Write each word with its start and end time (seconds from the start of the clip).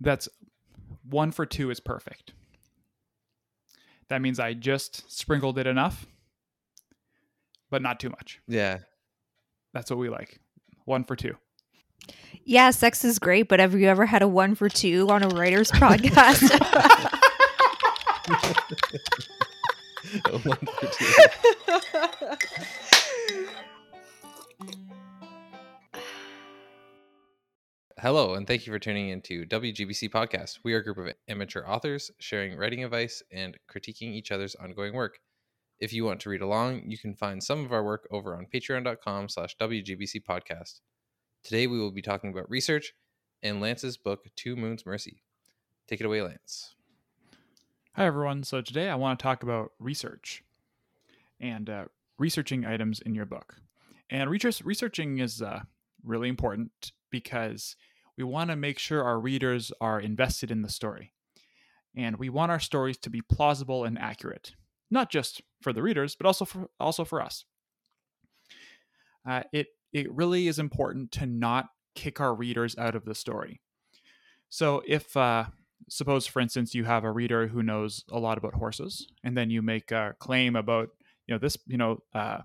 that's 0.00 0.28
one 1.08 1.32
for 1.32 1.46
two 1.46 1.70
is 1.70 1.80
perfect. 1.80 2.32
That 4.08 4.22
means 4.22 4.38
I 4.38 4.54
just 4.54 5.10
sprinkled 5.10 5.58
it 5.58 5.66
enough, 5.66 6.06
but 7.70 7.82
not 7.82 7.98
too 7.98 8.10
much. 8.10 8.40
Yeah. 8.46 8.78
That's 9.72 9.90
what 9.90 9.98
we 9.98 10.08
like. 10.08 10.38
One 10.84 11.02
for 11.04 11.16
two. 11.16 11.34
Yeah, 12.44 12.70
sex 12.70 13.04
is 13.04 13.18
great, 13.18 13.48
but 13.48 13.58
have 13.58 13.74
you 13.74 13.88
ever 13.88 14.06
had 14.06 14.22
a 14.22 14.28
one 14.28 14.54
for 14.54 14.68
two 14.68 15.08
on 15.10 15.24
a 15.24 15.28
writer's 15.28 15.72
podcast? 15.72 16.52
One 20.30 20.42
for 20.42 20.86
two. 20.86 21.14
Hello, 28.02 28.34
and 28.34 28.46
thank 28.46 28.66
you 28.66 28.72
for 28.74 28.78
tuning 28.78 29.08
into 29.08 29.46
WGBC 29.46 30.10
Podcast. 30.10 30.58
We 30.62 30.74
are 30.74 30.80
a 30.80 30.84
group 30.84 30.98
of 30.98 31.14
amateur 31.28 31.64
authors 31.64 32.10
sharing 32.18 32.54
writing 32.54 32.84
advice 32.84 33.22
and 33.32 33.56
critiquing 33.72 34.12
each 34.12 34.30
other's 34.30 34.54
ongoing 34.54 34.92
work. 34.92 35.18
If 35.80 35.94
you 35.94 36.04
want 36.04 36.20
to 36.20 36.28
read 36.28 36.42
along, 36.42 36.82
you 36.84 36.98
can 36.98 37.14
find 37.14 37.42
some 37.42 37.64
of 37.64 37.72
our 37.72 37.82
work 37.82 38.06
over 38.10 38.36
on 38.36 38.48
patreon.com 38.54 39.30
slash 39.30 39.56
WGBC 39.56 40.24
Podcast. 40.28 40.80
Today 41.42 41.66
we 41.66 41.78
will 41.78 41.90
be 41.90 42.02
talking 42.02 42.28
about 42.28 42.50
research 42.50 42.92
and 43.42 43.62
Lance's 43.62 43.96
book, 43.96 44.26
Two 44.36 44.56
Moons 44.56 44.84
Mercy. 44.84 45.22
Take 45.88 46.00
it 46.00 46.06
away, 46.06 46.20
Lance. 46.20 46.74
Hi, 47.94 48.04
everyone. 48.04 48.42
So 48.42 48.60
today 48.60 48.90
I 48.90 48.94
want 48.96 49.18
to 49.18 49.22
talk 49.22 49.42
about 49.42 49.72
research 49.78 50.44
and 51.40 51.70
uh, 51.70 51.84
researching 52.18 52.66
items 52.66 53.00
in 53.00 53.14
your 53.14 53.24
book. 53.24 53.54
And 54.10 54.28
research, 54.28 54.60
researching 54.66 55.18
is 55.18 55.40
uh, 55.40 55.60
really 56.04 56.28
important 56.28 56.92
because 57.20 57.76
we 58.18 58.24
want 58.24 58.50
to 58.50 58.56
make 58.56 58.78
sure 58.78 59.02
our 59.02 59.18
readers 59.18 59.72
are 59.80 60.00
invested 60.00 60.50
in 60.50 60.62
the 60.62 60.68
story. 60.68 61.12
And 61.96 62.16
we 62.16 62.28
want 62.28 62.50
our 62.50 62.60
stories 62.60 62.98
to 62.98 63.10
be 63.10 63.22
plausible 63.22 63.84
and 63.84 63.98
accurate, 63.98 64.54
not 64.90 65.10
just 65.10 65.40
for 65.62 65.72
the 65.72 65.82
readers, 65.82 66.14
but 66.14 66.26
also 66.26 66.44
for, 66.44 66.68
also 66.78 67.04
for 67.04 67.22
us. 67.22 67.44
Uh, 69.26 69.42
it, 69.52 69.68
it 69.92 70.12
really 70.12 70.46
is 70.46 70.58
important 70.58 71.10
to 71.12 71.26
not 71.26 71.70
kick 71.94 72.20
our 72.20 72.34
readers 72.34 72.76
out 72.76 72.94
of 72.94 73.06
the 73.06 73.14
story. 73.14 73.62
So 74.50 74.82
if, 74.86 75.16
uh, 75.16 75.46
suppose 75.88 76.26
for 76.26 76.40
instance 76.40 76.74
you 76.74 76.84
have 76.84 77.04
a 77.04 77.10
reader 77.10 77.46
who 77.46 77.62
knows 77.62 78.04
a 78.10 78.18
lot 78.18 78.38
about 78.38 78.54
horses 78.54 79.08
and 79.24 79.36
then 79.36 79.50
you 79.50 79.62
make 79.62 79.90
a 79.90 80.14
claim 80.18 80.56
about 80.56 80.88
you 81.26 81.34
know 81.34 81.38
this 81.38 81.56
you 81.66 81.76
know 81.76 81.98
uh, 82.14 82.38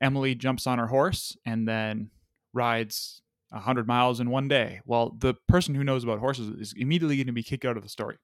emily 0.00 0.34
jumps 0.34 0.66
on 0.66 0.78
her 0.78 0.86
horse 0.86 1.36
and 1.44 1.66
then 1.66 2.10
rides 2.52 3.22
100 3.50 3.86
miles 3.86 4.20
in 4.20 4.30
one 4.30 4.48
day 4.48 4.80
well 4.84 5.14
the 5.18 5.34
person 5.48 5.74
who 5.74 5.84
knows 5.84 6.04
about 6.04 6.18
horses 6.18 6.48
is 6.60 6.74
immediately 6.76 7.16
going 7.16 7.26
to 7.26 7.32
be 7.32 7.42
kicked 7.42 7.64
out 7.64 7.76
of 7.76 7.82
the 7.82 7.88
story 7.88 8.16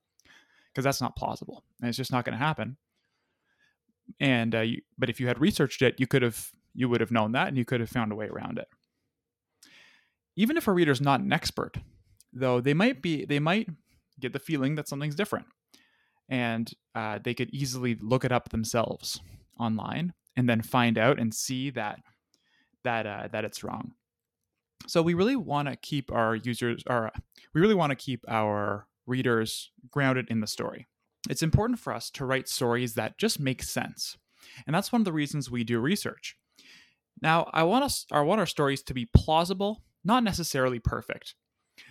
because 0.71 0.85
that's 0.85 1.01
not 1.01 1.17
plausible 1.17 1.65
and 1.81 1.89
it's 1.89 1.99
just 1.99 2.13
not 2.13 2.25
going 2.25 2.37
to 2.37 2.45
happen 2.45 2.77
and 4.19 4.55
uh, 4.55 4.61
you, 4.61 4.81
but 4.99 5.09
if 5.09 5.21
you 5.21 5.27
had 5.27 5.41
researched 5.41 5.83
it 5.83 5.99
you 5.99 6.07
could 6.07 6.23
have 6.23 6.51
you 6.75 6.89
would 6.89 7.01
have 7.01 7.11
known 7.11 7.33
that 7.33 7.49
and 7.49 7.57
you 7.57 7.65
could 7.65 7.81
have 7.81 7.91
found 7.91 8.11
a 8.11 8.17
way 8.17 8.27
around 8.27 8.59
it 8.59 8.69
even 10.35 10.57
if 10.57 10.67
a 10.67 10.73
reader's 10.73 11.01
not 11.01 11.21
an 11.21 11.33
expert 11.33 11.77
though 12.33 12.61
they 12.61 12.75
might 12.75 13.01
be 13.01 13.25
they 13.25 13.39
might 13.39 13.69
get 14.23 14.33
the 14.33 14.39
feeling 14.39 14.77
that 14.77 14.89
something's 14.89 15.15
different. 15.15 15.47
And 16.29 16.73
uh, 16.95 17.19
they 17.23 17.35
could 17.35 17.51
easily 17.51 17.97
look 18.01 18.25
it 18.25 18.33
up 18.33 18.49
themselves 18.49 19.21
online 19.59 20.15
and 20.37 20.49
then 20.49 20.63
find 20.63 20.97
out 20.97 21.19
and 21.19 21.35
see 21.35 21.69
that 21.71 22.01
that 22.85 23.07
uh, 23.07 23.29
that 23.33 23.45
it's 23.45 23.63
wrong. 23.63 23.93
So 24.87 25.03
we 25.03 25.15
really 25.15 25.37
want 25.37 25.69
to 25.69 25.77
keep 25.77 26.13
our 26.13 26.35
users, 26.35 26.83
or 26.89 27.11
we 27.55 27.61
really 27.61 27.75
want 27.75 27.91
to 27.91 27.97
keep 27.97 28.25
our 28.29 28.87
readers 29.07 29.71
grounded 29.91 30.29
in 30.31 30.41
the 30.41 30.47
story. 30.47 30.87
It's 31.29 31.43
important 31.43 31.79
for 31.79 31.93
us 31.93 32.11
to 32.11 32.25
write 32.25 32.49
stories 32.49 32.95
that 32.95 33.19
just 33.19 33.39
make 33.39 33.63
sense, 33.63 34.17
and 34.67 34.75
that's 34.75 34.93
one 34.93 35.01
of 35.01 35.05
the 35.05 35.13
reasons 35.13 35.51
we 35.51 35.65
do 35.65 35.79
research. 35.79 36.37
Now, 37.21 37.49
I 37.53 37.63
want 37.63 37.85
us, 37.85 38.07
I 38.11 38.21
want 38.23 38.41
our 38.41 38.47
stories 38.47 38.83
to 38.85 38.95
be 38.95 39.09
plausible, 39.15 39.83
not 40.05 40.25
necessarily 40.25 40.81
perfect. 40.81 41.35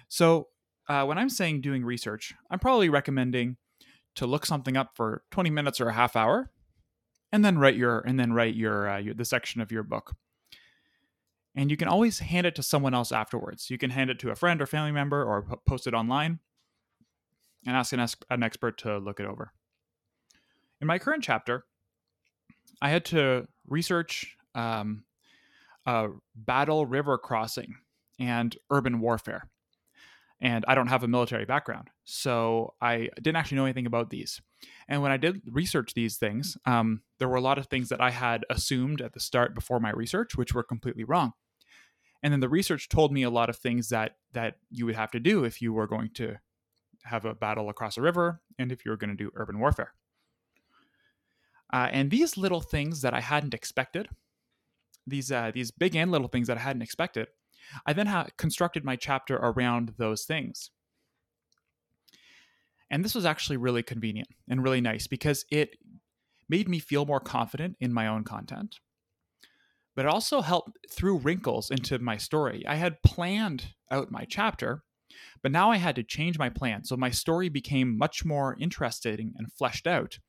So 0.10 0.48
uh, 0.90 1.06
when 1.06 1.18
I'm 1.18 1.30
saying 1.30 1.62
doing 1.62 1.86
research, 1.86 2.34
I'm 2.50 2.60
probably 2.60 2.90
recommending 2.90 3.58
to 4.16 4.28
look 4.28 4.46
something 4.46 4.76
up 4.76 4.92
for 4.96 5.24
20 5.32 5.50
minutes 5.50 5.80
or 5.80 5.88
a 5.88 5.94
half 5.94 6.18
hour, 6.18 6.52
and 7.32 7.46
then 7.46 7.58
write 7.58 7.76
your 7.76 8.00
and 8.00 8.20
then 8.20 8.34
write 8.34 8.56
your, 8.56 8.90
uh, 8.90 8.98
your 8.98 9.14
the 9.14 9.24
section 9.24 9.62
of 9.62 9.72
your 9.72 9.84
book. 9.84 10.16
And 11.56 11.70
you 11.70 11.78
can 11.78 11.88
always 11.88 12.20
hand 12.20 12.48
it 12.48 12.56
to 12.56 12.64
someone 12.64 12.94
else 12.94 13.12
afterwards. 13.12 13.70
You 13.70 13.78
can 13.78 13.90
hand 13.90 14.10
it 14.10 14.20
to 14.20 14.32
a 14.32 14.36
friend 14.36 14.62
or 14.62 14.66
family 14.66 14.92
member, 14.92 15.24
or 15.24 15.60
post 15.68 15.86
it 15.86 15.94
online, 15.94 16.40
and 17.66 17.76
ask 17.76 17.92
an, 17.94 18.06
an 18.30 18.44
expert 18.44 18.78
to 18.80 18.98
look 18.98 19.20
it 19.20 19.26
over. 19.26 19.52
In 20.80 20.88
my 20.88 20.98
current 20.98 21.24
chapter, 21.24 21.66
I 22.82 22.90
had 22.90 23.06
to 23.06 23.48
research 23.68 24.36
um, 24.56 25.04
battle 26.36 26.86
river 26.86 27.18
crossing 27.18 27.76
and 28.20 28.56
urban 28.70 29.00
warfare 29.00 29.50
and 30.42 30.66
I 30.68 30.74
don't 30.74 30.88
have 30.88 31.04
a 31.04 31.08
military 31.08 31.46
background. 31.46 31.90
So 32.04 32.74
I 32.82 33.10
didn't 33.16 33.36
actually 33.36 33.58
know 33.58 33.66
anything 33.66 33.86
about 33.86 34.10
these. 34.10 34.42
And 34.88 35.02
when 35.02 35.12
I 35.12 35.18
did 35.18 35.42
research 35.46 35.94
these 35.94 36.18
things, 36.18 36.58
um, 36.66 37.02
there 37.20 37.30
were 37.30 37.38
a 37.38 37.42
lot 37.42 37.60
of 37.60 37.68
things 37.68 37.90
that 37.90 38.02
I 38.02 38.10
had 38.10 38.44
assumed 38.50 39.02
at 39.02 39.14
the 39.14 39.20
start 39.20 39.54
before 39.54 39.80
my 39.80 39.92
research, 39.92 40.36
which 40.36 40.54
were 40.54 40.64
completely 40.64 41.04
wrong. 41.04 41.34
And 42.24 42.34
then 42.34 42.40
the 42.40 42.50
research 42.50 42.90
told 42.90 43.14
me 43.14 43.24
a 43.24 43.30
lot 43.30 43.50
of 43.50 43.58
things 43.58 43.90
that 43.90 44.18
that 44.34 44.58
you 44.70 44.86
would 44.86 44.96
have 44.96 45.12
to 45.12 45.20
do 45.20 45.44
if 45.44 45.62
you 45.62 45.74
were 45.74 45.88
going 45.88 46.10
to 46.16 46.36
have 47.04 47.26
a 47.26 47.34
battle 47.34 47.70
across 47.70 47.98
a 47.98 48.02
river 48.02 48.42
and 48.60 48.72
if 48.72 48.86
you 48.86 48.92
were 48.92 48.98
going 48.98 49.16
to 49.16 49.24
do 49.24 49.32
urban 49.36 49.60
warfare. 49.60 49.94
Uh, 51.74 51.88
and 51.92 52.12
these 52.12 52.38
little 52.38 52.62
things 52.62 53.02
that 53.02 53.14
I 53.14 53.22
hadn't 53.22 53.54
expected, 53.54 54.10
these 55.08 55.32
uh, 55.32 55.52
these 55.54 55.72
big 55.72 55.96
and 55.96 56.12
little 56.12 56.28
things 56.28 56.48
that 56.48 56.58
I 56.58 56.62
hadn't 56.62 56.82
expected, 56.82 57.28
I 57.86 57.94
then 57.94 58.08
ha- 58.08 58.28
constructed 58.38 58.84
my 58.84 58.96
chapter 58.96 59.36
around 59.36 59.94
those 59.98 60.26
things. 60.26 60.72
And 62.90 63.06
this 63.06 63.16
was 63.16 63.26
actually 63.26 63.58
really 63.58 63.84
convenient 63.84 64.28
and 64.50 64.64
really 64.64 64.82
nice 64.82 65.08
because 65.08 65.46
it 65.50 65.78
made 66.50 66.68
me 66.68 66.80
feel 66.80 67.06
more 67.06 67.22
confident 67.22 67.78
in 67.80 67.94
my 67.94 68.08
own 68.08 68.26
content. 68.26 68.80
But 69.96 70.06
it 70.06 70.12
also 70.12 70.42
helped 70.42 70.78
threw 70.90 71.18
wrinkles 71.18 71.70
into 71.70 72.00
my 72.00 72.18
story. 72.18 72.66
I 72.68 72.76
had 72.76 73.02
planned 73.02 73.74
out 73.90 74.12
my 74.12 74.26
chapter, 74.28 74.84
but 75.42 75.52
now 75.52 75.72
I 75.72 75.78
had 75.78 75.96
to 75.96 76.04
change 76.04 76.38
my 76.38 76.50
plan. 76.50 76.84
So 76.84 76.98
my 76.98 77.10
story 77.10 77.50
became 77.50 77.98
much 77.98 78.26
more 78.26 78.58
interesting 78.60 79.34
and 79.38 79.52
fleshed 79.52 79.88
out 79.88 80.20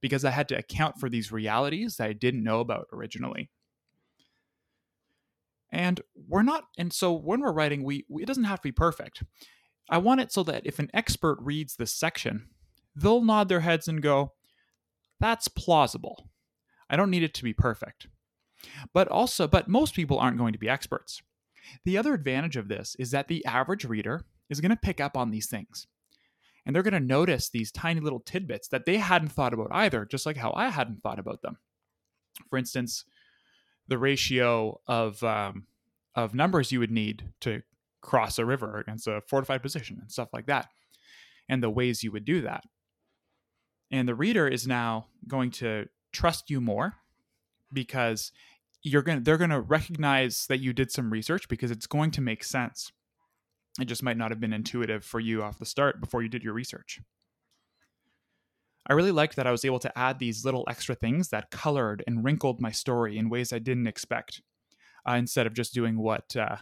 because 0.00 0.24
I 0.24 0.30
had 0.30 0.48
to 0.48 0.58
account 0.58 0.96
for 0.98 1.08
these 1.08 1.32
realities 1.32 1.96
that 1.96 2.08
I 2.08 2.12
didn't 2.12 2.44
know 2.44 2.60
about 2.60 2.86
originally. 2.92 3.50
And 5.74 6.00
we're 6.14 6.44
not, 6.44 6.64
and 6.78 6.92
so 6.92 7.12
when 7.12 7.40
we're 7.40 7.52
writing, 7.52 7.82
we, 7.82 8.04
we 8.08 8.22
it 8.22 8.26
doesn't 8.26 8.44
have 8.44 8.60
to 8.60 8.68
be 8.68 8.72
perfect. 8.72 9.24
I 9.90 9.98
want 9.98 10.20
it 10.20 10.32
so 10.32 10.44
that 10.44 10.64
if 10.64 10.78
an 10.78 10.88
expert 10.94 11.36
reads 11.40 11.74
this 11.74 11.92
section, 11.92 12.48
they'll 12.94 13.24
nod 13.24 13.48
their 13.48 13.60
heads 13.60 13.88
and 13.88 14.00
go, 14.00 14.32
that's 15.18 15.48
plausible. 15.48 16.30
I 16.88 16.94
don't 16.94 17.10
need 17.10 17.24
it 17.24 17.34
to 17.34 17.42
be 17.42 17.52
perfect. 17.52 18.06
But 18.92 19.08
also, 19.08 19.48
but 19.48 19.66
most 19.66 19.94
people 19.94 20.18
aren't 20.18 20.38
going 20.38 20.52
to 20.52 20.60
be 20.60 20.68
experts. 20.68 21.22
The 21.84 21.98
other 21.98 22.14
advantage 22.14 22.56
of 22.56 22.68
this 22.68 22.94
is 23.00 23.10
that 23.10 23.26
the 23.26 23.44
average 23.44 23.84
reader 23.84 24.24
is 24.48 24.60
going 24.60 24.70
to 24.70 24.76
pick 24.76 25.00
up 25.00 25.16
on 25.16 25.32
these 25.32 25.48
things. 25.48 25.88
And 26.64 26.74
they're 26.74 26.84
going 26.84 26.94
to 26.94 27.00
notice 27.00 27.50
these 27.50 27.72
tiny 27.72 28.00
little 28.00 28.20
tidbits 28.20 28.68
that 28.68 28.86
they 28.86 28.98
hadn't 28.98 29.32
thought 29.32 29.52
about 29.52 29.68
either, 29.72 30.06
just 30.06 30.24
like 30.24 30.36
how 30.36 30.52
I 30.56 30.68
hadn't 30.68 31.02
thought 31.02 31.18
about 31.18 31.42
them. 31.42 31.58
For 32.48 32.58
instance, 32.58 33.04
the 33.88 33.98
ratio 33.98 34.80
of 34.86 35.22
um, 35.22 35.66
of 36.14 36.34
numbers 36.34 36.72
you 36.72 36.80
would 36.80 36.90
need 36.90 37.30
to 37.40 37.62
cross 38.00 38.38
a 38.38 38.44
river 38.44 38.78
against 38.78 39.06
a 39.06 39.22
fortified 39.26 39.62
position 39.62 39.98
and 40.00 40.10
stuff 40.10 40.28
like 40.32 40.46
that, 40.46 40.68
and 41.48 41.62
the 41.62 41.70
ways 41.70 42.02
you 42.02 42.12
would 42.12 42.24
do 42.24 42.42
that. 42.42 42.64
And 43.90 44.08
the 44.08 44.14
reader 44.14 44.48
is 44.48 44.66
now 44.66 45.08
going 45.28 45.50
to 45.52 45.86
trust 46.12 46.50
you 46.50 46.60
more 46.60 46.94
because 47.72 48.32
you're 48.82 49.02
going 49.02 49.22
they're 49.22 49.38
going 49.38 49.50
to 49.50 49.60
recognize 49.60 50.46
that 50.48 50.60
you 50.60 50.72
did 50.72 50.90
some 50.90 51.10
research 51.10 51.48
because 51.48 51.70
it's 51.70 51.86
going 51.86 52.10
to 52.12 52.20
make 52.20 52.44
sense. 52.44 52.92
It 53.80 53.86
just 53.86 54.02
might 54.02 54.16
not 54.16 54.30
have 54.30 54.40
been 54.40 54.52
intuitive 54.52 55.04
for 55.04 55.18
you 55.18 55.42
off 55.42 55.58
the 55.58 55.66
start 55.66 56.00
before 56.00 56.22
you 56.22 56.28
did 56.28 56.44
your 56.44 56.52
research. 56.52 57.00
I 58.86 58.92
really 58.92 59.12
liked 59.12 59.36
that 59.36 59.46
I 59.46 59.50
was 59.50 59.64
able 59.64 59.78
to 59.80 59.98
add 59.98 60.18
these 60.18 60.44
little 60.44 60.64
extra 60.68 60.94
things 60.94 61.28
that 61.30 61.50
colored 61.50 62.04
and 62.06 62.22
wrinkled 62.22 62.60
my 62.60 62.70
story 62.70 63.16
in 63.16 63.30
ways 63.30 63.52
I 63.52 63.58
didn't 63.58 63.86
expect, 63.86 64.42
uh, 65.08 65.14
instead 65.14 65.46
of 65.46 65.54
just 65.54 65.72
doing 65.72 65.98
what 65.98 66.36
uh, 66.36 66.56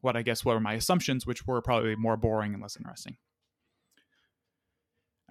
what 0.00 0.16
I 0.16 0.22
guess 0.22 0.44
were 0.44 0.58
my 0.60 0.74
assumptions, 0.74 1.26
which 1.26 1.46
were 1.46 1.62
probably 1.62 1.94
more 1.94 2.16
boring 2.16 2.54
and 2.54 2.62
less 2.62 2.76
interesting. 2.76 3.18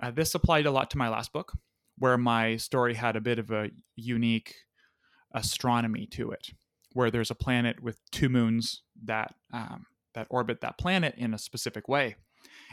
Uh, 0.02 0.12
this 0.12 0.34
applied 0.36 0.66
a 0.66 0.72
lot 0.72 0.90
to 0.92 0.98
my 0.98 1.10
last 1.10 1.34
book, 1.34 1.54
where 1.98 2.18
my 2.18 2.56
story 2.56 2.94
had 2.94 3.16
a 3.16 3.22
bit 3.22 3.40
of 3.40 3.52
a 3.52 3.72
unique 3.96 4.56
astronomy 5.34 6.06
to 6.08 6.32
it, 6.32 6.52
where 6.94 7.12
there's 7.12 7.32
a 7.32 7.36
planet 7.36 7.84
with 7.84 8.00
two 8.12 8.30
moons 8.30 8.84
that 9.04 9.36
um, 9.52 9.86
that 10.14 10.28
orbit 10.30 10.62
that 10.62 10.78
planet 10.78 11.16
in 11.18 11.34
a 11.34 11.38
specific 11.38 11.88
way, 11.90 12.16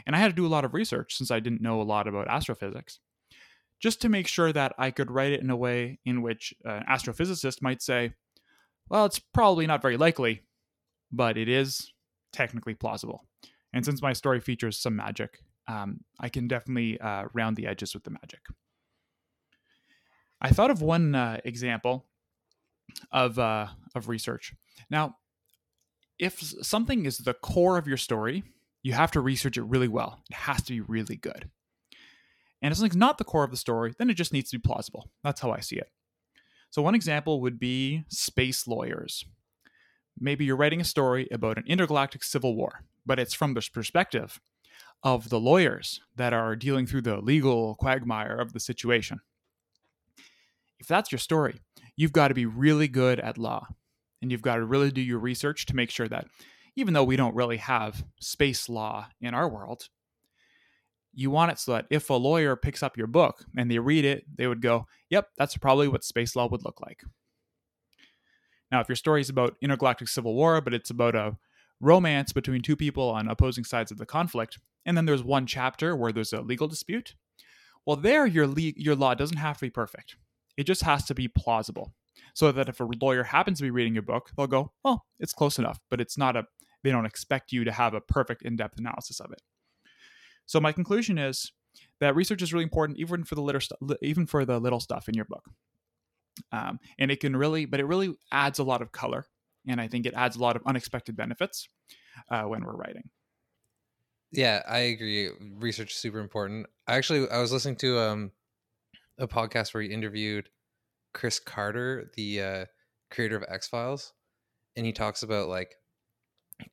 And 0.05 0.15
I 0.15 0.19
had 0.19 0.29
to 0.29 0.35
do 0.35 0.45
a 0.45 0.47
lot 0.47 0.65
of 0.65 0.73
research 0.73 1.15
since 1.15 1.31
I 1.31 1.39
didn't 1.39 1.61
know 1.61 1.81
a 1.81 1.83
lot 1.83 2.07
about 2.07 2.27
astrophysics, 2.27 2.99
just 3.79 4.01
to 4.01 4.09
make 4.09 4.27
sure 4.27 4.51
that 4.51 4.73
I 4.77 4.91
could 4.91 5.11
write 5.11 5.33
it 5.33 5.41
in 5.41 5.49
a 5.49 5.55
way 5.55 5.99
in 6.05 6.21
which 6.21 6.53
an 6.63 6.83
astrophysicist 6.89 7.61
might 7.61 7.81
say, 7.81 8.13
well, 8.89 9.05
it's 9.05 9.19
probably 9.19 9.67
not 9.67 9.81
very 9.81 9.97
likely, 9.97 10.41
but 11.11 11.37
it 11.37 11.49
is 11.49 11.91
technically 12.33 12.73
plausible. 12.73 13.25
And 13.73 13.85
since 13.85 14.01
my 14.01 14.13
story 14.13 14.39
features 14.39 14.79
some 14.79 14.95
magic, 14.95 15.39
um, 15.67 15.99
I 16.19 16.29
can 16.29 16.47
definitely 16.47 16.99
uh, 16.99 17.25
round 17.33 17.57
the 17.57 17.67
edges 17.67 17.93
with 17.93 18.03
the 18.03 18.11
magic. 18.11 18.39
I 20.39 20.49
thought 20.49 20.71
of 20.71 20.81
one 20.81 21.15
uh, 21.15 21.39
example 21.43 22.05
of 23.11 23.37
uh, 23.37 23.67
of 23.95 24.07
research. 24.07 24.53
Now, 24.89 25.17
if 26.19 26.39
something 26.39 27.05
is 27.05 27.17
the 27.17 27.33
core 27.33 27.77
of 27.77 27.87
your 27.87 27.97
story, 27.97 28.43
you 28.83 28.93
have 28.93 29.11
to 29.11 29.19
research 29.21 29.57
it 29.57 29.63
really 29.63 29.87
well. 29.87 30.21
It 30.29 30.35
has 30.35 30.63
to 30.63 30.73
be 30.73 30.81
really 30.81 31.15
good. 31.17 31.49
And 32.61 32.71
if 32.71 32.77
something's 32.77 32.95
not 32.95 33.17
the 33.17 33.23
core 33.23 33.43
of 33.43 33.51
the 33.51 33.57
story, 33.57 33.93
then 33.97 34.09
it 34.09 34.15
just 34.15 34.33
needs 34.33 34.49
to 34.49 34.57
be 34.57 34.61
plausible. 34.61 35.09
That's 35.23 35.41
how 35.41 35.51
I 35.51 35.59
see 35.59 35.77
it. 35.77 35.91
So, 36.69 36.81
one 36.81 36.95
example 36.95 37.41
would 37.41 37.59
be 37.59 38.03
space 38.09 38.67
lawyers. 38.67 39.25
Maybe 40.19 40.45
you're 40.45 40.57
writing 40.57 40.81
a 40.81 40.85
story 40.85 41.27
about 41.31 41.57
an 41.57 41.63
intergalactic 41.67 42.23
civil 42.23 42.55
war, 42.55 42.83
but 43.05 43.19
it's 43.19 43.33
from 43.33 43.53
the 43.53 43.67
perspective 43.71 44.39
of 45.03 45.29
the 45.29 45.39
lawyers 45.39 46.01
that 46.15 46.33
are 46.33 46.55
dealing 46.55 46.87
through 46.87 47.03
the 47.03 47.17
legal 47.17 47.75
quagmire 47.75 48.35
of 48.35 48.53
the 48.53 48.59
situation. 48.59 49.19
If 50.79 50.87
that's 50.87 51.11
your 51.11 51.19
story, 51.19 51.61
you've 51.95 52.11
got 52.11 52.29
to 52.29 52.33
be 52.33 52.45
really 52.45 52.87
good 52.87 53.19
at 53.19 53.37
law. 53.37 53.67
And 54.21 54.31
you've 54.31 54.41
got 54.41 54.55
to 54.55 54.65
really 54.65 54.91
do 54.91 55.01
your 55.01 55.19
research 55.19 55.67
to 55.67 55.75
make 55.75 55.91
sure 55.91 56.07
that 56.07 56.27
even 56.75 56.93
though 56.93 57.03
we 57.03 57.15
don't 57.15 57.35
really 57.35 57.57
have 57.57 58.03
space 58.19 58.67
law 58.67 59.07
in 59.21 59.33
our 59.33 59.47
world, 59.47 59.89
you 61.17 61.31
want 61.31 61.51
it 61.51 61.59
so 61.59 61.73
that 61.73 61.87
if 61.89 62.09
a 62.09 62.13
lawyer 62.13 62.55
picks 62.55 62.83
up 62.83 62.97
your 62.97 63.07
book 63.07 63.43
and 63.57 63.69
they 63.69 63.79
read 63.79 64.05
it, 64.05 64.23
they 64.35 64.47
would 64.47 64.61
go, 64.61 64.87
yep, 65.09 65.29
that's 65.37 65.57
probably 65.57 65.87
what 65.87 66.03
space 66.03 66.35
law 66.35 66.47
would 66.47 66.63
look 66.63 66.79
like. 66.79 67.03
Now, 68.71 68.81
if 68.81 68.89
your 68.89 68.95
story 68.95 69.21
is 69.21 69.29
about 69.29 69.55
intergalactic 69.61 70.09
civil 70.09 70.35
war, 70.35 70.61
but 70.61 70.73
it's 70.73 70.89
about 70.89 71.15
a 71.15 71.37
romance 71.79 72.33
between 72.33 72.61
two 72.61 72.75
people 72.75 73.09
on 73.09 73.27
opposing 73.27 73.63
sides 73.63 73.91
of 73.91 73.97
the 73.97 74.05
conflict, 74.05 74.59
and 74.85 74.95
then 74.95 75.05
there's 75.05 75.23
one 75.23 75.47
chapter 75.47 75.95
where 75.95 76.11
there's 76.11 76.33
a 76.33 76.41
legal 76.41 76.67
dispute, 76.67 77.15
well, 77.85 77.95
there 77.95 78.25
your 78.25 78.45
le- 78.45 78.73
your 78.75 78.95
law 78.95 79.13
doesn't 79.13 79.37
have 79.37 79.57
to 79.57 79.65
be 79.65 79.69
perfect. 79.69 80.17
It 80.57 80.65
just 80.65 80.83
has 80.83 81.05
to 81.05 81.15
be 81.15 81.29
plausible, 81.29 81.93
so 82.33 82.51
that 82.51 82.67
if 82.67 82.81
a 82.81 82.89
lawyer 83.01 83.23
happens 83.23 83.59
to 83.59 83.63
be 83.63 83.71
reading 83.71 83.93
your 83.93 84.03
book, 84.03 84.31
they'll 84.35 84.45
go, 84.45 84.73
"Well, 84.83 85.05
it's 85.19 85.33
close 85.33 85.57
enough," 85.57 85.79
but 85.89 86.01
it's 86.01 86.17
not 86.17 86.35
a. 86.35 86.45
They 86.83 86.91
don't 86.91 87.05
expect 87.05 87.53
you 87.53 87.63
to 87.63 87.71
have 87.71 87.93
a 87.93 88.01
perfect 88.01 88.41
in-depth 88.43 88.77
analysis 88.77 89.21
of 89.21 89.31
it. 89.31 89.41
So 90.47 90.59
my 90.59 90.71
conclusion 90.71 91.17
is 91.17 91.51
that 91.99 92.15
research 92.15 92.41
is 92.41 92.53
really 92.53 92.63
important, 92.63 92.97
even 92.97 93.23
for 93.23 93.35
the 93.35 93.41
little 93.41 93.61
st- 93.61 93.79
even 94.01 94.25
for 94.25 94.45
the 94.45 94.59
little 94.59 94.79
stuff 94.79 95.07
in 95.07 95.13
your 95.13 95.25
book. 95.25 95.45
Um, 96.51 96.79
and 96.97 97.11
it 97.11 97.19
can 97.19 97.35
really, 97.35 97.65
but 97.65 97.79
it 97.79 97.85
really 97.85 98.15
adds 98.31 98.59
a 98.59 98.63
lot 98.63 98.81
of 98.81 98.91
color, 98.91 99.25
and 99.67 99.79
I 99.79 99.87
think 99.87 100.05
it 100.05 100.13
adds 100.15 100.35
a 100.35 100.39
lot 100.39 100.55
of 100.55 100.63
unexpected 100.65 101.15
benefits 101.15 101.69
uh, 102.31 102.43
when 102.43 102.63
we're 102.63 102.75
writing. 102.75 103.09
Yeah, 104.31 104.61
I 104.67 104.79
agree. 104.79 105.29
Research 105.55 105.91
is 105.91 105.97
super 105.97 106.19
important. 106.19 106.67
Actually 106.87 107.29
I 107.29 107.39
was 107.39 107.51
listening 107.51 107.77
to 107.77 107.99
um 107.99 108.31
a 109.17 109.27
podcast 109.27 109.73
where 109.73 109.83
he 109.83 109.89
interviewed 109.89 110.49
Chris 111.13 111.39
Carter, 111.39 112.11
the 112.15 112.41
uh, 112.41 112.65
creator 113.09 113.35
of 113.35 113.43
X 113.47 113.67
Files, 113.67 114.13
and 114.75 114.85
he 114.85 114.91
talks 114.91 115.23
about 115.23 115.49
like 115.49 115.75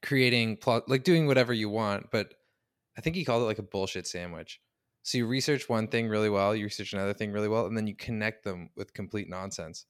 creating 0.02 0.56
plot, 0.58 0.88
like 0.88 1.04
doing 1.04 1.26
whatever 1.26 1.52
you 1.52 1.68
want, 1.70 2.10
but 2.10 2.34
I 2.96 3.00
think 3.00 3.16
he 3.16 3.24
called 3.24 3.42
it 3.42 3.46
like 3.46 3.58
a 3.58 3.62
bullshit 3.62 4.06
sandwich. 4.06 4.60
So 5.02 5.18
you 5.18 5.26
research 5.26 5.68
one 5.68 5.88
thing 5.88 6.08
really 6.08 6.30
well, 6.30 6.56
you 6.56 6.64
research 6.64 6.92
another 6.94 7.12
thing 7.12 7.30
really 7.30 7.48
well, 7.48 7.66
and 7.66 7.76
then 7.76 7.86
you 7.86 7.94
connect 7.94 8.44
them 8.44 8.70
with 8.74 8.94
complete 8.94 9.28
nonsense. 9.28 9.84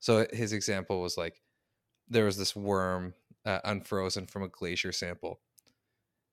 So 0.00 0.26
his 0.32 0.52
example 0.52 1.00
was 1.00 1.18
like 1.18 1.42
there 2.08 2.24
was 2.24 2.38
this 2.38 2.56
worm 2.56 3.14
uh, 3.44 3.60
unfrozen 3.64 4.26
from 4.26 4.42
a 4.42 4.48
glacier 4.48 4.92
sample, 4.92 5.40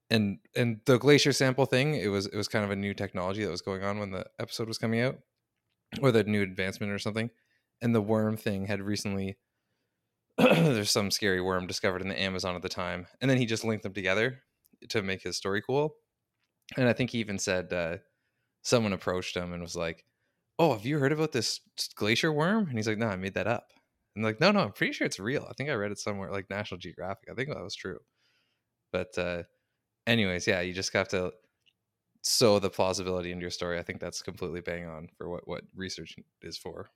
and 0.09 0.39
and 0.55 0.79
the 0.85 0.97
glacier 0.97 1.33
sample 1.33 1.65
thing 1.65 1.95
it 1.95 2.07
was 2.07 2.27
it 2.27 2.37
was 2.37 2.47
kind 2.47 2.63
of 2.63 2.71
a 2.71 2.75
new 2.75 2.93
technology 2.93 3.43
that 3.43 3.51
was 3.51 3.61
going 3.61 3.83
on 3.83 3.99
when 3.99 4.11
the 4.11 4.25
episode 4.39 4.67
was 4.67 4.77
coming 4.77 5.01
out, 5.01 5.17
or 6.01 6.11
the 6.11 6.23
new 6.23 6.41
advancement 6.41 6.93
or 6.93 6.99
something, 6.99 7.29
and 7.81 7.93
the 7.93 8.01
worm 8.01 8.37
thing 8.37 8.67
had 8.67 8.81
recently. 8.81 9.37
there's 10.37 10.91
some 10.91 11.11
scary 11.11 11.39
worm 11.39 11.65
discovered 11.65 12.01
in 12.01 12.09
the 12.09 12.21
Amazon 12.21 12.55
at 12.55 12.61
the 12.61 12.67
time, 12.67 13.07
and 13.21 13.31
then 13.31 13.37
he 13.37 13.45
just 13.45 13.63
linked 13.63 13.83
them 13.83 13.93
together 13.93 14.41
to 14.87 15.01
make 15.03 15.23
his 15.23 15.37
story 15.37 15.61
cool. 15.61 15.95
And 16.77 16.87
I 16.89 16.93
think 16.93 17.11
he 17.11 17.19
even 17.19 17.39
said 17.39 17.73
uh, 17.73 17.97
someone 18.63 18.93
approached 18.93 19.37
him 19.37 19.53
and 19.53 19.61
was 19.63 19.75
like, 19.75 20.05
"Oh, 20.59 20.73
have 20.73 20.85
you 20.85 20.99
heard 20.99 21.13
about 21.13 21.33
this 21.33 21.61
glacier 21.95 22.33
worm?" 22.33 22.67
And 22.69 22.77
he's 22.77 22.87
like, 22.87 22.97
"No, 22.99 23.07
I 23.07 23.17
made 23.17 23.35
that 23.35 23.47
up." 23.47 23.73
And 24.15 24.25
like, 24.25 24.39
"No, 24.41 24.51
no, 24.51 24.61
I'm 24.61 24.73
pretty 24.73 24.93
sure 24.93 25.07
it's 25.07 25.19
real. 25.19 25.47
I 25.49 25.53
think 25.53 25.69
I 25.69 25.75
read 25.75 25.91
it 25.91 25.99
somewhere, 25.99 26.31
like 26.31 26.49
National 26.49 26.79
Geographic. 26.79 27.29
I 27.31 27.35
think 27.35 27.49
that 27.49 27.63
was 27.63 27.75
true." 27.75 27.99
But 28.91 29.17
uh, 29.17 29.43
anyways, 30.07 30.47
yeah, 30.47 30.61
you 30.61 30.73
just 30.73 30.93
have 30.93 31.09
to 31.09 31.33
sow 32.23 32.59
the 32.59 32.69
plausibility 32.69 33.31
into 33.31 33.43
your 33.43 33.51
story. 33.51 33.79
I 33.79 33.83
think 33.83 33.99
that's 34.01 34.21
completely 34.23 34.61
bang 34.61 34.85
on 34.87 35.09
for 35.17 35.29
what 35.29 35.47
what 35.47 35.63
research 35.75 36.15
is 36.41 36.57
for. 36.57 36.91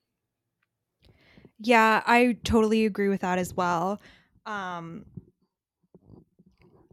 Yeah, 1.59 2.03
I 2.05 2.37
totally 2.43 2.85
agree 2.85 3.09
with 3.09 3.21
that 3.21 3.37
as 3.37 3.53
well. 3.53 4.01
Um, 4.45 5.05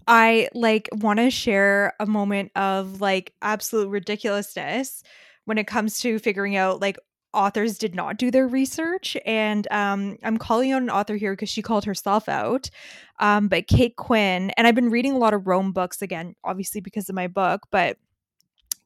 I 0.06 0.48
like 0.54 0.88
want 0.92 1.18
to 1.18 1.30
share 1.30 1.94
a 1.98 2.06
moment 2.06 2.52
of 2.54 3.00
like 3.00 3.32
absolute 3.42 3.88
ridiculousness 3.88 5.02
when 5.44 5.58
it 5.58 5.66
comes 5.66 6.00
to 6.00 6.18
figuring 6.18 6.56
out 6.56 6.80
like 6.80 6.98
authors 7.34 7.76
did 7.76 7.94
not 7.94 8.16
do 8.16 8.30
their 8.30 8.48
research 8.48 9.14
and 9.26 9.68
um, 9.70 10.16
i'm 10.22 10.38
calling 10.38 10.72
out 10.72 10.80
an 10.80 10.88
author 10.88 11.16
here 11.16 11.32
because 11.34 11.50
she 11.50 11.60
called 11.60 11.84
herself 11.84 12.28
out 12.30 12.70
um, 13.18 13.46
but 13.48 13.66
kate 13.66 13.96
quinn 13.96 14.50
and 14.56 14.66
i've 14.66 14.74
been 14.74 14.90
reading 14.90 15.12
a 15.12 15.18
lot 15.18 15.34
of 15.34 15.46
rome 15.46 15.70
books 15.70 16.00
again 16.00 16.34
obviously 16.44 16.80
because 16.80 17.10
of 17.10 17.14
my 17.14 17.26
book 17.26 17.60
but 17.70 17.98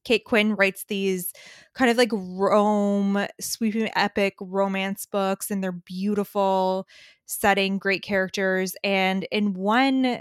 kate 0.04 0.24
quinn 0.24 0.54
writes 0.56 0.84
these 0.88 1.32
kind 1.74 1.90
of 1.90 1.96
like 1.96 2.10
rome 2.12 3.26
sweeping 3.40 3.90
epic 3.94 4.34
romance 4.40 5.06
books 5.06 5.50
and 5.50 5.62
they're 5.62 5.72
beautiful 5.72 6.86
setting 7.26 7.78
great 7.78 8.02
characters 8.02 8.74
and 8.82 9.26
in 9.30 9.54
one 9.54 10.20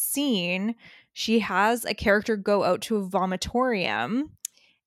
scene, 0.00 0.74
she 1.12 1.40
has 1.40 1.84
a 1.84 1.94
character 1.94 2.36
go 2.36 2.64
out 2.64 2.80
to 2.82 2.96
a 2.96 3.06
vomitorium 3.06 4.30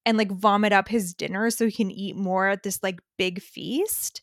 and 0.05 0.17
like 0.17 0.31
vomit 0.31 0.73
up 0.73 0.87
his 0.87 1.13
dinner 1.13 1.49
so 1.49 1.65
he 1.65 1.71
can 1.71 1.91
eat 1.91 2.15
more 2.15 2.47
at 2.47 2.63
this 2.63 2.81
like 2.83 2.99
big 3.17 3.41
feast. 3.41 4.21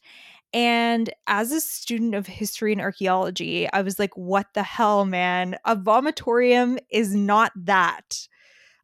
And 0.53 1.11
as 1.27 1.53
a 1.53 1.61
student 1.61 2.15
of 2.15 2.27
history 2.27 2.73
and 2.73 2.81
archaeology, 2.81 3.71
I 3.73 3.83
was 3.83 3.99
like, 3.99 4.17
what 4.17 4.49
the 4.55 4.65
hell, 4.65 5.05
man? 5.05 5.57
A 5.65 5.77
vomitorium 5.77 6.79
is 6.91 7.15
not 7.15 7.53
that. 7.55 8.27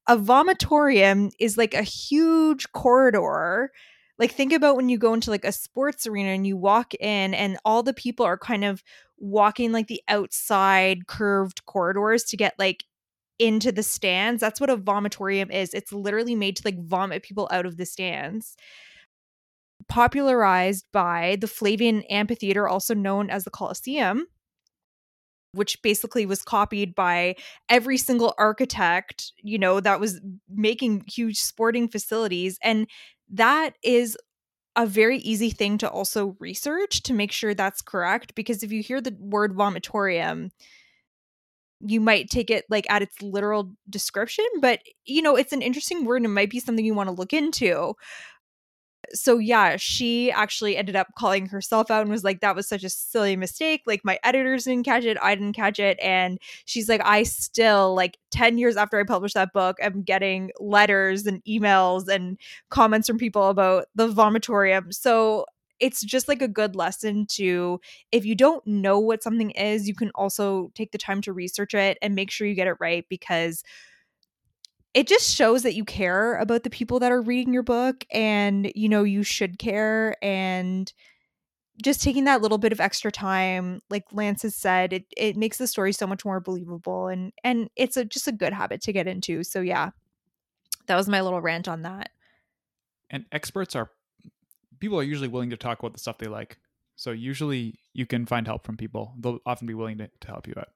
A 0.06 0.16
vomitorium 0.16 1.32
is 1.40 1.58
like 1.58 1.74
a 1.74 1.82
huge 1.82 2.70
corridor. 2.72 3.72
Like, 4.18 4.32
think 4.32 4.52
about 4.52 4.76
when 4.76 4.88
you 4.88 4.98
go 4.98 5.12
into 5.12 5.30
like 5.30 5.44
a 5.44 5.52
sports 5.52 6.06
arena 6.06 6.30
and 6.30 6.46
you 6.46 6.56
walk 6.56 6.94
in, 6.94 7.34
and 7.34 7.58
all 7.64 7.82
the 7.82 7.92
people 7.92 8.24
are 8.24 8.38
kind 8.38 8.64
of 8.64 8.82
walking 9.18 9.72
like 9.72 9.88
the 9.88 10.02
outside 10.08 11.06
curved 11.06 11.64
corridors 11.66 12.24
to 12.24 12.36
get 12.36 12.54
like 12.58 12.84
into 13.38 13.72
the 13.72 13.82
stands. 13.82 14.40
That's 14.40 14.60
what 14.60 14.70
a 14.70 14.76
vomitorium 14.76 15.52
is. 15.52 15.74
It's 15.74 15.92
literally 15.92 16.34
made 16.34 16.56
to 16.56 16.62
like 16.64 16.82
vomit 16.82 17.22
people 17.22 17.48
out 17.52 17.66
of 17.66 17.76
the 17.76 17.86
stands. 17.86 18.56
Popularized 19.88 20.86
by 20.92 21.36
the 21.40 21.46
Flavian 21.46 22.02
Amphitheater, 22.04 22.66
also 22.66 22.94
known 22.94 23.30
as 23.30 23.44
the 23.44 23.50
Colosseum, 23.50 24.26
which 25.52 25.80
basically 25.82 26.26
was 26.26 26.42
copied 26.42 26.94
by 26.94 27.36
every 27.68 27.96
single 27.96 28.34
architect, 28.38 29.32
you 29.42 29.58
know, 29.58 29.80
that 29.80 30.00
was 30.00 30.20
making 30.48 31.04
huge 31.06 31.38
sporting 31.38 31.88
facilities. 31.88 32.58
And 32.62 32.86
that 33.30 33.74
is 33.82 34.16
a 34.76 34.86
very 34.86 35.18
easy 35.18 35.50
thing 35.50 35.78
to 35.78 35.88
also 35.90 36.36
research 36.38 37.02
to 37.04 37.14
make 37.14 37.32
sure 37.32 37.54
that's 37.54 37.82
correct 37.82 38.34
because 38.34 38.62
if 38.62 38.72
you 38.72 38.82
hear 38.82 39.00
the 39.00 39.16
word 39.18 39.54
vomitorium 39.54 40.50
you 41.80 42.00
might 42.00 42.30
take 42.30 42.50
it 42.50 42.64
like 42.70 42.88
at 42.90 43.02
its 43.02 43.20
literal 43.20 43.70
description 43.90 44.44
but 44.60 44.80
you 45.04 45.20
know 45.20 45.36
it's 45.36 45.52
an 45.52 45.62
interesting 45.62 46.04
word 46.04 46.16
and 46.16 46.26
it 46.26 46.30
might 46.30 46.50
be 46.50 46.60
something 46.60 46.84
you 46.84 46.94
want 46.94 47.08
to 47.08 47.14
look 47.14 47.32
into 47.32 47.94
so 49.12 49.38
yeah, 49.38 49.76
she 49.76 50.30
actually 50.30 50.76
ended 50.76 50.96
up 50.96 51.08
calling 51.16 51.46
herself 51.46 51.90
out 51.90 52.02
and 52.02 52.10
was 52.10 52.24
like, 52.24 52.40
that 52.40 52.56
was 52.56 52.68
such 52.68 52.84
a 52.84 52.90
silly 52.90 53.36
mistake. 53.36 53.82
Like 53.86 54.04
my 54.04 54.18
editors 54.24 54.64
didn't 54.64 54.84
catch 54.84 55.04
it, 55.04 55.16
I 55.22 55.34
didn't 55.34 55.54
catch 55.54 55.78
it. 55.78 55.98
And 56.02 56.38
she's 56.64 56.88
like, 56.88 57.00
I 57.04 57.22
still 57.22 57.94
like 57.94 58.18
10 58.30 58.58
years 58.58 58.76
after 58.76 58.98
I 58.98 59.04
published 59.04 59.34
that 59.34 59.52
book, 59.52 59.76
I'm 59.82 60.02
getting 60.02 60.50
letters 60.58 61.26
and 61.26 61.42
emails 61.44 62.08
and 62.08 62.38
comments 62.70 63.08
from 63.08 63.18
people 63.18 63.48
about 63.48 63.86
the 63.94 64.08
vomitorium. 64.08 64.92
So 64.92 65.46
it's 65.78 66.02
just 66.02 66.28
like 66.28 66.42
a 66.42 66.48
good 66.48 66.74
lesson 66.74 67.26
to 67.26 67.80
if 68.12 68.24
you 68.24 68.34
don't 68.34 68.66
know 68.66 68.98
what 68.98 69.22
something 69.22 69.50
is, 69.52 69.86
you 69.86 69.94
can 69.94 70.10
also 70.14 70.70
take 70.74 70.92
the 70.92 70.98
time 70.98 71.20
to 71.22 71.32
research 71.32 71.74
it 71.74 71.98
and 72.00 72.14
make 72.14 72.30
sure 72.30 72.46
you 72.46 72.54
get 72.54 72.66
it 72.66 72.76
right 72.80 73.04
because 73.08 73.62
it 74.96 75.06
just 75.06 75.36
shows 75.36 75.62
that 75.62 75.74
you 75.74 75.84
care 75.84 76.36
about 76.36 76.62
the 76.62 76.70
people 76.70 76.98
that 77.00 77.12
are 77.12 77.20
reading 77.20 77.52
your 77.52 77.62
book 77.62 78.06
and 78.10 78.72
you 78.74 78.88
know 78.88 79.04
you 79.04 79.22
should 79.22 79.58
care 79.58 80.16
and 80.24 80.94
just 81.82 82.02
taking 82.02 82.24
that 82.24 82.40
little 82.40 82.56
bit 82.56 82.72
of 82.72 82.80
extra 82.80 83.12
time 83.12 83.82
like 83.90 84.04
lance 84.10 84.40
has 84.40 84.54
said 84.54 84.94
it, 84.94 85.04
it 85.14 85.36
makes 85.36 85.58
the 85.58 85.66
story 85.66 85.92
so 85.92 86.06
much 86.06 86.24
more 86.24 86.40
believable 86.40 87.08
and 87.08 87.34
and 87.44 87.68
it's 87.76 87.98
a 87.98 88.06
just 88.06 88.26
a 88.26 88.32
good 88.32 88.54
habit 88.54 88.80
to 88.80 88.92
get 88.92 89.06
into. 89.06 89.44
So 89.44 89.60
yeah 89.60 89.90
that 90.86 90.96
was 90.96 91.08
my 91.08 91.20
little 91.20 91.42
rant 91.42 91.68
on 91.68 91.82
that. 91.82 92.08
And 93.10 93.26
experts 93.32 93.76
are 93.76 93.90
people 94.80 94.98
are 94.98 95.02
usually 95.02 95.28
willing 95.28 95.50
to 95.50 95.58
talk 95.58 95.78
about 95.78 95.92
the 95.92 95.98
stuff 95.98 96.16
they 96.16 96.26
like. 96.26 96.56
So 96.94 97.10
usually 97.10 97.78
you 97.92 98.06
can 98.06 98.24
find 98.24 98.46
help 98.46 98.64
from 98.64 98.78
people. 98.78 99.12
They'll 99.20 99.40
often 99.44 99.66
be 99.66 99.74
willing 99.74 99.98
to, 99.98 100.08
to 100.20 100.26
help 100.28 100.46
you 100.46 100.54
out 100.56 100.68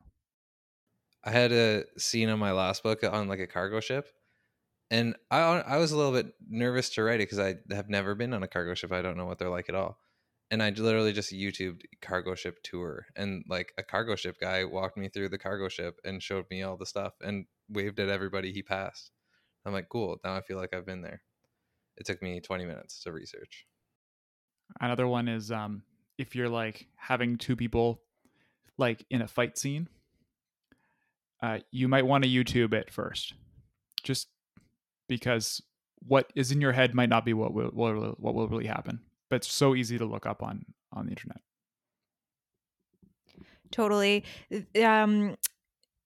I 1.24 1.30
had 1.30 1.52
a 1.52 1.84
scene 1.98 2.28
on 2.28 2.38
my 2.38 2.52
last 2.52 2.82
book 2.82 3.04
on 3.04 3.28
like 3.28 3.40
a 3.40 3.46
cargo 3.46 3.80
ship, 3.80 4.08
and 4.90 5.16
I 5.30 5.40
I 5.40 5.76
was 5.76 5.92
a 5.92 5.96
little 5.96 6.12
bit 6.12 6.32
nervous 6.48 6.90
to 6.90 7.02
write 7.02 7.20
it 7.20 7.28
because 7.30 7.38
I 7.38 7.56
have 7.74 7.88
never 7.88 8.14
been 8.14 8.32
on 8.32 8.42
a 8.42 8.48
cargo 8.48 8.74
ship. 8.74 8.92
I 8.92 9.02
don't 9.02 9.16
know 9.16 9.26
what 9.26 9.38
they're 9.38 9.50
like 9.50 9.68
at 9.68 9.74
all, 9.74 9.98
and 10.50 10.62
I 10.62 10.70
literally 10.70 11.12
just 11.12 11.32
YouTubed 11.32 11.82
cargo 12.00 12.34
ship 12.34 12.58
tour, 12.62 13.06
and 13.16 13.44
like 13.48 13.72
a 13.76 13.82
cargo 13.82 14.16
ship 14.16 14.36
guy 14.40 14.64
walked 14.64 14.96
me 14.96 15.08
through 15.08 15.28
the 15.28 15.38
cargo 15.38 15.68
ship 15.68 16.00
and 16.04 16.22
showed 16.22 16.46
me 16.50 16.62
all 16.62 16.76
the 16.76 16.86
stuff 16.86 17.14
and 17.22 17.44
waved 17.68 18.00
at 18.00 18.08
everybody 18.08 18.52
he 18.52 18.62
passed. 18.62 19.10
I'm 19.66 19.72
like, 19.72 19.88
cool. 19.90 20.18
Now 20.24 20.36
I 20.36 20.40
feel 20.40 20.56
like 20.56 20.74
I've 20.74 20.86
been 20.86 21.02
there. 21.02 21.22
It 21.96 22.06
took 22.06 22.22
me 22.22 22.40
20 22.40 22.64
minutes 22.64 23.02
to 23.02 23.12
research. 23.12 23.66
Another 24.80 25.06
one 25.06 25.28
is 25.28 25.52
um, 25.52 25.82
if 26.16 26.34
you're 26.34 26.48
like 26.48 26.86
having 26.96 27.36
two 27.36 27.56
people 27.56 28.00
like 28.78 29.04
in 29.10 29.20
a 29.20 29.28
fight 29.28 29.58
scene 29.58 29.88
uh, 31.42 31.58
you 31.70 31.88
might 31.88 32.06
want 32.06 32.24
to 32.24 32.30
YouTube 32.30 32.72
it 32.74 32.90
first, 32.90 33.34
just 34.02 34.28
because 35.08 35.62
what 36.06 36.32
is 36.34 36.50
in 36.50 36.60
your 36.60 36.72
head 36.72 36.94
might 36.94 37.08
not 37.08 37.24
be 37.24 37.32
what 37.32 37.52
will, 37.52 37.68
what 37.68 38.34
will 38.34 38.48
really 38.48 38.66
happen. 38.66 39.00
But 39.28 39.36
it's 39.36 39.52
so 39.52 39.74
easy 39.74 39.98
to 39.98 40.04
look 40.04 40.26
up 40.26 40.42
on 40.42 40.64
on 40.92 41.06
the 41.06 41.10
internet. 41.10 41.40
Totally. 43.70 44.24
Um, 44.82 45.36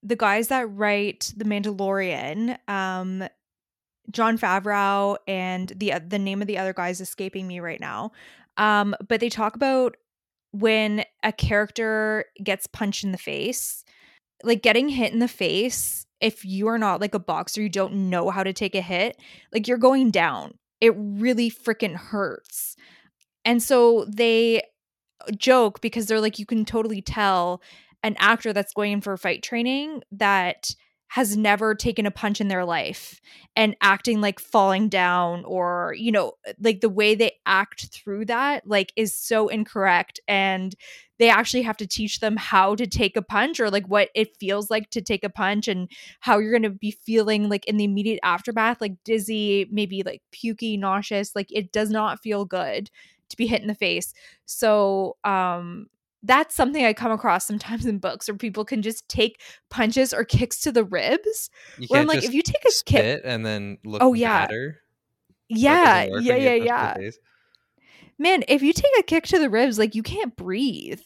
the 0.02 0.16
guys 0.16 0.48
that 0.48 0.64
write 0.70 1.32
The 1.36 1.44
Mandalorian, 1.44 2.58
um, 2.68 3.26
Jon 4.10 4.36
Favreau 4.36 5.16
and 5.26 5.70
the 5.70 5.94
the 6.06 6.18
name 6.18 6.42
of 6.42 6.46
the 6.46 6.58
other 6.58 6.74
guy 6.74 6.90
is 6.90 7.00
escaping 7.00 7.48
me 7.48 7.60
right 7.60 7.80
now. 7.80 8.12
Um, 8.56 8.94
but 9.08 9.20
they 9.20 9.30
talk 9.30 9.56
about 9.56 9.96
when 10.52 11.04
a 11.22 11.32
character 11.32 12.26
gets 12.42 12.66
punched 12.66 13.02
in 13.02 13.12
the 13.12 13.18
face 13.18 13.83
like 14.46 14.62
getting 14.62 14.88
hit 14.88 15.12
in 15.12 15.18
the 15.18 15.28
face 15.28 16.06
if 16.20 16.44
you 16.44 16.68
are 16.68 16.78
not 16.78 17.00
like 17.00 17.14
a 17.14 17.18
boxer 17.18 17.62
you 17.62 17.68
don't 17.68 17.94
know 17.94 18.30
how 18.30 18.42
to 18.42 18.52
take 18.52 18.74
a 18.74 18.80
hit 18.80 19.18
like 19.52 19.68
you're 19.68 19.78
going 19.78 20.10
down. 20.10 20.54
It 20.80 20.94
really 20.96 21.50
freaking 21.50 21.94
hurts. 21.94 22.76
And 23.44 23.62
so 23.62 24.06
they 24.06 24.62
uh, 25.20 25.32
joke 25.36 25.80
because 25.80 26.06
they're 26.06 26.20
like 26.20 26.38
you 26.38 26.46
can 26.46 26.64
totally 26.64 27.02
tell 27.02 27.62
an 28.02 28.16
actor 28.18 28.52
that's 28.52 28.74
going 28.74 28.92
in 28.92 29.00
for 29.00 29.16
fight 29.16 29.42
training 29.42 30.02
that 30.12 30.74
has 31.08 31.36
never 31.36 31.74
taken 31.74 32.06
a 32.06 32.10
punch 32.10 32.40
in 32.40 32.48
their 32.48 32.64
life 32.64 33.20
and 33.54 33.76
acting 33.80 34.20
like 34.20 34.40
falling 34.40 34.88
down 34.88 35.44
or 35.44 35.94
you 35.96 36.10
know 36.10 36.32
like 36.60 36.80
the 36.80 36.88
way 36.88 37.14
they 37.14 37.32
act 37.46 37.86
through 37.92 38.24
that 38.24 38.66
like 38.66 38.92
is 38.96 39.14
so 39.14 39.48
incorrect 39.48 40.18
and 40.26 40.74
they 41.18 41.28
actually 41.28 41.62
have 41.62 41.76
to 41.76 41.86
teach 41.86 42.18
them 42.18 42.36
how 42.36 42.74
to 42.74 42.86
take 42.86 43.16
a 43.16 43.22
punch 43.22 43.60
or 43.60 43.70
like 43.70 43.86
what 43.86 44.08
it 44.14 44.36
feels 44.38 44.70
like 44.70 44.90
to 44.90 45.00
take 45.00 45.22
a 45.22 45.30
punch 45.30 45.68
and 45.68 45.88
how 46.20 46.38
you're 46.38 46.50
going 46.50 46.62
to 46.62 46.70
be 46.70 46.90
feeling 46.90 47.48
like 47.48 47.64
in 47.66 47.76
the 47.76 47.84
immediate 47.84 48.18
aftermath 48.24 48.80
like 48.80 48.94
dizzy 49.04 49.68
maybe 49.70 50.02
like 50.02 50.22
puky 50.32 50.76
nauseous 50.76 51.36
like 51.36 51.48
it 51.50 51.70
does 51.70 51.90
not 51.90 52.20
feel 52.20 52.44
good 52.44 52.90
to 53.28 53.36
be 53.36 53.46
hit 53.46 53.62
in 53.62 53.68
the 53.68 53.74
face. 53.74 54.12
So 54.46 55.16
um 55.24 55.86
that's 56.24 56.54
something 56.54 56.84
I 56.84 56.92
come 56.94 57.12
across 57.12 57.46
sometimes 57.46 57.84
in 57.86 57.98
books 57.98 58.28
where 58.28 58.36
people 58.36 58.64
can 58.64 58.82
just 58.82 59.08
take 59.08 59.40
punches 59.70 60.12
or 60.14 60.24
kicks 60.24 60.60
to 60.62 60.72
the 60.72 60.84
ribs. 60.84 61.50
You 61.78 61.86
where 61.88 62.00
I'm 62.00 62.06
like, 62.06 62.24
if 62.24 62.32
you 62.32 62.42
take 62.42 62.64
a 62.64 62.84
kick, 62.84 63.20
and 63.24 63.44
then 63.44 63.78
look 63.84 64.02
Oh, 64.02 64.14
yeah. 64.14 64.46
better. 64.46 64.80
yeah, 65.48 66.04
yeah, 66.04 66.36
yeah, 66.36 66.58
get 66.58 66.68
punched 66.68 66.98
in 66.98 67.02
yeah. 67.04 67.10
Man, 68.18 68.44
if 68.48 68.62
you 68.62 68.72
take 68.72 68.92
a 68.98 69.02
kick 69.02 69.26
to 69.26 69.38
the 69.38 69.50
ribs, 69.50 69.78
like 69.78 69.94
you 69.94 70.02
can't 70.02 70.34
breathe 70.34 71.00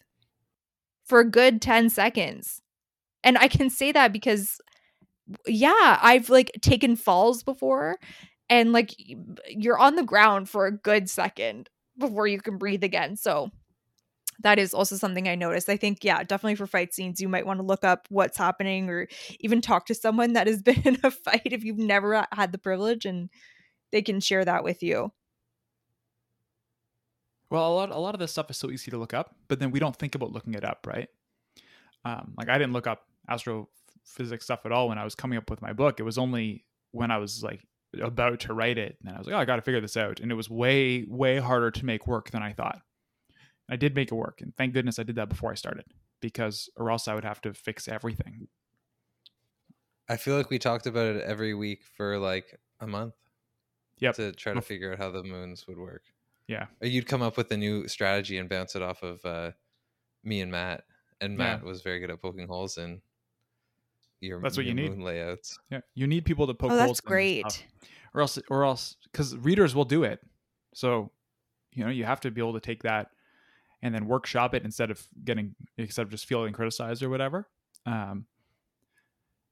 for 1.05 1.21
a 1.21 1.29
good 1.29 1.61
10 1.61 1.91
seconds. 1.91 2.63
And 3.25 3.37
I 3.39 3.49
can 3.49 3.71
say 3.71 3.93
that 3.93 4.13
because 4.13 4.61
yeah, 5.47 5.99
I've 6.01 6.31
like 6.31 6.53
taken 6.63 6.97
falls 6.97 7.43
before 7.43 7.99
and 8.49 8.73
like 8.73 8.95
you're 9.49 9.79
on 9.79 9.97
the 9.97 10.03
ground 10.03 10.49
for 10.49 10.67
a 10.67 10.73
good 10.73 11.11
second 11.11 11.69
before 11.99 12.27
you 12.27 12.41
can 12.41 12.57
breathe 12.59 12.85
again. 12.85 13.17
So 13.17 13.51
that 14.41 14.59
is 14.59 14.73
also 14.73 14.97
something 14.97 15.29
I 15.29 15.35
noticed. 15.35 15.69
I 15.69 15.77
think, 15.77 16.05
yeah, 16.05 16.23
definitely 16.23 16.55
for 16.55 16.67
fight 16.67 16.95
scenes, 16.95 17.21
you 17.21 17.29
might 17.29 17.47
want 17.47 17.59
to 17.61 17.67
look 17.67 17.85
up 17.85 18.07
what's 18.09 18.39
happening 18.39 18.89
or 18.89 19.09
even 19.41 19.61
talk 19.61 19.87
to 19.87 19.95
someone 19.95 20.35
that 20.35 20.47
has 20.47 20.63
been 20.63 20.83
in 20.85 20.99
a 21.03 21.11
fight 21.11 21.43
if 21.45 21.65
you've 21.65 21.79
never 21.79 22.27
had 22.33 22.53
the 22.53 22.59
privilege 22.59 23.05
and 23.05 23.31
they 23.91 24.03
can 24.03 24.21
share 24.21 24.45
that 24.45 24.65
with 24.65 24.83
you. 24.83 25.13
Well, 27.51 27.73
a 27.73 27.75
lot 27.75 27.91
a 27.91 27.99
lot 27.99 28.15
of 28.15 28.21
this 28.21 28.31
stuff 28.31 28.51
is 28.51 28.59
so 28.59 28.71
easy 28.71 28.91
to 28.91 28.99
look 28.99 29.15
up, 29.15 29.35
but 29.49 29.59
then 29.59 29.71
we 29.71 29.81
don't 29.81 29.97
think 29.97 30.15
about 30.15 30.33
looking 30.33 30.53
it 30.53 30.65
up, 30.65 30.87
right? 30.87 31.09
Um, 32.05 32.35
like 32.37 32.51
I 32.51 32.59
didn't 32.59 32.75
look 32.75 32.87
up 32.87 33.07
astrophysics 33.29 34.45
stuff 34.45 34.67
at 34.67 34.73
all 34.73 34.89
when 34.91 34.99
I 34.99 35.05
was 35.05 35.15
coming 35.15 35.39
up 35.39 35.49
with 35.49 35.63
my 35.63 35.73
book. 35.73 35.99
It 35.99 36.03
was 36.03 36.19
only 36.19 36.67
when 36.91 37.11
I 37.11 37.17
was 37.17 37.43
like 37.43 37.67
about 38.03 38.41
to 38.41 38.53
write 38.53 38.77
it, 38.77 38.99
and 39.03 39.15
I 39.15 39.19
was 39.19 39.27
like, 39.27 39.35
oh, 39.35 39.39
I 39.39 39.47
got 39.47 39.57
to 39.57 39.63
figure 39.63 39.81
this 39.81 39.97
out, 39.97 40.21
and 40.21 40.31
it 40.31 40.35
was 40.35 40.51
way 40.51 41.07
way 41.09 41.39
harder 41.39 41.71
to 41.71 41.87
make 41.87 42.07
work 42.07 42.31
than 42.31 42.43
I 42.43 42.53
thought. 42.53 42.83
I 43.69 43.77
did 43.77 43.95
make 43.95 44.11
it 44.11 44.15
work, 44.15 44.41
and 44.41 44.55
thank 44.57 44.73
goodness 44.75 44.99
I 44.99 45.03
did 45.03 45.17
that 45.17 45.29
before 45.29 45.51
I 45.51 45.55
started, 45.55 45.85
because 46.21 46.71
or 46.77 46.91
else 46.91 47.07
I 47.09 47.15
would 47.15 47.25
have 47.25 47.41
to 47.43 47.53
fix 47.55 47.87
everything. 47.89 48.49
I 50.09 50.17
feel 50.17 50.37
like 50.37 50.49
we 50.51 50.59
talked 50.59 50.87
about 50.87 51.17
it 51.17 51.23
every 51.23 51.55
week 51.55 51.83
for 51.97 52.19
like 52.19 52.59
a 52.81 52.87
month. 52.87 53.15
Yep. 53.99 54.15
To 54.15 54.33
try 54.33 54.55
to 54.55 54.63
figure 54.63 54.93
out 54.93 54.99
how 54.99 55.11
the 55.11 55.23
moons 55.25 55.67
would 55.67 55.77
work. 55.77 56.05
Yeah. 56.47 56.67
Or 56.81 56.87
you'd 56.87 57.07
come 57.09 57.21
up 57.21 57.37
with 57.37 57.51
a 57.51 57.57
new 57.57 57.89
strategy 57.89 58.39
and 58.39 58.49
bounce 58.49 58.77
it 58.77 58.81
off 58.83 59.03
of 59.03 59.23
uh, 59.25 59.51
me 60.23 60.41
and 60.41 60.53
Matt. 60.53 60.85
And 61.21 61.33
Yeah. 61.33 61.39
Matt 61.57 61.65
was 61.65 61.83
very 61.83 61.99
good 61.99 62.11
at 62.11 62.23
poking 62.23 62.47
holes 62.47 62.79
in 62.79 63.03
your, 64.21 64.41
That's 64.41 64.57
what 64.57 64.65
your 64.67 64.75
you 64.77 64.83
need. 64.83 64.91
moon 64.93 65.01
layouts. 65.03 65.59
Yeah, 65.69 65.81
you 65.95 66.07
need 66.07 66.25
people 66.25 66.47
to 66.47 66.55
poke 66.55 66.71
Oh, 66.71 66.77
holes 66.79 66.89
that's 66.91 67.01
great. 67.01 67.51
stuff. 67.51 67.67
or 68.15 68.21
else 68.21 68.39
or 68.49 68.65
else 68.65 68.97
because 69.11 69.37
readers 69.37 69.75
will 69.75 69.85
do 69.85 70.05
it 70.05 70.21
so 70.75 71.11
you 71.75 71.85
know 71.85 71.91
you 71.91 72.05
have 72.05 72.21
to 72.21 72.31
be 72.31 72.41
able 72.41 72.55
to 72.55 72.61
take 72.61 72.83
that 72.85 73.09
and 73.83 73.95
then 73.95 74.07
workshop 74.07 74.55
it 74.55 74.65
instead 74.65 74.91
of 74.91 75.07
getting 75.25 75.55
instead 75.77 76.03
of 76.03 76.11
just 76.11 76.27
feeling 76.27 76.53
criticized 76.53 77.03
or 77.03 77.11
whatever. 77.11 77.49
Um 77.87 78.27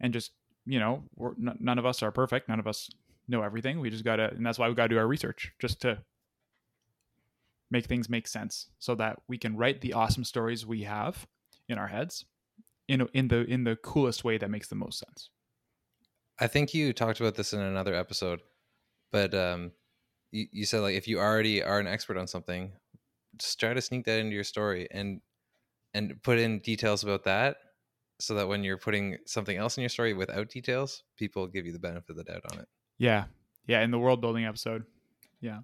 and 0.01 0.13
just 0.13 0.33
you 0.65 0.79
know 0.79 1.05
n- 1.21 1.59
none 1.61 1.79
of 1.79 1.87
us 1.87 2.03
are 2.03 2.13
perfect. 2.13 2.49
None 2.49 2.61
of 2.61 2.67
us 2.67 2.91
know 3.29 3.43
everything. 3.43 3.81
We 3.81 3.91
just 3.91 4.05
gotta 4.05 4.31
and 4.31 4.45
that's 4.45 4.59
why 4.59 4.69
we 4.69 4.75
gotta 4.75 4.89
do 4.89 4.99
our 4.99 5.07
research 5.07 5.53
just 5.59 5.81
to 5.83 5.99
make 7.71 7.87
things 7.87 8.09
make 8.09 8.29
sense 8.29 8.69
so 8.79 8.95
that 8.95 9.21
we 9.29 9.39
can 9.39 9.57
write 9.57 9.81
the 9.81 9.93
awesome 9.93 10.25
stories 10.25 10.65
we 10.65 10.85
have 10.85 11.27
in 11.69 11.79
our 11.79 11.89
heads 11.89 12.25
in 12.89 13.07
in 13.13 13.29
the 13.29 13.45
in 13.45 13.65
the 13.65 13.77
coolest 13.77 14.25
way 14.25 14.39
that 14.39 14.51
makes 14.51 14.69
the 14.69 14.75
most 14.75 14.99
sense. 14.99 15.31
I 16.39 16.47
think 16.47 16.75
you 16.75 16.93
talked 16.93 17.21
about 17.21 17.35
this 17.35 17.53
in 17.53 17.61
another 17.61 17.95
episode, 17.95 18.41
but 19.11 19.35
um, 19.35 19.73
you, 20.31 20.47
you 20.53 20.65
said 20.67 20.81
like 20.81 20.95
if 20.95 21.09
you 21.09 21.19
already 21.19 21.63
are 21.63 21.79
an 21.79 21.87
expert 21.87 22.19
on 22.19 22.27
something, 22.27 22.73
just 23.39 23.59
try 23.61 23.75
to 23.75 23.81
sneak 23.81 24.05
that 24.07 24.19
into 24.19 24.35
your 24.35 24.45
story 24.45 24.89
and 24.91 25.21
and 25.95 26.23
put 26.23 26.39
in 26.39 26.59
details 26.61 27.03
about 27.05 27.25
that, 27.25 27.57
so 28.19 28.35
that 28.35 28.49
when 28.49 28.63
you're 28.65 28.77
putting 28.79 29.17
something 29.27 29.57
else 29.57 29.77
in 29.79 29.83
your 29.83 29.89
story 29.89 30.13
without 30.15 30.49
details, 30.51 31.03
people 31.17 31.47
give 31.47 31.65
you 31.67 31.73
the 31.73 31.79
benefit 31.79 32.11
of 32.11 32.17
the 32.17 32.25
doubt 32.25 32.43
on 32.53 32.59
it. 32.61 32.69
yeah 32.99 33.25
yeah 33.67 33.81
in 33.83 33.91
the 33.91 33.99
world 33.99 34.21
building 34.21 34.45
episode 34.45 34.85
Yeah. 35.41 35.61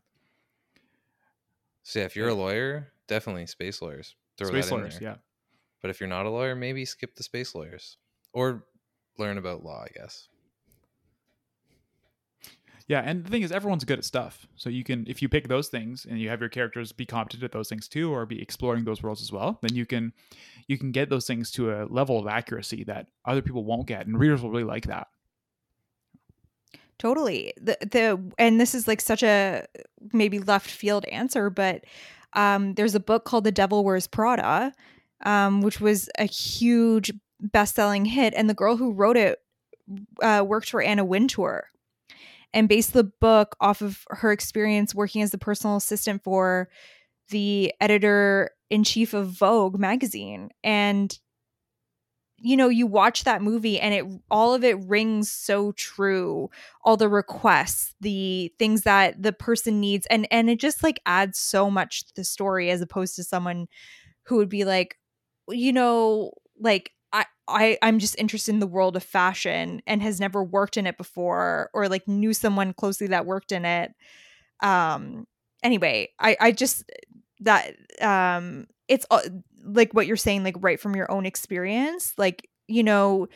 So 1.83 1.99
yeah, 2.00 2.05
if 2.07 2.17
you're 2.17 2.29
a 2.29 2.35
lawyer, 2.35 2.93
definitely 3.09 3.47
space 3.47 3.83
lawyers. 3.83 4.14
Throw 4.38 4.49
space 4.49 4.69
that 4.69 4.75
in 4.75 4.81
lawyers 4.81 4.99
there. 4.99 5.11
yeah 5.11 5.17
But 5.81 5.91
if 5.91 6.00
you're 6.00 6.09
not 6.09 6.26
a 6.26 6.31
lawyer, 6.31 6.55
maybe 6.55 6.85
skip 6.85 7.17
the 7.17 7.23
space 7.23 7.55
lawyers 7.55 7.99
or 8.33 8.64
learn 9.19 9.37
about 9.38 9.64
law. 9.64 9.83
I 9.83 9.88
guess. 9.95 10.29
Yeah, 12.89 13.01
and 13.01 13.25
the 13.25 13.31
thing 13.31 13.43
is, 13.43 13.53
everyone's 13.53 13.85
good 13.85 13.99
at 13.99 14.05
stuff. 14.05 14.47
So 14.57 14.69
you 14.69 14.85
can, 14.85 15.05
if 15.09 15.23
you 15.23 15.29
pick 15.29 15.49
those 15.49 15.69
things 15.69 16.05
and 16.09 16.19
you 16.21 16.29
have 16.29 16.41
your 16.41 16.49
characters 16.49 16.93
be 16.93 17.07
competent 17.07 17.43
at 17.43 17.53
those 17.53 17.69
things 17.69 17.89
too, 17.89 18.12
or 18.12 18.27
be 18.27 18.41
exploring 18.43 18.85
those 18.85 19.03
worlds 19.03 19.23
as 19.23 19.33
well, 19.33 19.59
then 19.62 19.75
you 19.75 19.87
can, 19.87 20.12
you 20.67 20.79
can 20.79 20.93
get 20.93 21.09
those 21.09 21.27
things 21.27 21.51
to 21.53 21.71
a 21.71 21.87
level 21.87 22.19
of 22.19 22.27
accuracy 22.27 22.85
that 22.85 23.07
other 23.25 23.43
people 23.43 23.65
won't 23.65 23.87
get, 23.87 24.07
and 24.07 24.19
readers 24.19 24.43
will 24.43 24.51
really 24.51 24.65
like 24.65 24.87
that. 24.87 25.09
Totally. 26.99 27.53
The 27.61 27.77
the 27.81 28.33
and 28.39 28.61
this 28.61 28.77
is 28.77 28.87
like 28.87 29.01
such 29.01 29.25
a 29.25 29.67
maybe 30.12 30.39
left 30.39 30.71
field 30.71 31.05
answer, 31.07 31.51
but 31.51 31.85
um 32.33 32.75
there's 32.75 32.95
a 32.95 33.01
book 33.01 33.25
called 33.25 33.43
The 33.43 33.51
Devil 33.51 33.83
Wears 33.83 34.07
Prada, 34.07 34.73
um, 35.25 35.62
which 35.62 35.81
was 35.81 36.09
a 36.19 36.27
huge 36.27 37.12
best 37.41 37.75
selling 37.75 38.05
hit, 38.05 38.35
and 38.37 38.49
the 38.49 38.55
girl 38.55 38.77
who 38.77 38.93
wrote 38.93 39.17
it 39.17 39.41
uh, 40.23 40.45
worked 40.47 40.71
for 40.71 40.81
Anna 40.81 41.05
Wintour. 41.05 41.67
And 42.54 42.68
based 42.68 42.92
the 42.92 43.04
book 43.04 43.56
off 43.61 43.80
of 43.80 44.04
her 44.09 44.32
experience 44.32 44.94
working 44.94 45.23
as 45.23 45.30
the 45.30 45.38
personal 45.38 45.76
assistant 45.76 46.23
for 46.23 46.68
the 47.30 47.73
editor 47.80 48.50
in 48.71 48.85
chief 48.85 49.14
of 49.14 49.28
Vogue 49.28 49.78
magazine. 49.78 50.50
And 50.62 51.18
you 52.44 52.56
know, 52.56 52.68
you 52.68 52.88
watch 52.88 53.23
that 53.23 53.40
movie 53.40 53.78
and 53.78 53.94
it 53.94 54.04
all 54.28 54.52
of 54.52 54.64
it 54.64 54.76
rings 54.87 55.30
so 55.30 55.73
true. 55.73 56.50
All 56.85 56.97
the 56.97 57.09
requests, 57.09 57.94
the 58.00 58.52
things 58.59 58.82
that 58.82 59.23
the 59.23 59.32
person 59.32 59.80
needs 59.80 60.06
and 60.11 60.26
and 60.30 60.50
it 60.50 60.59
just 60.59 60.82
like 60.82 61.00
adds 61.06 61.38
so 61.38 61.71
much 61.71 62.06
to 62.06 62.12
the 62.16 62.25
story 62.25 62.71
as 62.71 62.80
opposed 62.80 63.14
to 63.16 63.25
someone 63.25 63.68
who 64.25 64.37
would 64.37 64.49
be 64.49 64.64
like, 64.64 64.99
you 65.49 65.73
know, 65.73 66.32
like 66.59 66.92
I, 67.12 67.26
I 67.49 67.78
I'm 67.83 67.99
just 67.99 68.19
interested 68.19 68.52
in 68.52 68.61
the 68.61 68.66
world 68.66 68.97
of 68.97 69.02
fashion 69.02 69.83
and 69.87 70.02
has 70.02 70.21
never 70.21 70.42
worked 70.42 70.76
in 70.76 70.87
it 70.87 70.97
before 70.97 71.71
or 71.75 71.88
like 71.88 72.09
knew 72.09 72.33
someone 72.35 72.73
closely 72.73 73.09
that 73.09 73.26
worked 73.26 73.52
in 73.52 73.64
it. 73.64 73.92
Um 74.62 75.26
anyway, 75.62 76.09
I 76.19 76.37
I 76.40 76.52
just 76.52 76.85
that 77.40 77.75
um 78.00 78.66
it's 78.88 79.07
uh, 79.11 79.21
like 79.64 79.92
what 79.95 80.07
you're 80.07 80.16
saying 80.16 80.45
like 80.45 80.57
right 80.61 80.81
from 80.81 80.97
your 80.97 81.11
own 81.11 81.26
experience 81.26 82.14
like 82.19 82.49
you 82.69 82.83
know 82.83 83.28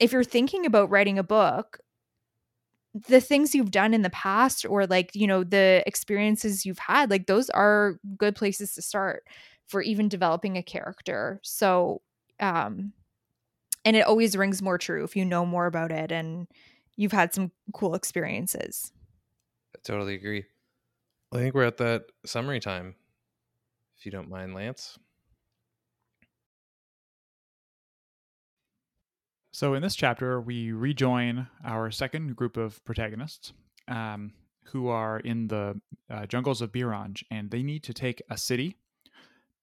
if 0.00 0.12
you're 0.12 0.24
thinking 0.24 0.66
about 0.66 0.90
writing 0.90 1.18
a 1.18 1.22
book 1.22 1.80
the 3.08 3.20
things 3.20 3.54
you've 3.54 3.70
done 3.70 3.92
in 3.92 4.02
the 4.02 4.10
past 4.10 4.64
or 4.64 4.86
like 4.86 5.10
you 5.14 5.26
know 5.26 5.44
the 5.44 5.82
experiences 5.86 6.64
you've 6.64 6.78
had 6.78 7.10
like 7.10 7.26
those 7.26 7.50
are 7.50 7.98
good 8.16 8.34
places 8.34 8.74
to 8.74 8.80
start 8.82 9.24
for 9.66 9.82
even 9.82 10.08
developing 10.08 10.56
a 10.56 10.62
character 10.62 11.38
so 11.42 12.00
um 12.40 12.92
and 13.86 13.96
it 13.96 14.06
always 14.06 14.36
rings 14.36 14.60
more 14.60 14.76
true 14.76 15.04
if 15.04 15.16
you 15.16 15.24
know 15.24 15.46
more 15.46 15.66
about 15.66 15.90
it 15.90 16.12
and 16.12 16.46
you've 16.96 17.12
had 17.12 17.32
some 17.32 17.50
cool 17.72 17.94
experiences 17.94 18.92
I 19.74 19.78
totally 19.82 20.14
agree. 20.14 20.44
I 21.32 21.36
think 21.36 21.54
we're 21.54 21.64
at 21.64 21.76
that 21.78 22.06
summary 22.24 22.60
time. 22.60 22.94
If 23.98 24.06
you 24.06 24.12
don't 24.12 24.30
mind, 24.30 24.54
Lance. 24.54 24.98
So, 29.52 29.74
in 29.74 29.82
this 29.82 29.94
chapter, 29.94 30.40
we 30.40 30.72
rejoin 30.72 31.48
our 31.64 31.90
second 31.90 32.36
group 32.36 32.56
of 32.56 32.82
protagonists 32.84 33.52
um, 33.88 34.32
who 34.64 34.88
are 34.88 35.20
in 35.20 35.48
the 35.48 35.80
uh, 36.10 36.26
jungles 36.26 36.62
of 36.62 36.72
Biranj, 36.72 37.22
and 37.30 37.50
they 37.50 37.62
need 37.62 37.82
to 37.84 37.94
take 37.94 38.22
a 38.30 38.36
city 38.36 38.76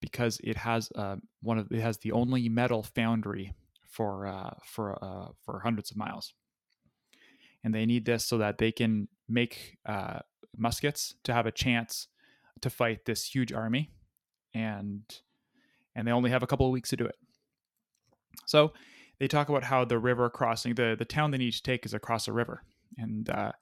because 0.00 0.40
it 0.44 0.56
has 0.56 0.90
uh, 0.96 1.16
one 1.42 1.58
of 1.58 1.70
it 1.72 1.80
has 1.80 1.98
the 1.98 2.12
only 2.12 2.48
metal 2.48 2.82
foundry 2.82 3.54
for 3.94 4.26
uh, 4.26 4.54
for 4.64 4.98
uh, 5.02 5.28
for 5.44 5.60
hundreds 5.60 5.90
of 5.90 5.96
miles, 5.96 6.34
and 7.62 7.74
they 7.74 7.86
need 7.86 8.04
this 8.04 8.24
so 8.24 8.38
that 8.38 8.58
they 8.58 8.72
can 8.72 9.08
make 9.28 9.78
uh, 9.86 10.18
muskets 10.56 11.14
to 11.24 11.32
have 11.32 11.46
a 11.46 11.52
chance 11.52 12.08
to 12.60 12.70
fight 12.70 13.04
this 13.04 13.24
huge 13.24 13.52
army, 13.52 13.90
and 14.52 15.02
and 15.94 16.06
they 16.06 16.12
only 16.12 16.30
have 16.30 16.42
a 16.42 16.46
couple 16.46 16.66
of 16.66 16.72
weeks 16.72 16.90
to 16.90 16.96
do 16.96 17.06
it. 17.06 17.16
So 18.46 18.72
they 19.20 19.28
talk 19.28 19.48
about 19.48 19.64
how 19.64 19.84
the 19.84 19.98
river 19.98 20.28
crossing 20.28 20.74
the 20.74 20.96
the 20.98 21.04
town 21.04 21.30
they 21.30 21.38
need 21.38 21.52
to 21.52 21.62
take 21.62 21.86
is 21.86 21.94
across 21.94 22.26
a 22.26 22.32
river, 22.32 22.64
and 22.98 23.30
uh, 23.30 23.52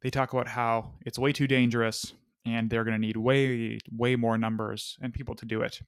they 0.00 0.10
talk 0.10 0.32
about 0.32 0.48
how 0.48 0.94
it's 1.04 1.18
way 1.18 1.32
too 1.32 1.46
dangerous 1.46 2.14
and 2.46 2.70
they're 2.70 2.84
going 2.84 2.94
to 2.94 3.06
need 3.06 3.16
way 3.16 3.78
way 3.90 4.16
more 4.16 4.36
numbers 4.36 4.98
and 5.00 5.12
people 5.14 5.34
to 5.34 5.46
do 5.46 5.62
it. 5.62 5.80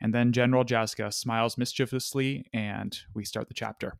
And 0.00 0.14
then 0.14 0.32
General 0.32 0.64
Jaska 0.64 1.12
smiles 1.12 1.56
mischievously, 1.56 2.46
and 2.52 2.98
we 3.14 3.24
start 3.24 3.48
the 3.48 3.54
chapter. 3.54 3.98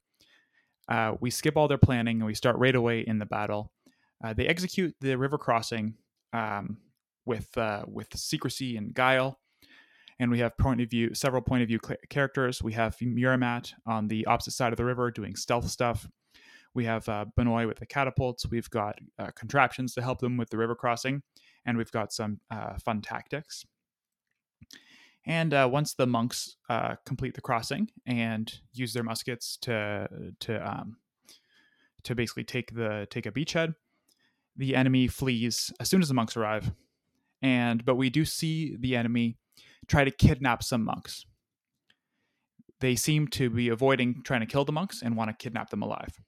Uh, 0.88 1.14
we 1.20 1.30
skip 1.30 1.56
all 1.56 1.68
their 1.68 1.78
planning 1.78 2.18
and 2.18 2.26
we 2.26 2.34
start 2.34 2.56
right 2.58 2.74
away 2.74 3.00
in 3.00 3.18
the 3.18 3.26
battle. 3.26 3.72
Uh, 4.22 4.32
they 4.32 4.46
execute 4.46 4.94
the 5.00 5.16
river 5.16 5.38
crossing 5.38 5.94
um, 6.32 6.78
with 7.24 7.56
uh, 7.58 7.84
with 7.88 8.16
secrecy 8.16 8.76
and 8.76 8.94
guile 8.94 9.38
and 10.18 10.30
we 10.30 10.38
have 10.38 10.56
point 10.56 10.80
of 10.80 10.90
view 10.90 11.14
several 11.14 11.42
point 11.42 11.62
of 11.62 11.68
view 11.68 11.78
cl- 11.84 11.98
characters. 12.08 12.62
We 12.62 12.72
have 12.72 12.96
Muramat 12.98 13.72
on 13.86 14.08
the 14.08 14.26
opposite 14.26 14.52
side 14.52 14.72
of 14.72 14.76
the 14.76 14.84
river 14.84 15.10
doing 15.10 15.36
stealth 15.36 15.68
stuff. 15.68 16.08
We 16.74 16.84
have 16.84 17.08
uh, 17.08 17.26
Benoit 17.36 17.66
with 17.66 17.78
the 17.78 17.86
catapults. 17.86 18.46
We've 18.48 18.68
got 18.70 18.98
uh, 19.18 19.30
contraptions 19.34 19.94
to 19.94 20.02
help 20.02 20.20
them 20.20 20.36
with 20.36 20.50
the 20.50 20.58
river 20.58 20.74
crossing, 20.74 21.22
and 21.64 21.78
we've 21.78 21.92
got 21.92 22.12
some 22.12 22.40
uh, 22.50 22.78
fun 22.78 23.00
tactics. 23.00 23.64
And 25.26 25.52
uh, 25.52 25.68
once 25.70 25.94
the 25.94 26.06
monks 26.06 26.56
uh, 26.68 26.94
complete 27.04 27.34
the 27.34 27.40
crossing 27.40 27.90
and 28.06 28.52
use 28.72 28.92
their 28.92 29.02
muskets 29.02 29.58
to 29.62 30.08
to 30.40 30.68
um, 30.68 30.96
to 32.04 32.14
basically 32.14 32.44
take 32.44 32.72
the 32.74 33.08
take 33.10 33.26
a 33.26 33.32
beachhead, 33.32 33.74
the 34.56 34.76
enemy 34.76 35.08
flees 35.08 35.72
as 35.80 35.90
soon 35.90 36.00
as 36.00 36.08
the 36.08 36.14
monks 36.14 36.36
arrive. 36.36 36.72
And 37.42 37.84
but 37.84 37.96
we 37.96 38.08
do 38.08 38.24
see 38.24 38.76
the 38.78 38.94
enemy 38.94 39.36
try 39.88 40.04
to 40.04 40.10
kidnap 40.10 40.62
some 40.62 40.84
monks. 40.84 41.26
They 42.80 42.94
seem 42.94 43.26
to 43.28 43.50
be 43.50 43.68
avoiding 43.68 44.22
trying 44.22 44.40
to 44.40 44.46
kill 44.46 44.64
the 44.64 44.72
monks 44.72 45.02
and 45.02 45.16
want 45.16 45.30
to 45.30 45.36
kidnap 45.36 45.70
them 45.70 45.82
alive. 45.82 46.20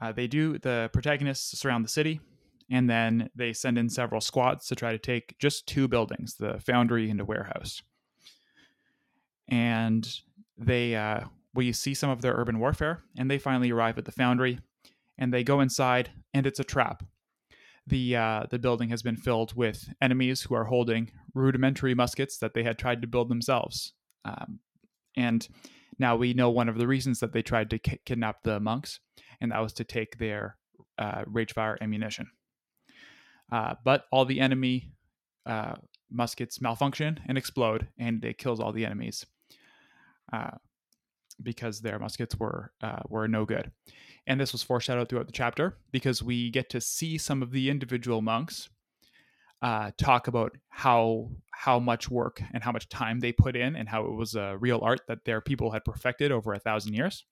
Uh, 0.00 0.12
they 0.12 0.26
do, 0.26 0.58
the 0.58 0.90
protagonists 0.92 1.56
surround 1.58 1.84
the 1.84 1.88
city, 1.88 2.20
and 2.72 2.90
then 2.90 3.30
they 3.36 3.52
send 3.52 3.78
in 3.78 3.88
several 3.88 4.20
squads 4.20 4.66
to 4.66 4.74
try 4.74 4.90
to 4.90 4.98
take 4.98 5.38
just 5.38 5.68
two 5.68 5.86
buildings 5.86 6.34
the 6.34 6.58
foundry 6.58 7.08
and 7.10 7.20
a 7.20 7.24
warehouse. 7.24 7.82
And 9.46 10.08
they, 10.56 10.96
uh, 10.96 11.24
we 11.54 11.72
see 11.72 11.94
some 11.94 12.10
of 12.10 12.22
their 12.22 12.34
urban 12.34 12.58
warfare, 12.58 13.02
and 13.16 13.30
they 13.30 13.38
finally 13.38 13.70
arrive 13.70 13.98
at 13.98 14.06
the 14.06 14.12
foundry, 14.12 14.58
and 15.18 15.32
they 15.32 15.44
go 15.44 15.60
inside, 15.60 16.10
and 16.32 16.46
it's 16.46 16.60
a 16.60 16.64
trap 16.64 17.04
the 17.86 18.16
uh, 18.16 18.44
the 18.50 18.58
building 18.58 18.90
has 18.90 19.02
been 19.02 19.16
filled 19.16 19.54
with 19.54 19.92
enemies 20.00 20.42
who 20.42 20.54
are 20.54 20.64
holding 20.64 21.10
rudimentary 21.34 21.94
muskets 21.94 22.38
that 22.38 22.54
they 22.54 22.62
had 22.62 22.78
tried 22.78 23.02
to 23.02 23.08
build 23.08 23.28
themselves. 23.28 23.92
Um, 24.24 24.60
and 25.16 25.46
now 25.98 26.16
we 26.16 26.32
know 26.32 26.50
one 26.50 26.68
of 26.68 26.78
the 26.78 26.86
reasons 26.86 27.20
that 27.20 27.32
they 27.32 27.42
tried 27.42 27.70
to 27.70 27.78
ki- 27.78 28.00
kidnap 28.06 28.44
the 28.44 28.60
monks, 28.60 29.00
and 29.40 29.50
that 29.50 29.60
was 29.60 29.72
to 29.74 29.84
take 29.84 30.18
their 30.18 30.56
uh, 30.98 31.24
ragefire 31.24 31.76
ammunition. 31.80 32.28
Uh, 33.52 33.74
but 33.84 34.06
all 34.10 34.24
the 34.24 34.40
enemy 34.40 34.90
uh, 35.44 35.74
muskets 36.10 36.60
malfunction 36.60 37.20
and 37.28 37.36
explode, 37.36 37.86
and 37.98 38.24
it 38.24 38.38
kills 38.38 38.60
all 38.60 38.72
the 38.72 38.86
enemies 38.86 39.26
uh, 40.32 40.52
because 41.42 41.80
their 41.80 41.98
muskets 41.98 42.34
were 42.40 42.72
uh, 42.82 43.00
were 43.08 43.28
no 43.28 43.44
good. 43.44 43.70
And 44.26 44.40
this 44.40 44.52
was 44.52 44.62
foreshadowed 44.62 45.08
throughout 45.08 45.26
the 45.26 45.32
chapter 45.32 45.76
because 45.90 46.22
we 46.22 46.50
get 46.50 46.70
to 46.70 46.80
see 46.80 47.18
some 47.18 47.42
of 47.42 47.50
the 47.50 47.68
individual 47.68 48.22
monks 48.22 48.70
uh, 49.60 49.90
talk 49.98 50.28
about 50.28 50.56
how 50.70 51.30
how 51.50 51.78
much 51.78 52.10
work 52.10 52.42
and 52.54 52.62
how 52.62 52.72
much 52.72 52.88
time 52.88 53.20
they 53.20 53.32
put 53.32 53.54
in, 53.54 53.76
and 53.76 53.86
how 53.86 54.06
it 54.06 54.12
was 54.12 54.34
a 54.34 54.56
real 54.58 54.80
art 54.82 55.02
that 55.08 55.26
their 55.26 55.42
people 55.42 55.72
had 55.72 55.84
perfected 55.84 56.32
over 56.32 56.54
a 56.54 56.58
thousand 56.58 56.94
years, 56.94 57.26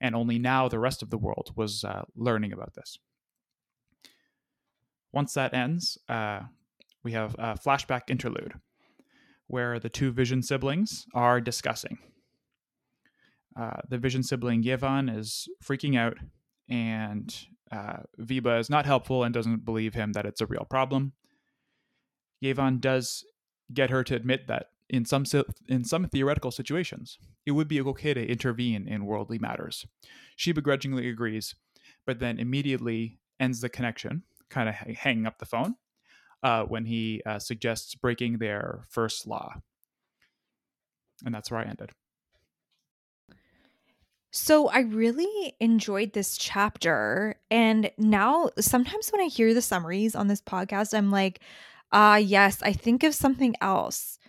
and 0.00 0.14
only 0.14 0.38
now 0.38 0.68
the 0.68 0.78
rest 0.78 1.02
of 1.02 1.10
the 1.10 1.18
world 1.18 1.50
was 1.56 1.82
uh, 1.82 2.02
learning 2.14 2.52
about 2.52 2.74
this. 2.74 2.98
Once 5.12 5.34
that 5.34 5.54
ends, 5.54 5.98
uh, 6.08 6.40
we 7.02 7.12
have 7.12 7.34
a 7.38 7.54
flashback 7.54 8.02
interlude 8.08 8.54
where 9.46 9.78
the 9.78 9.88
two 9.88 10.12
Vision 10.12 10.42
siblings 10.42 11.06
are 11.14 11.40
discussing 11.40 11.98
uh, 13.58 13.80
the 13.88 13.98
Vision 13.98 14.22
sibling 14.22 14.62
Yevan 14.62 15.14
is 15.14 15.48
freaking 15.62 15.98
out, 15.98 16.16
and 16.68 17.34
uh, 17.72 17.98
Viba 18.20 18.58
is 18.60 18.70
not 18.70 18.86
helpful 18.86 19.24
and 19.24 19.34
doesn't 19.34 19.64
believe 19.64 19.94
him 19.94 20.12
that 20.12 20.26
it's 20.26 20.40
a 20.40 20.46
real 20.46 20.66
problem. 20.68 21.12
Yevan 22.42 22.80
does 22.80 23.24
get 23.72 23.90
her 23.90 24.02
to 24.04 24.14
admit 24.14 24.46
that 24.48 24.66
in 24.88 25.04
some 25.04 25.24
in 25.68 25.84
some 25.84 26.08
theoretical 26.08 26.50
situations, 26.50 27.18
it 27.46 27.52
would 27.52 27.68
be 27.68 27.80
okay 27.80 28.14
to 28.14 28.26
intervene 28.26 28.88
in 28.88 29.04
worldly 29.04 29.38
matters. 29.38 29.86
She 30.36 30.52
begrudgingly 30.52 31.08
agrees, 31.08 31.54
but 32.06 32.18
then 32.18 32.38
immediately 32.38 33.18
ends 33.38 33.60
the 33.60 33.68
connection, 33.68 34.22
kind 34.50 34.68
of 34.68 34.74
hanging 34.74 35.26
up 35.26 35.38
the 35.38 35.46
phone 35.46 35.76
uh, 36.42 36.64
when 36.64 36.84
he 36.84 37.22
uh, 37.24 37.38
suggests 37.38 37.94
breaking 37.94 38.38
their 38.38 38.84
first 38.88 39.26
law. 39.26 39.54
And 41.24 41.34
that's 41.34 41.50
where 41.50 41.60
I 41.60 41.64
ended. 41.64 41.90
So 44.32 44.68
I 44.68 44.80
really 44.80 45.54
enjoyed 45.58 46.12
this 46.12 46.38
chapter. 46.38 47.36
And 47.50 47.90
now 47.98 48.50
sometimes 48.58 49.10
when 49.10 49.20
I 49.20 49.26
hear 49.26 49.52
the 49.52 49.62
summaries 49.62 50.14
on 50.14 50.28
this 50.28 50.40
podcast, 50.40 50.96
I'm 50.96 51.10
like, 51.10 51.40
ah, 51.90 52.16
yes, 52.16 52.62
I 52.62 52.72
think 52.72 53.02
of 53.02 53.14
something 53.14 53.56
else. 53.60 54.19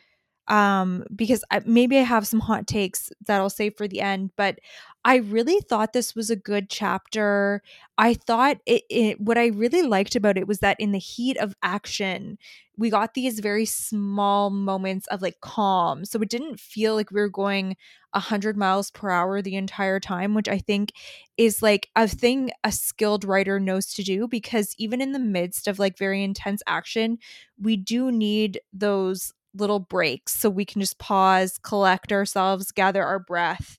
Um, 0.48 1.04
because 1.16 1.44
I, 1.52 1.62
maybe 1.66 1.98
I 1.98 2.02
have 2.04 2.28
some 2.28 2.40
hot 2.42 2.68
takes 2.68 3.12
that 3.28 3.40
I'll 3.40 3.50
save 3.50 3.76
for 3.78 3.88
the 3.88 4.02
end. 4.02 4.32
But 4.36 4.60
I 5.04 5.18
really 5.18 5.60
thought 5.62 5.94
this 5.94 6.14
was 6.16 6.30
a 6.30 6.36
good 6.36 6.70
chapter. 6.70 7.62
I 7.98 8.14
thought 8.14 8.58
it, 8.66 8.84
it, 8.90 9.22
what 9.22 9.38
I 9.38 9.48
really 9.48 9.82
liked 9.82 10.16
about 10.16 10.38
it 10.38 10.48
was 10.48 10.60
that 10.60 10.80
in 10.80 10.92
the 10.92 11.00
heat 11.00 11.38
of 11.38 11.56
action, 11.64 12.38
we 12.78 12.90
got 12.90 13.14
these 13.14 13.40
very 13.40 13.66
small 13.66 14.50
moments 14.50 15.08
of 15.08 15.22
like 15.22 15.40
calm. 15.42 16.06
So 16.06 16.20
it 16.22 16.30
didn't 16.30 16.60
feel 16.60 16.96
like 16.96 17.12
we 17.12 17.20
were 17.22 17.30
going 17.30 17.76
100 18.12 18.58
miles 18.58 18.92
per 18.92 19.10
hour 19.10 19.42
the 19.42 19.56
entire 19.56 20.00
time, 20.00 20.34
which 20.34 20.48
I 20.48 20.58
think 20.60 20.92
is 21.38 21.62
like 21.62 21.90
a 21.96 22.08
thing 22.08 22.52
a 22.64 22.72
skilled 22.72 23.24
writer 23.24 23.60
knows 23.60 23.94
to 23.94 24.04
do 24.04 24.28
because 24.28 24.76
even 24.78 25.02
in 25.02 25.12
the 25.12 25.20
midst 25.20 25.68
of 25.68 25.80
like 25.80 25.98
very 25.98 26.24
intense 26.24 26.62
action, 26.68 27.18
we 27.60 27.76
do 27.78 28.12
need 28.12 28.60
those 28.74 29.34
little 29.56 29.80
breaks 29.80 30.34
so 30.36 30.50
we 30.50 30.66
can 30.66 30.82
just 30.82 31.00
pause, 31.00 31.58
collect 31.62 32.12
ourselves, 32.12 32.72
gather 32.72 33.04
our 33.04 33.20
breath, 33.20 33.78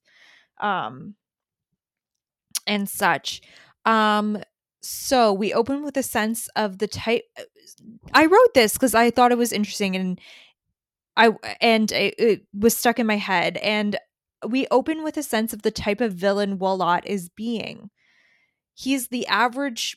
um, 0.60 1.14
and 2.66 2.88
such. 2.88 3.42
Um, 3.84 4.42
so 4.82 5.32
we 5.32 5.54
open 5.54 5.84
with 5.84 5.96
a 5.96 6.02
sense 6.02 6.48
of 6.56 6.78
the 6.78 6.88
type. 6.88 7.24
Uh, 7.38 7.44
I 8.12 8.26
wrote 8.26 8.54
this 8.54 8.74
because 8.74 8.94
I 8.94 9.10
thought 9.10 9.32
it 9.32 9.38
was 9.38 9.52
interesting 9.52 9.96
and 9.96 10.20
I 11.16 11.30
and 11.60 11.90
it, 11.92 12.14
it 12.18 12.46
was 12.56 12.76
stuck 12.76 12.98
in 12.98 13.06
my 13.06 13.16
head. 13.16 13.56
And 13.58 13.96
we 14.46 14.66
open 14.70 15.04
with 15.04 15.16
a 15.16 15.22
sense 15.22 15.52
of 15.52 15.62
the 15.62 15.70
type 15.70 16.00
of 16.00 16.14
villain 16.14 16.58
Wullot 16.58 17.04
is 17.06 17.28
being. 17.28 17.90
He's 18.74 19.08
the 19.08 19.26
average 19.26 19.96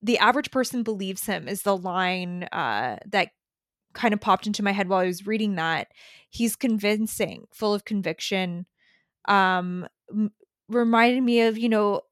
the 0.00 0.18
average 0.18 0.50
person 0.50 0.82
believes 0.82 1.26
him 1.26 1.48
is 1.48 1.62
the 1.62 1.76
line 1.76 2.44
uh, 2.44 2.96
that 3.06 3.30
kind 3.98 4.14
of 4.14 4.20
popped 4.20 4.46
into 4.46 4.62
my 4.62 4.70
head 4.72 4.88
while 4.88 5.00
I 5.00 5.06
was 5.06 5.26
reading 5.26 5.56
that. 5.56 5.88
He's 6.30 6.56
convincing, 6.56 7.46
full 7.52 7.74
of 7.74 7.84
conviction. 7.84 8.64
Um, 9.26 9.86
m- 10.10 10.30
reminded 10.68 11.22
me 11.22 11.42
of 11.42 11.58
you 11.58 11.68
know 11.68 12.02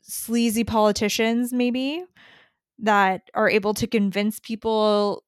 sleazy 0.00 0.64
politicians 0.64 1.52
maybe 1.52 2.04
that 2.78 3.30
are 3.34 3.48
able 3.48 3.74
to 3.74 3.86
convince 3.86 4.38
people 4.38 5.24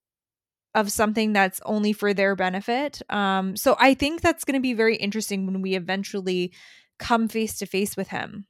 of 0.75 0.93
something 0.93 1.33
that's 1.33 1.61
only 1.65 1.93
for 1.93 2.13
their 2.13 2.37
benefit. 2.37 3.01
Um, 3.09 3.57
so 3.57 3.77
I 3.81 3.95
think 3.95 4.21
that's 4.21 4.45
going 4.45 4.57
to 4.57 4.61
be 4.61 4.75
very 4.75 4.97
interesting 4.97 5.47
when 5.47 5.63
we 5.63 5.75
eventually 5.75 6.53
come 6.99 7.29
face 7.29 7.59
to 7.59 7.67
face 7.67 7.97
with 7.97 8.09
him. 8.09 8.47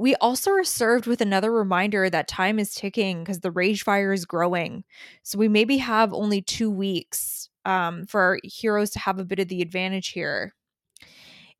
We 0.00 0.14
also 0.14 0.52
are 0.52 0.64
served 0.64 1.06
with 1.06 1.20
another 1.20 1.52
reminder 1.52 2.08
that 2.08 2.26
time 2.26 2.58
is 2.58 2.74
ticking 2.74 3.22
because 3.22 3.40
the 3.40 3.50
rage 3.50 3.84
fire 3.84 4.14
is 4.14 4.24
growing. 4.24 4.84
So 5.22 5.38
we 5.38 5.46
maybe 5.46 5.76
have 5.76 6.14
only 6.14 6.40
two 6.40 6.70
weeks 6.70 7.50
um, 7.66 8.06
for 8.06 8.18
our 8.22 8.38
heroes 8.42 8.88
to 8.92 8.98
have 8.98 9.18
a 9.18 9.26
bit 9.26 9.40
of 9.40 9.48
the 9.48 9.60
advantage 9.60 10.08
here. 10.08 10.54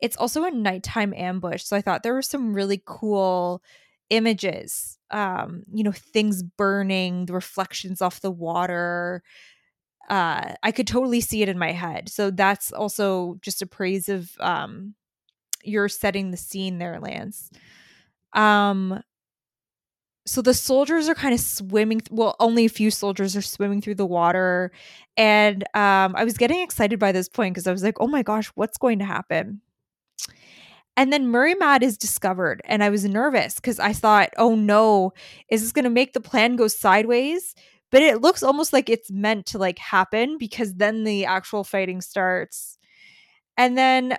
It's 0.01 0.17
also 0.17 0.45
a 0.45 0.51
nighttime 0.51 1.13
ambush. 1.15 1.65
So 1.65 1.77
I 1.77 1.83
thought 1.83 2.03
there 2.03 2.15
were 2.15 2.23
some 2.23 2.55
really 2.55 2.83
cool 2.87 3.63
images 4.09 4.99
um 5.13 5.63
you 5.73 5.85
know 5.85 5.93
things 5.93 6.43
burning 6.43 7.27
the 7.27 7.33
reflections 7.33 8.03
off 8.03 8.21
the 8.21 8.31
water 8.31 9.23
uh 10.09 10.53
i 10.65 10.73
could 10.73 10.87
totally 10.87 11.21
see 11.21 11.43
it 11.43 11.49
in 11.49 11.57
my 11.57 11.71
head 11.71 12.09
so 12.09 12.29
that's 12.31 12.73
also 12.73 13.39
just 13.41 13.63
a 13.63 13.67
praise 13.67 14.09
of 14.09 14.33
um 14.41 14.95
you're 15.63 15.89
setting 15.89 16.33
the 16.33 16.37
scene 16.37 16.79
there 16.79 16.99
lance 16.99 17.51
um 18.35 19.03
so 20.27 20.43
the 20.43 20.55
soldiers 20.55 21.09
are 21.09 21.15
kind 21.15 21.35
of 21.35 21.41
swimming 21.41 22.01
th- 22.01 22.11
well 22.11 22.37
only 22.41 22.65
a 22.65 22.69
few 22.69 22.91
soldiers 22.91 23.37
are 23.37 23.43
swimming 23.43 23.81
through 23.81 23.95
the 23.95 24.07
water 24.07 24.71
and 25.17 25.65
um 25.75 26.15
i 26.17 26.25
was 26.25 26.37
getting 26.37 26.61
excited 26.63 26.99
by 26.99 27.13
this 27.13 27.29
point 27.29 27.55
because 27.55 27.67
i 27.67 27.73
was 27.73 27.83
like 27.83 27.97
oh 28.01 28.07
my 28.07 28.23
gosh 28.23 28.49
what's 28.55 28.79
going 28.79 28.99
to 28.99 29.05
happen 29.05 29.61
and 30.97 31.13
then 31.13 31.29
Murray 31.29 31.55
Mad 31.55 31.83
is 31.83 31.97
discovered, 31.97 32.61
and 32.65 32.83
I 32.83 32.91
was 32.91 33.05
nervous 33.05 33.55
because 33.55 33.79
I 33.79 33.93
thought, 33.93 34.31
oh 34.37 34.55
no, 34.55 35.13
is 35.49 35.63
this 35.63 35.73
going 35.73 35.85
to 35.85 35.91
make 35.91 36.13
the 36.13 36.21
plan 36.21 36.57
go 36.57 36.69
sideways? 36.69 37.55
But 37.91 38.03
it 38.03 38.21
looks 38.21 38.43
almost 38.43 38.73
like 38.73 38.91
it's 38.91 39.11
meant 39.11 39.47
to 39.47 39.59
like 39.59 39.79
happen 39.79 40.37
because 40.39 40.75
then 40.75 41.05
the 41.05 41.25
actual 41.25 41.65
fighting 41.65 42.01
starts. 42.01 42.77
And 43.57 43.79
then 43.79 44.17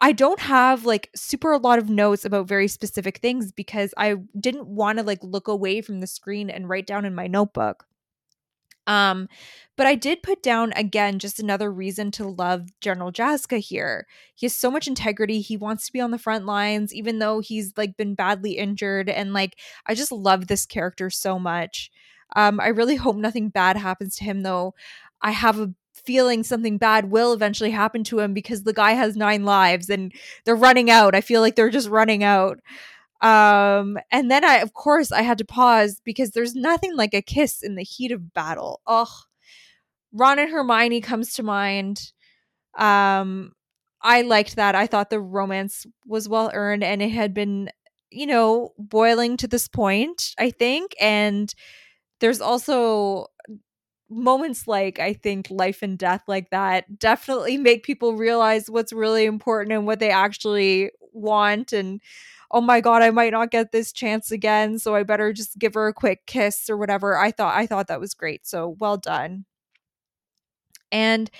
I 0.00 0.12
don't 0.12 0.40
have 0.40 0.84
like 0.84 1.10
super 1.16 1.52
a 1.52 1.58
lot 1.58 1.78
of 1.78 1.88
notes 1.88 2.24
about 2.24 2.48
very 2.48 2.68
specific 2.68 3.18
things 3.18 3.50
because 3.52 3.94
I 3.96 4.16
didn't 4.38 4.66
want 4.66 4.98
to 4.98 5.04
like 5.04 5.20
look 5.22 5.48
away 5.48 5.80
from 5.80 6.00
the 6.00 6.06
screen 6.06 6.50
and 6.50 6.68
write 6.68 6.86
down 6.86 7.04
in 7.04 7.14
my 7.14 7.26
notebook. 7.26 7.86
Um, 8.86 9.28
but 9.76 9.86
I 9.86 9.96
did 9.96 10.22
put 10.22 10.42
down 10.42 10.72
again 10.76 11.18
just 11.18 11.40
another 11.40 11.72
reason 11.72 12.10
to 12.12 12.28
love 12.28 12.68
General 12.80 13.10
Jaska 13.10 13.58
here. 13.58 14.06
He 14.34 14.46
has 14.46 14.54
so 14.54 14.70
much 14.70 14.86
integrity. 14.86 15.40
He 15.40 15.56
wants 15.56 15.86
to 15.86 15.92
be 15.92 16.00
on 16.00 16.12
the 16.12 16.18
front 16.18 16.46
lines, 16.46 16.94
even 16.94 17.18
though 17.18 17.40
he's 17.40 17.72
like 17.76 17.96
been 17.96 18.14
badly 18.14 18.52
injured. 18.52 19.08
And 19.08 19.32
like, 19.32 19.58
I 19.86 19.94
just 19.94 20.12
love 20.12 20.46
this 20.46 20.66
character 20.66 21.10
so 21.10 21.38
much. 21.38 21.90
Um, 22.36 22.60
I 22.60 22.68
really 22.68 22.96
hope 22.96 23.16
nothing 23.16 23.48
bad 23.48 23.76
happens 23.76 24.16
to 24.16 24.24
him, 24.24 24.42
though. 24.42 24.74
I 25.20 25.32
have 25.32 25.58
a 25.58 25.72
feeling 26.04 26.42
something 26.42 26.78
bad 26.78 27.10
will 27.10 27.32
eventually 27.32 27.70
happen 27.70 28.04
to 28.04 28.20
him 28.20 28.34
because 28.34 28.62
the 28.62 28.72
guy 28.72 28.92
has 28.92 29.16
nine 29.16 29.44
lives 29.44 29.88
and 29.88 30.12
they're 30.44 30.56
running 30.56 30.90
out. 30.90 31.14
I 31.14 31.20
feel 31.20 31.40
like 31.40 31.56
they're 31.56 31.70
just 31.70 31.88
running 31.88 32.22
out. 32.22 32.58
Um, 33.22 33.98
and 34.10 34.30
then 34.30 34.44
I, 34.44 34.56
of 34.56 34.74
course, 34.74 35.10
I 35.10 35.22
had 35.22 35.38
to 35.38 35.44
pause 35.44 36.00
because 36.04 36.30
there's 36.30 36.54
nothing 36.54 36.94
like 36.94 37.14
a 37.14 37.22
kiss 37.22 37.62
in 37.62 37.74
the 37.74 37.82
heat 37.82 38.12
of 38.12 38.34
battle. 38.34 38.80
Ugh. 38.86 39.08
Ron 40.12 40.38
and 40.38 40.50
Hermione 40.50 41.00
comes 41.00 41.34
to 41.34 41.42
mind. 41.42 42.12
Um, 42.78 43.52
I 44.02 44.22
liked 44.22 44.56
that. 44.56 44.74
I 44.74 44.86
thought 44.86 45.10
the 45.10 45.20
romance 45.20 45.86
was 46.06 46.28
well 46.28 46.50
earned 46.52 46.84
and 46.84 47.02
it 47.02 47.10
had 47.10 47.34
been, 47.34 47.70
you 48.10 48.26
know, 48.26 48.72
boiling 48.78 49.36
to 49.38 49.48
this 49.48 49.66
point, 49.66 50.34
I 50.38 50.50
think. 50.50 50.92
And 51.00 51.52
there's 52.20 52.40
also 52.40 53.26
moments 54.08 54.68
like 54.68 54.98
I 54.98 55.12
think 55.12 55.48
life 55.50 55.82
and 55.82 55.98
death 55.98 56.22
like 56.28 56.50
that 56.50 56.98
definitely 56.98 57.56
make 57.56 57.84
people 57.84 58.14
realize 58.14 58.70
what's 58.70 58.92
really 58.92 59.24
important 59.24 59.72
and 59.72 59.86
what 59.86 59.98
they 59.98 60.10
actually 60.10 60.90
want 61.12 61.72
and 61.72 62.00
oh 62.52 62.60
my 62.60 62.80
god 62.80 63.02
i 63.02 63.10
might 63.10 63.32
not 63.32 63.50
get 63.50 63.72
this 63.72 63.92
chance 63.92 64.30
again 64.30 64.78
so 64.78 64.94
i 64.94 65.02
better 65.02 65.32
just 65.32 65.58
give 65.58 65.74
her 65.74 65.88
a 65.88 65.94
quick 65.94 66.26
kiss 66.26 66.68
or 66.70 66.76
whatever. 66.76 67.18
I 67.18 67.30
thought 67.30 67.56
i 67.56 67.66
thought 67.66 67.88
that 67.88 68.00
was 68.00 68.14
great 68.14 68.46
so 68.46 68.76
well 68.78 68.96
done. 68.96 69.44
And 70.92 71.30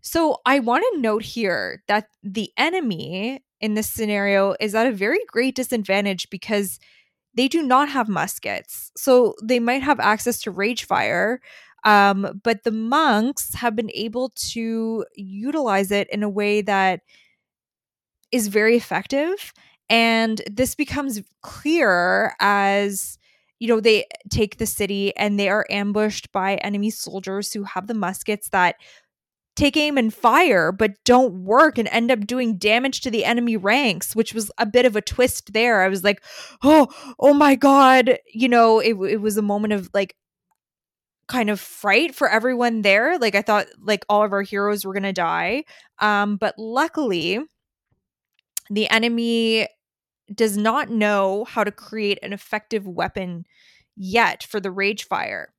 so 0.00 0.38
i 0.46 0.58
want 0.60 0.84
to 0.94 1.00
note 1.00 1.22
here 1.22 1.82
that 1.88 2.08
the 2.22 2.50
enemy 2.56 3.42
in 3.60 3.74
this 3.74 3.90
scenario 3.90 4.54
is 4.60 4.74
at 4.74 4.86
a 4.86 4.92
very 4.92 5.20
great 5.28 5.54
disadvantage 5.54 6.30
because 6.30 6.78
they 7.34 7.48
do 7.48 7.62
not 7.62 7.88
have 7.90 8.08
muskets. 8.08 8.90
So 8.96 9.34
they 9.42 9.60
might 9.60 9.82
have 9.82 10.00
access 10.00 10.40
to 10.42 10.50
rage 10.50 10.84
fire 10.84 11.40
um, 11.86 12.40
but 12.42 12.64
the 12.64 12.72
monks 12.72 13.54
have 13.54 13.76
been 13.76 13.90
able 13.94 14.30
to 14.50 15.06
utilize 15.14 15.92
it 15.92 16.08
in 16.10 16.22
a 16.24 16.28
way 16.28 16.60
that 16.60 17.00
is 18.32 18.48
very 18.48 18.76
effective 18.76 19.54
and 19.88 20.42
this 20.50 20.74
becomes 20.74 21.22
clear 21.42 22.34
as 22.40 23.18
you 23.60 23.68
know 23.68 23.80
they 23.80 24.04
take 24.30 24.58
the 24.58 24.66
city 24.66 25.16
and 25.16 25.38
they 25.38 25.48
are 25.48 25.64
ambushed 25.70 26.30
by 26.32 26.56
enemy 26.56 26.90
soldiers 26.90 27.52
who 27.52 27.62
have 27.62 27.86
the 27.86 27.94
muskets 27.94 28.48
that 28.48 28.74
take 29.54 29.76
aim 29.76 29.96
and 29.96 30.12
fire 30.12 30.72
but 30.72 30.92
don't 31.04 31.44
work 31.44 31.78
and 31.78 31.88
end 31.88 32.10
up 32.10 32.26
doing 32.26 32.58
damage 32.58 33.00
to 33.00 33.12
the 33.12 33.24
enemy 33.24 33.56
ranks 33.56 34.14
which 34.16 34.34
was 34.34 34.50
a 34.58 34.66
bit 34.66 34.84
of 34.84 34.96
a 34.96 35.00
twist 35.00 35.52
there. 35.52 35.82
I 35.82 35.88
was 35.88 36.02
like 36.02 36.22
oh 36.64 36.88
oh 37.20 37.32
my 37.32 37.54
god 37.54 38.18
you 38.34 38.48
know 38.48 38.80
it, 38.80 38.94
it 39.08 39.20
was 39.20 39.36
a 39.36 39.42
moment 39.42 39.72
of 39.72 39.88
like 39.94 40.16
kind 41.28 41.50
of 41.50 41.60
fright 41.60 42.14
for 42.14 42.28
everyone 42.28 42.82
there 42.82 43.18
like 43.18 43.34
i 43.34 43.42
thought 43.42 43.66
like 43.82 44.04
all 44.08 44.22
of 44.22 44.32
our 44.32 44.42
heroes 44.42 44.84
were 44.84 44.92
going 44.92 45.02
to 45.02 45.12
die 45.12 45.64
um 45.98 46.36
but 46.36 46.54
luckily 46.58 47.40
the 48.70 48.88
enemy 48.90 49.68
does 50.32 50.56
not 50.56 50.90
know 50.90 51.44
how 51.44 51.64
to 51.64 51.70
create 51.70 52.18
an 52.22 52.32
effective 52.32 52.86
weapon 52.86 53.44
yet 53.96 54.42
for 54.42 54.60
the 54.60 54.70
rage 54.70 55.04
fire. 55.04 55.52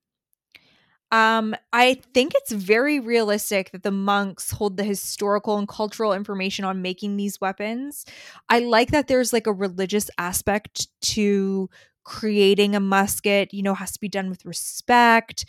Um, 1.09 1.55
I 1.71 2.01
think 2.13 2.33
it's 2.35 2.51
very 2.51 2.99
realistic 2.99 3.71
that 3.71 3.83
the 3.83 3.91
monks 3.91 4.51
hold 4.51 4.75
the 4.75 4.83
historical 4.83 5.57
and 5.57 5.67
cultural 5.67 6.11
information 6.11 6.65
on 6.65 6.81
making 6.81 7.15
these 7.15 7.39
weapons. 7.39 8.05
I 8.49 8.59
like 8.59 8.91
that 8.91 9.07
there's 9.07 9.31
like 9.31 9.47
a 9.47 9.53
religious 9.53 10.09
aspect 10.17 10.87
to 11.13 11.69
creating 12.07 12.75
a 12.75 12.79
musket, 12.79 13.53
you 13.53 13.61
know, 13.61 13.73
has 13.75 13.91
to 13.91 13.99
be 13.99 14.07
done 14.09 14.29
with 14.29 14.45
respect. 14.45 15.45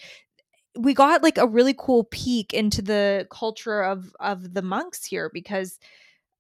We 0.77 0.93
got 0.95 1.23
like 1.23 1.39
a 1.39 1.47
really 1.47 1.75
cool 1.79 2.05
peek 2.05 2.53
into 2.53 2.83
the 2.83 3.27
culture 3.31 3.83
of 3.83 4.15
of 4.21 4.55
the 4.55 4.63
monks 4.63 5.05
here 5.05 5.31
because 5.33 5.79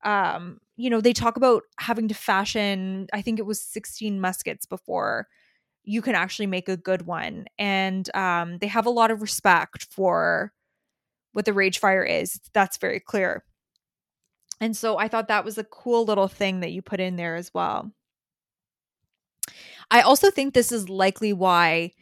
um 0.04 0.61
you 0.76 0.90
know 0.90 1.00
they 1.00 1.12
talk 1.12 1.37
about 1.37 1.64
having 1.81 2.09
to 2.09 2.14
fashion 2.14 3.09
i 3.12 3.20
think 3.22 3.38
it 3.40 3.46
was 3.46 3.61
16 3.61 4.20
muskets 4.20 4.66
before 4.66 5.26
you 5.85 6.02
can 6.02 6.14
actually 6.14 6.46
make 6.46 6.68
a 6.68 6.76
good 6.76 7.02
one 7.02 7.46
and 7.59 8.14
um 8.16 8.59
they 8.59 8.68
have 8.68 8.87
a 8.87 8.90
lot 8.90 9.11
of 9.11 9.22
respect 9.22 9.88
for 9.90 10.52
what 11.33 11.44
the 11.44 11.52
rage 11.52 11.78
fire 11.78 12.02
is. 12.02 12.40
That's 12.52 12.78
very 12.78 13.00
clear. 13.00 13.44
And 14.61 14.76
so 14.76 14.98
I 14.98 15.09
thought 15.09 15.28
that 15.28 15.44
was 15.44 15.59
a 15.59 15.64
cool 15.64 16.04
little 16.04 16.28
thing 16.28 16.61
that 16.61 16.72
you 16.72 16.83
put 16.83 17.00
in 17.00 17.16
there 17.16 17.37
as 17.37 17.52
well. 17.54 17.92
I 19.90 20.03
also 20.03 20.31
think 20.31 20.55
this 20.55 20.72
is 20.72 20.88
likely 20.88 21.33
why 21.33 21.92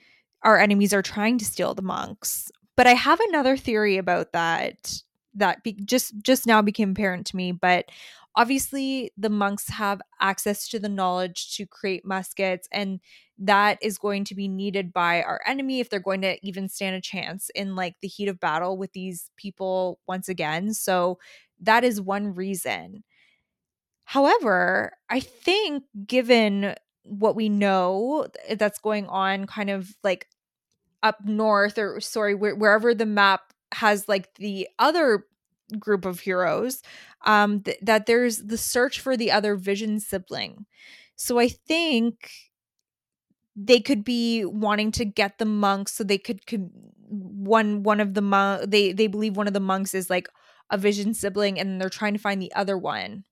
our 0.43 0.59
enemies 0.59 0.93
are 0.93 1.03
trying 1.03 1.39
to 1.39 1.45
steal 1.45 1.75
the 1.75 1.83
monks. 1.83 2.51
But 2.77 2.87
I 2.87 2.95
have 2.95 3.21
another 3.21 3.57
theory 3.57 3.97
about 3.97 4.33
that 4.33 5.01
that 5.35 5.63
be- 5.63 5.73
just 5.85 6.15
just 6.23 6.47
now 6.47 6.63
became 6.63 6.91
apparent 6.91 7.27
to 7.29 7.37
me, 7.37 7.53
but 7.53 7.87
obviously 8.35 9.11
the 9.17 9.31
monks 9.31 9.69
have 9.69 10.01
access 10.21 10.69
to 10.69 10.79
the 10.79 10.89
knowledge 10.89 11.57
to 11.57 11.67
create 11.67 12.05
muskets 12.05 12.69
and 12.71 13.01
that 13.39 13.79
is 13.83 13.99
going 13.99 14.25
to 14.25 14.35
be 14.35 14.47
needed 14.49 14.93
by 14.93 15.23
our 15.23 15.41
enemy 15.47 15.81
if 15.81 15.89
they're 15.89 16.01
going 16.01 16.21
to 16.23 16.39
even 16.47 16.69
stand 16.69 16.95
a 16.97 17.01
chance 17.01 17.51
in 17.55 17.75
like 17.77 17.95
the 18.03 18.09
heat 18.09 18.29
of 18.29 18.39
battle 18.41 18.77
with 18.77 18.93
these 18.93 19.31
people 19.37 19.99
once 20.07 20.29
again 20.29 20.73
so 20.75 21.19
that 21.61 21.83
is 21.83 21.99
one 22.01 22.35
reason 22.35 23.03
however 24.05 24.93
i 25.11 25.21
think 25.21 25.85
given 26.07 26.75
what 27.09 27.37
we 27.37 27.49
know 27.49 28.27
that's 28.57 28.79
going 28.79 29.07
on 29.07 29.47
kind 29.47 29.71
of 29.71 29.95
like 30.03 30.29
up 31.03 31.25
north 31.25 31.79
or 31.79 32.01
sorry 32.01 32.35
wherever 32.35 32.95
the 32.95 33.07
map 33.07 33.53
has 33.73 34.09
like 34.09 34.35
the 34.37 34.69
other 34.79 35.25
group 35.79 36.05
of 36.05 36.21
heroes 36.21 36.83
um 37.25 37.61
th- 37.61 37.79
that 37.83 38.07
there's 38.07 38.39
the 38.39 38.59
search 38.59 39.01
for 39.01 39.17
the 39.17 39.31
other 39.31 39.57
vision 39.57 40.01
sibling. 40.01 40.67
So 41.17 41.39
i 41.39 41.49
think 41.49 42.31
they 43.55 43.81
could 43.81 44.05
be 44.05 44.45
wanting 44.45 44.93
to 44.93 45.05
get 45.05 45.39
the 45.39 45.45
monks 45.47 45.93
so 45.93 46.05
they 46.05 46.19
could, 46.19 46.47
could 46.47 46.71
one 47.09 47.83
one 47.83 48.01
of 48.01 48.15
the 48.15 48.21
monk 48.21 48.71
they 48.71 48.93
they 48.93 49.07
believe 49.07 49.37
one 49.37 49.47
of 49.47 49.55
the 49.55 49.61
monks 49.61 49.95
is 49.95 50.11
like 50.11 50.29
a 50.71 50.77
vision 50.77 51.15
sibling 51.15 51.59
and 51.59 51.81
they're 51.81 51.89
trying 51.89 52.13
to 52.13 52.19
find 52.21 52.43
the 52.43 52.53
other 52.55 52.77
one. 52.77 53.25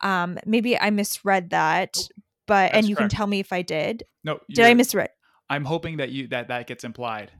Um 0.00 0.38
maybe 0.46 0.78
i 0.78 0.90
misread 0.90 1.50
that 1.50 1.96
but 2.46 2.74
and 2.74 2.88
you 2.88 2.96
correct. 2.96 3.10
can 3.10 3.16
tell 3.16 3.26
me 3.26 3.40
if 3.40 3.52
i 3.52 3.62
did 3.62 4.04
no 4.24 4.38
did 4.50 4.64
i 4.64 4.74
misread 4.74 5.10
i'm 5.50 5.64
hoping 5.64 5.98
that 5.98 6.10
you 6.10 6.26
that 6.28 6.48
that 6.48 6.66
gets 6.66 6.84
implied 6.84 7.30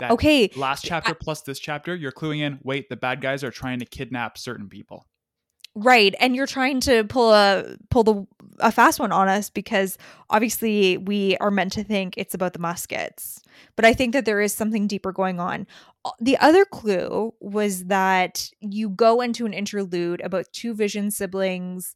that 0.00 0.10
okay. 0.12 0.50
Last 0.56 0.84
chapter 0.84 1.12
I, 1.12 1.14
plus 1.14 1.42
this 1.42 1.58
chapter, 1.58 1.94
you're 1.94 2.12
cluing 2.12 2.40
in. 2.40 2.58
Wait, 2.62 2.88
the 2.88 2.96
bad 2.96 3.20
guys 3.20 3.44
are 3.44 3.50
trying 3.50 3.78
to 3.80 3.84
kidnap 3.84 4.38
certain 4.38 4.68
people. 4.68 5.06
Right, 5.74 6.14
and 6.18 6.34
you're 6.34 6.46
trying 6.46 6.80
to 6.80 7.04
pull 7.04 7.32
a 7.32 7.76
pull 7.90 8.02
the 8.02 8.26
a 8.60 8.72
fast 8.72 8.98
one 8.98 9.12
on 9.12 9.28
us 9.28 9.50
because 9.50 9.96
obviously 10.30 10.96
we 10.98 11.36
are 11.36 11.50
meant 11.50 11.72
to 11.74 11.84
think 11.84 12.14
it's 12.16 12.34
about 12.34 12.52
the 12.52 12.58
muskets, 12.58 13.40
but 13.76 13.84
I 13.84 13.92
think 13.92 14.12
that 14.14 14.24
there 14.24 14.40
is 14.40 14.52
something 14.52 14.86
deeper 14.88 15.12
going 15.12 15.38
on. 15.38 15.66
Uh, 16.04 16.10
the 16.20 16.36
other 16.38 16.64
clue 16.64 17.32
was 17.40 17.84
that 17.84 18.50
you 18.60 18.88
go 18.88 19.20
into 19.20 19.46
an 19.46 19.52
interlude 19.52 20.20
about 20.22 20.46
two 20.52 20.74
Vision 20.74 21.10
siblings 21.10 21.94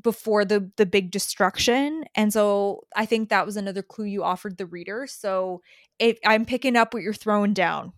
before 0.00 0.44
the 0.44 0.70
the 0.76 0.86
big 0.86 1.10
destruction 1.10 2.04
and 2.14 2.32
so 2.32 2.80
i 2.96 3.04
think 3.04 3.28
that 3.28 3.44
was 3.44 3.56
another 3.56 3.82
clue 3.82 4.06
you 4.06 4.24
offered 4.24 4.56
the 4.56 4.66
reader 4.66 5.06
so 5.06 5.60
if 5.98 6.18
i'm 6.24 6.44
picking 6.44 6.76
up 6.76 6.94
what 6.94 7.02
you're 7.02 7.12
throwing 7.12 7.52
down. 7.52 7.92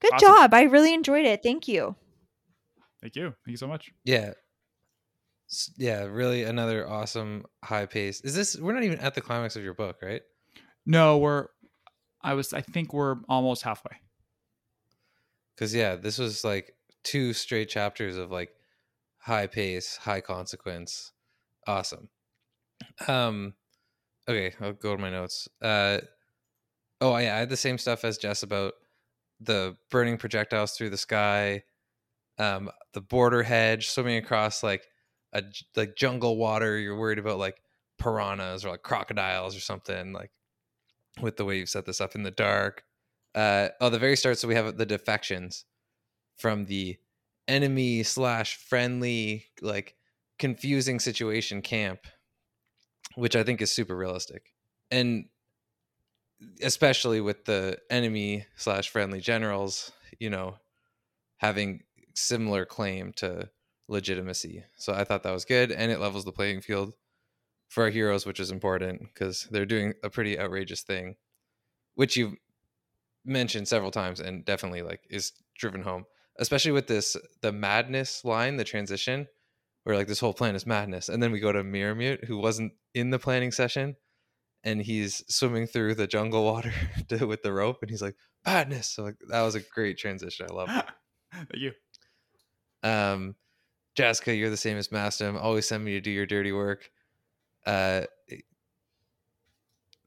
Good 0.00 0.14
awesome. 0.14 0.28
job 0.28 0.54
i 0.54 0.62
really 0.62 0.92
enjoyed 0.94 1.24
it 1.24 1.42
thank 1.42 1.68
you. 1.68 1.94
Thank 3.00 3.14
you 3.14 3.34
thank 3.44 3.52
you 3.52 3.56
so 3.56 3.68
much. 3.68 3.92
Yeah. 4.04 4.32
Yeah 5.76 6.04
really 6.04 6.42
another 6.42 6.88
awesome 6.88 7.44
high 7.64 7.86
pace 7.86 8.20
is 8.22 8.34
this 8.34 8.56
we're 8.56 8.74
not 8.74 8.82
even 8.82 8.98
at 8.98 9.14
the 9.14 9.20
climax 9.20 9.54
of 9.54 9.62
your 9.62 9.74
book 9.74 9.98
right? 10.02 10.22
No 10.86 11.18
we're 11.18 11.46
i 12.22 12.34
was 12.34 12.52
i 12.52 12.60
think 12.60 12.92
we're 12.92 13.16
almost 13.28 13.62
halfway. 13.62 13.96
Because 15.54 15.72
yeah 15.72 15.94
this 15.94 16.18
was 16.18 16.42
like 16.42 16.74
two 17.04 17.32
straight 17.32 17.68
chapters 17.68 18.16
of 18.16 18.32
like 18.32 18.50
high 19.28 19.46
pace, 19.46 19.96
high 19.96 20.22
consequence. 20.22 21.12
Awesome. 21.66 22.08
Um 23.06 23.54
okay, 24.28 24.54
I'll 24.60 24.72
go 24.72 24.96
to 24.96 25.02
my 25.02 25.10
notes. 25.10 25.48
Uh 25.62 25.98
oh 27.00 27.16
yeah, 27.18 27.36
I 27.36 27.38
had 27.38 27.50
the 27.50 27.56
same 27.56 27.78
stuff 27.78 28.04
as 28.04 28.18
Jess 28.18 28.42
about 28.42 28.74
the 29.40 29.76
burning 29.90 30.16
projectiles 30.16 30.72
through 30.72 30.90
the 30.90 30.98
sky, 30.98 31.62
um, 32.38 32.70
the 32.92 33.00
border 33.00 33.42
hedge 33.42 33.88
swimming 33.88 34.16
across 34.16 34.62
like 34.62 34.88
a 35.32 35.42
like 35.76 35.94
jungle 35.94 36.36
water. 36.36 36.78
You're 36.78 36.98
worried 36.98 37.18
about 37.18 37.38
like 37.38 37.60
piranhas 37.98 38.64
or 38.64 38.70
like 38.70 38.82
crocodiles 38.82 39.56
or 39.56 39.60
something 39.60 40.12
like 40.12 40.30
with 41.20 41.36
the 41.36 41.44
way 41.44 41.58
you've 41.58 41.68
set 41.68 41.84
this 41.84 42.00
up 42.00 42.14
in 42.14 42.22
the 42.22 42.30
dark. 42.30 42.84
Uh, 43.34 43.68
oh, 43.80 43.90
the 43.90 43.98
very 43.98 44.16
start. 44.16 44.38
So 44.38 44.48
we 44.48 44.54
have 44.54 44.76
the 44.76 44.86
defections 44.86 45.64
from 46.38 46.64
the 46.64 46.96
enemy 47.48 48.02
slash 48.02 48.56
friendly 48.56 49.46
like 49.60 49.96
confusing 50.38 51.00
situation 51.00 51.62
camp 51.62 52.00
which 53.16 53.34
i 53.34 53.42
think 53.42 53.60
is 53.60 53.72
super 53.72 53.96
realistic. 53.96 54.52
And 54.90 55.26
especially 56.62 57.20
with 57.20 57.44
the 57.44 57.78
enemy 57.90 58.46
slash 58.56 58.88
friendly 58.88 59.20
generals 59.20 59.90
you 60.20 60.30
know 60.30 60.56
having 61.38 61.82
similar 62.14 62.64
claim 62.64 63.12
to 63.14 63.50
legitimacy. 63.88 64.64
So 64.76 64.92
i 64.92 65.04
thought 65.04 65.22
that 65.24 65.32
was 65.32 65.44
good 65.44 65.72
and 65.72 65.90
it 65.90 66.00
levels 66.00 66.24
the 66.24 66.32
playing 66.32 66.60
field 66.60 66.92
for 67.68 67.84
our 67.84 67.90
heroes 67.90 68.24
which 68.24 68.40
is 68.40 68.50
important 68.50 69.00
because 69.02 69.48
they're 69.50 69.66
doing 69.66 69.94
a 70.02 70.10
pretty 70.10 70.38
outrageous 70.38 70.82
thing 70.82 71.16
which 71.94 72.16
you've 72.16 72.36
mentioned 73.24 73.68
several 73.68 73.90
times 73.90 74.20
and 74.20 74.44
definitely 74.44 74.82
like 74.82 75.00
is 75.10 75.32
driven 75.58 75.82
home 75.82 76.04
especially 76.38 76.72
with 76.72 76.86
this 76.86 77.16
the 77.42 77.52
madness 77.52 78.24
line, 78.24 78.56
the 78.56 78.64
transition, 78.64 79.26
where 79.84 79.96
like 79.96 80.08
this 80.08 80.20
whole 80.20 80.34
plan 80.34 80.54
is 80.54 80.66
madness, 80.66 81.08
and 81.08 81.22
then 81.22 81.32
we 81.32 81.40
go 81.40 81.52
to 81.52 81.64
Mute, 81.64 82.24
who 82.24 82.38
wasn't 82.38 82.72
in 82.94 83.10
the 83.10 83.18
planning 83.18 83.50
session, 83.50 83.96
and 84.64 84.82
he's 84.82 85.22
swimming 85.28 85.66
through 85.66 85.94
the 85.94 86.06
jungle 86.06 86.44
water 86.44 86.72
to, 87.08 87.26
with 87.26 87.42
the 87.42 87.52
rope, 87.52 87.78
and 87.82 87.90
he's 87.90 88.02
like 88.02 88.16
madness. 88.46 88.88
So 88.88 89.04
like, 89.04 89.16
that 89.28 89.42
was 89.42 89.54
a 89.54 89.60
great 89.60 89.98
transition. 89.98 90.46
I 90.50 90.54
love 90.54 90.68
it. 90.70 90.84
Thank 91.32 91.48
you. 91.54 91.72
Um, 92.82 93.34
Jessica, 93.96 94.34
you're 94.34 94.50
the 94.50 94.56
same 94.56 94.76
as 94.76 94.88
Mastem. 94.88 95.40
Always 95.40 95.66
send 95.66 95.84
me 95.84 95.92
to 95.92 96.00
do 96.00 96.10
your 96.10 96.26
dirty 96.26 96.52
work. 96.52 96.88
Uh, 97.66 98.02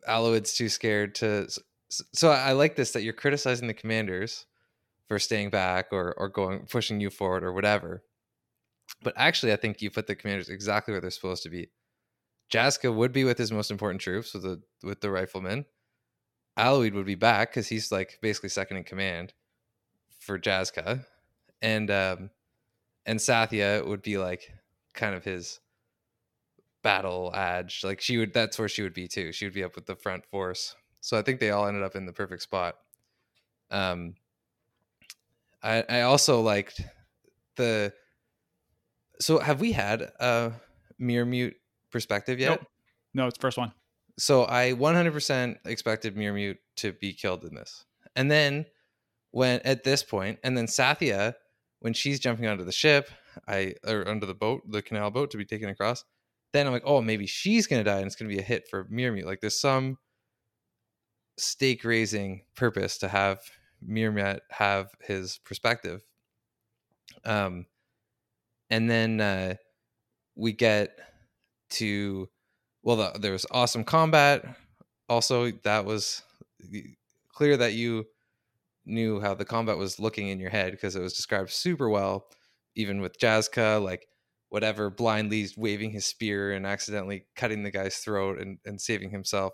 Alloyd's 0.08 0.54
too 0.54 0.70
scared 0.70 1.15
to. 1.15 1.48
So 1.89 2.32
I 2.32 2.54
like 2.54 2.78
this 2.78 2.91
that 2.91 3.04
you're 3.04 3.13
criticizing 3.13 3.67
the 3.67 3.74
commanders 3.74 4.46
for 5.12 5.19
staying 5.19 5.50
back 5.50 5.88
or 5.91 6.13
or 6.17 6.30
going 6.30 6.60
pushing 6.67 7.02
you 7.02 7.10
forward 7.10 7.43
or 7.43 7.52
whatever. 7.52 8.02
But 9.04 9.13
actually, 9.17 9.52
I 9.52 9.58
think 9.58 9.82
you 9.82 9.91
put 9.91 10.08
the 10.08 10.15
commanders 10.15 10.47
exactly 10.47 10.93
where 10.93 11.02
they're 11.02 11.10
supposed 11.12 11.43
to 11.43 11.50
be. 11.50 11.69
Jaska 12.50 12.89
would 12.89 13.12
be 13.12 13.26
with 13.26 13.38
his 13.38 13.52
most 13.52 13.71
important 13.71 14.00
troops 14.00 14.34
with 14.34 14.43
the 14.43 14.62
with 14.84 15.02
the 15.02 15.12
riflemen. 15.12 15.65
Aloid 16.56 16.93
would 16.93 17.06
be 17.06 17.15
back 17.15 17.50
because 17.52 17.67
he's 17.67 17.91
like 17.91 18.19
basically 18.21 18.47
second 18.47 18.78
in 18.78 18.86
command 18.86 19.34
for 20.21 20.39
Jaska, 20.39 21.06
and 21.62 21.91
um, 21.91 22.30
and 23.06 23.19
Sathya 23.19 23.86
would 23.86 24.02
be 24.02 24.17
like 24.17 24.50
kind 24.93 25.13
of 25.13 25.26
his 25.26 25.60
battle 26.84 27.34
edge. 27.36 27.82
Like 27.84 28.00
she 28.00 28.17
would, 28.17 28.32
that's 28.32 28.58
where 28.58 28.69
she 28.69 28.82
would 28.82 28.93
be 28.93 29.10
too. 29.10 29.34
She 29.34 29.43
would 29.43 29.54
be 29.54 29.65
up 29.65 29.76
with 29.76 29.88
the 29.88 29.95
front 29.97 30.26
force. 30.26 30.74
So 31.02 31.17
I 31.17 31.21
think 31.21 31.41
they 31.41 31.52
all 31.52 31.67
ended 31.67 31.84
up 31.84 31.97
in 31.97 32.06
the 32.06 32.13
perfect 32.13 32.43
spot. 32.43 32.76
Um, 33.71 34.15
I, 35.63 35.84
I 35.88 36.02
also 36.02 36.41
liked 36.41 36.82
the. 37.56 37.93
So 39.19 39.39
have 39.39 39.62
we 39.62 39.71
had 39.71 40.02
a 40.19 40.54
Mirrormute 41.00 41.54
perspective 41.91 42.39
yet? 42.39 42.50
Nope. 42.50 42.67
No, 43.13 43.28
it's 43.28 43.38
first 43.38 43.58
one. 43.58 43.71
So 44.17 44.45
I 44.47 44.74
100% 44.74 45.58
expected 45.65 46.15
Mirrormute 46.15 46.58
to 46.78 46.93
be 46.93 47.13
killed 47.13 47.43
in 47.45 47.56
this, 47.56 47.86
and 48.15 48.30
then 48.30 48.65
when 49.32 49.62
at 49.63 49.84
this 49.84 50.04
point, 50.04 50.39
and 50.43 50.58
then 50.58 50.65
Sathya, 50.65 51.36
when 51.80 51.93
she's 51.93 52.19
jumping 52.19 52.47
onto 52.47 52.63
the 52.63 52.71
ship, 52.71 53.10
I 53.47 53.76
or 53.86 54.08
under 54.08 54.26
the 54.26 54.34
boat, 54.34 54.63
the 54.69 54.82
canal 54.82 55.12
boat 55.12 55.32
to 55.32 55.38
be 55.38 55.45
taken 55.45 55.69
across, 55.69 56.04
then 56.54 56.67
I'm 56.67 56.74
like, 56.74 56.84
oh, 56.86 57.02
maybe 57.02 57.26
she's 57.26 57.67
gonna 57.67 57.84
die, 57.84 57.97
and 57.97 58.08
it's 58.08 58.15
gonna 58.15 58.30
be 58.30 58.39
a 58.39 58.43
hit 58.43 58.67
for 58.69 58.86
Mirrormute. 58.86 59.26
Like 59.26 59.39
there's 59.41 59.60
some 59.60 59.97
stake 61.38 61.84
raising 61.84 62.43
purpose 62.56 62.97
to 63.00 63.08
have 63.08 63.39
Mirmat 63.88 64.39
have 64.50 64.89
his 65.02 65.39
perspective. 65.46 66.02
Um, 67.26 67.65
and 68.70 68.89
then 68.89 69.20
uh, 69.20 69.56
we 70.36 70.54
get 70.54 70.98
to 71.72 72.30
well, 72.84 72.96
the, 72.96 73.20
there 73.20 73.32
was 73.32 73.46
awesome 73.52 73.84
combat. 73.84 74.46
Also, 75.08 75.52
that 75.63 75.86
was 75.86 76.24
clear 77.30 77.58
that 77.58 77.74
you 77.74 78.06
knew 78.86 79.20
how 79.20 79.34
the 79.34 79.46
combat 79.46 79.78
was 79.78 80.00
looking 80.00 80.30
in 80.30 80.39
your 80.39 80.50
head 80.50 80.72
because 80.72 80.96
it 80.96 81.02
was 81.02 81.13
described 81.13 81.52
super 81.52 81.89
well, 81.89 82.28
even 82.76 83.02
with 83.02 83.22
Jaska, 83.22 83.80
like 83.84 84.08
whatever 84.50 84.89
blindly 84.89 85.48
waving 85.58 85.91
his 85.91 86.06
spear 86.06 86.54
and 86.54 86.65
accidentally 86.65 87.26
cutting 87.36 87.63
the 87.63 87.72
guy's 87.72 87.98
throat 87.98 88.39
and, 88.39 88.58
and 88.65 88.82
saving 88.82 89.12
himself, 89.12 89.54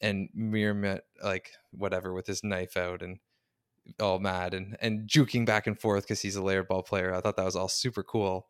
and 0.00 0.28
Mirmat 0.36 1.00
like 1.22 1.50
whatever 1.70 2.12
with 2.12 2.26
his 2.26 2.44
knife 2.44 2.76
out 2.76 3.02
and 3.02 3.18
all 4.00 4.18
mad 4.18 4.54
and 4.54 4.76
and 4.80 5.08
juking 5.08 5.46
back 5.46 5.66
and 5.66 5.78
forth 5.78 6.04
because 6.04 6.20
he's 6.20 6.36
a 6.36 6.42
layered 6.42 6.68
ball 6.68 6.82
player. 6.82 7.14
I 7.14 7.20
thought 7.20 7.36
that 7.36 7.44
was 7.44 7.56
all 7.56 7.68
super 7.68 8.02
cool. 8.02 8.46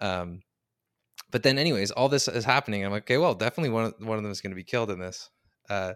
Um, 0.00 0.42
but 1.30 1.42
then, 1.42 1.58
anyways, 1.58 1.90
all 1.90 2.08
this 2.08 2.28
is 2.28 2.44
happening. 2.44 2.84
I'm 2.84 2.92
like, 2.92 3.04
okay, 3.04 3.18
well, 3.18 3.34
definitely 3.34 3.70
one 3.70 3.84
of, 3.84 3.94
one 4.00 4.18
of 4.18 4.22
them 4.22 4.32
is 4.32 4.40
going 4.40 4.50
to 4.50 4.56
be 4.56 4.64
killed 4.64 4.90
in 4.90 4.98
this. 4.98 5.30
Uh, 5.68 5.94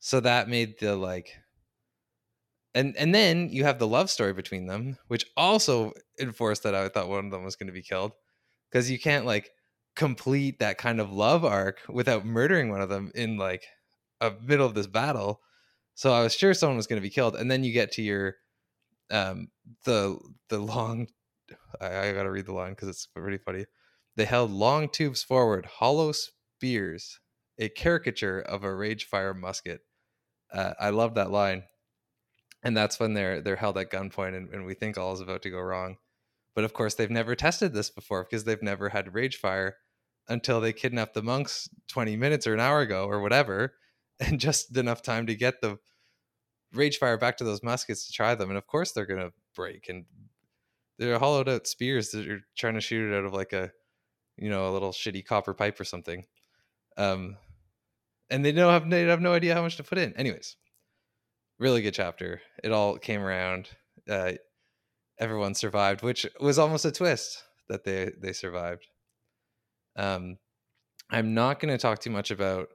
so 0.00 0.20
that 0.20 0.48
made 0.48 0.78
the 0.80 0.96
like, 0.96 1.30
and 2.74 2.96
and 2.96 3.14
then 3.14 3.50
you 3.50 3.64
have 3.64 3.78
the 3.78 3.86
love 3.86 4.10
story 4.10 4.32
between 4.32 4.66
them, 4.66 4.98
which 5.08 5.26
also 5.36 5.92
enforced 6.20 6.62
that 6.62 6.74
I 6.74 6.88
thought 6.88 7.08
one 7.08 7.26
of 7.26 7.30
them 7.30 7.44
was 7.44 7.56
going 7.56 7.66
to 7.68 7.72
be 7.72 7.82
killed 7.82 8.12
because 8.70 8.90
you 8.90 8.98
can't 8.98 9.26
like 9.26 9.50
complete 9.96 10.58
that 10.58 10.78
kind 10.78 11.00
of 11.00 11.12
love 11.12 11.44
arc 11.44 11.80
without 11.88 12.24
murdering 12.24 12.70
one 12.70 12.80
of 12.80 12.88
them 12.88 13.12
in 13.14 13.36
like 13.36 13.66
a 14.20 14.32
middle 14.42 14.66
of 14.66 14.74
this 14.74 14.86
battle. 14.86 15.40
So 15.94 16.12
I 16.12 16.22
was 16.22 16.34
sure 16.34 16.54
someone 16.54 16.76
was 16.76 16.86
going 16.86 17.00
to 17.00 17.06
be 17.06 17.10
killed, 17.10 17.36
and 17.36 17.50
then 17.50 17.64
you 17.64 17.72
get 17.72 17.92
to 17.92 18.02
your 18.02 18.36
um 19.10 19.48
the 19.84 20.18
the 20.48 20.58
long. 20.58 21.08
I, 21.80 22.08
I 22.08 22.12
got 22.12 22.24
to 22.24 22.30
read 22.30 22.46
the 22.46 22.54
line 22.54 22.70
because 22.70 22.88
it's 22.88 23.06
pretty 23.06 23.38
funny. 23.38 23.66
They 24.16 24.24
held 24.24 24.50
long 24.50 24.88
tubes 24.88 25.22
forward, 25.22 25.66
hollow 25.66 26.12
spears, 26.12 27.18
a 27.58 27.68
caricature 27.68 28.40
of 28.40 28.64
a 28.64 28.74
rage 28.74 29.06
fire 29.06 29.34
musket. 29.34 29.80
Uh, 30.52 30.74
I 30.78 30.90
love 30.90 31.14
that 31.14 31.30
line, 31.30 31.64
and 32.62 32.76
that's 32.76 33.00
when 33.00 33.14
they're 33.14 33.40
they're 33.40 33.56
held 33.56 33.78
at 33.78 33.90
gunpoint, 33.90 34.36
and, 34.36 34.50
and 34.50 34.66
we 34.66 34.74
think 34.74 34.96
all 34.96 35.12
is 35.12 35.20
about 35.20 35.42
to 35.42 35.50
go 35.50 35.60
wrong. 35.60 35.96
But 36.54 36.64
of 36.64 36.72
course, 36.72 36.94
they've 36.94 37.10
never 37.10 37.34
tested 37.34 37.72
this 37.72 37.90
before 37.90 38.24
because 38.24 38.44
they've 38.44 38.62
never 38.62 38.88
had 38.88 39.14
rage 39.14 39.36
fire 39.36 39.76
until 40.28 40.60
they 40.60 40.72
kidnapped 40.72 41.14
the 41.14 41.22
monks 41.22 41.68
20 41.88 42.16
minutes 42.16 42.46
or 42.46 42.54
an 42.54 42.60
hour 42.60 42.80
ago 42.80 43.06
or 43.06 43.20
whatever, 43.20 43.74
and 44.20 44.38
just 44.40 44.76
enough 44.76 45.02
time 45.02 45.26
to 45.26 45.34
get 45.34 45.60
the 45.60 45.78
rage 46.72 46.98
fire 46.98 47.18
back 47.18 47.36
to 47.38 47.44
those 47.44 47.62
muskets 47.62 48.06
to 48.06 48.12
try 48.12 48.34
them. 48.34 48.48
And 48.48 48.58
of 48.58 48.66
course, 48.66 48.92
they're 48.92 49.06
gonna 49.06 49.30
break, 49.54 49.88
and 49.88 50.04
they're 50.98 51.18
hollowed 51.18 51.48
out 51.48 51.66
spears 51.66 52.10
that 52.10 52.24
you're 52.24 52.40
trying 52.56 52.74
to 52.74 52.80
shoot 52.80 53.10
it 53.10 53.16
out 53.16 53.24
of 53.24 53.32
like 53.32 53.52
a 53.52 53.70
you 54.36 54.50
know 54.50 54.68
a 54.68 54.72
little 54.72 54.92
shitty 54.92 55.24
copper 55.24 55.54
pipe 55.54 55.78
or 55.80 55.84
something. 55.84 56.24
Um, 56.96 57.36
and 58.30 58.44
they 58.44 58.52
don't 58.52 58.72
have 58.72 58.88
they 58.90 59.02
have 59.02 59.20
no 59.20 59.32
idea 59.32 59.54
how 59.54 59.62
much 59.62 59.76
to 59.76 59.82
put 59.82 59.98
in. 59.98 60.14
Anyways, 60.16 60.56
really 61.58 61.82
good 61.82 61.94
chapter. 61.94 62.40
It 62.62 62.72
all 62.72 62.98
came 62.98 63.22
around. 63.22 63.68
Uh, 64.08 64.32
everyone 65.18 65.54
survived, 65.54 66.02
which 66.02 66.26
was 66.40 66.58
almost 66.58 66.84
a 66.84 66.92
twist 66.92 67.42
that 67.68 67.84
they 67.84 68.12
they 68.20 68.32
survived. 68.32 68.86
Um, 69.96 70.38
I'm 71.10 71.34
not 71.34 71.60
going 71.60 71.72
to 71.72 71.78
talk 71.78 72.00
too 72.00 72.10
much 72.10 72.30
about 72.30 72.68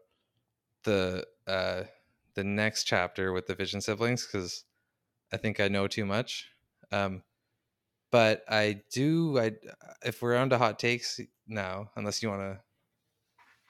the 0.83 1.25
uh, 1.47 1.83
the 2.35 2.43
next 2.43 2.85
chapter 2.85 3.31
with 3.33 3.47
the 3.47 3.55
Vision 3.55 3.81
siblings 3.81 4.25
because 4.25 4.63
I 5.31 5.37
think 5.37 5.59
I 5.59 5.67
know 5.67 5.87
too 5.87 6.05
much. 6.05 6.49
Um, 6.91 7.23
but 8.11 8.43
I 8.49 8.81
do. 8.91 9.39
I 9.39 9.51
if 10.03 10.21
we're 10.21 10.35
on 10.35 10.49
to 10.49 10.57
hot 10.57 10.79
takes 10.79 11.19
now, 11.47 11.89
unless 11.95 12.23
you 12.23 12.29
want 12.29 12.41
to, 12.41 12.59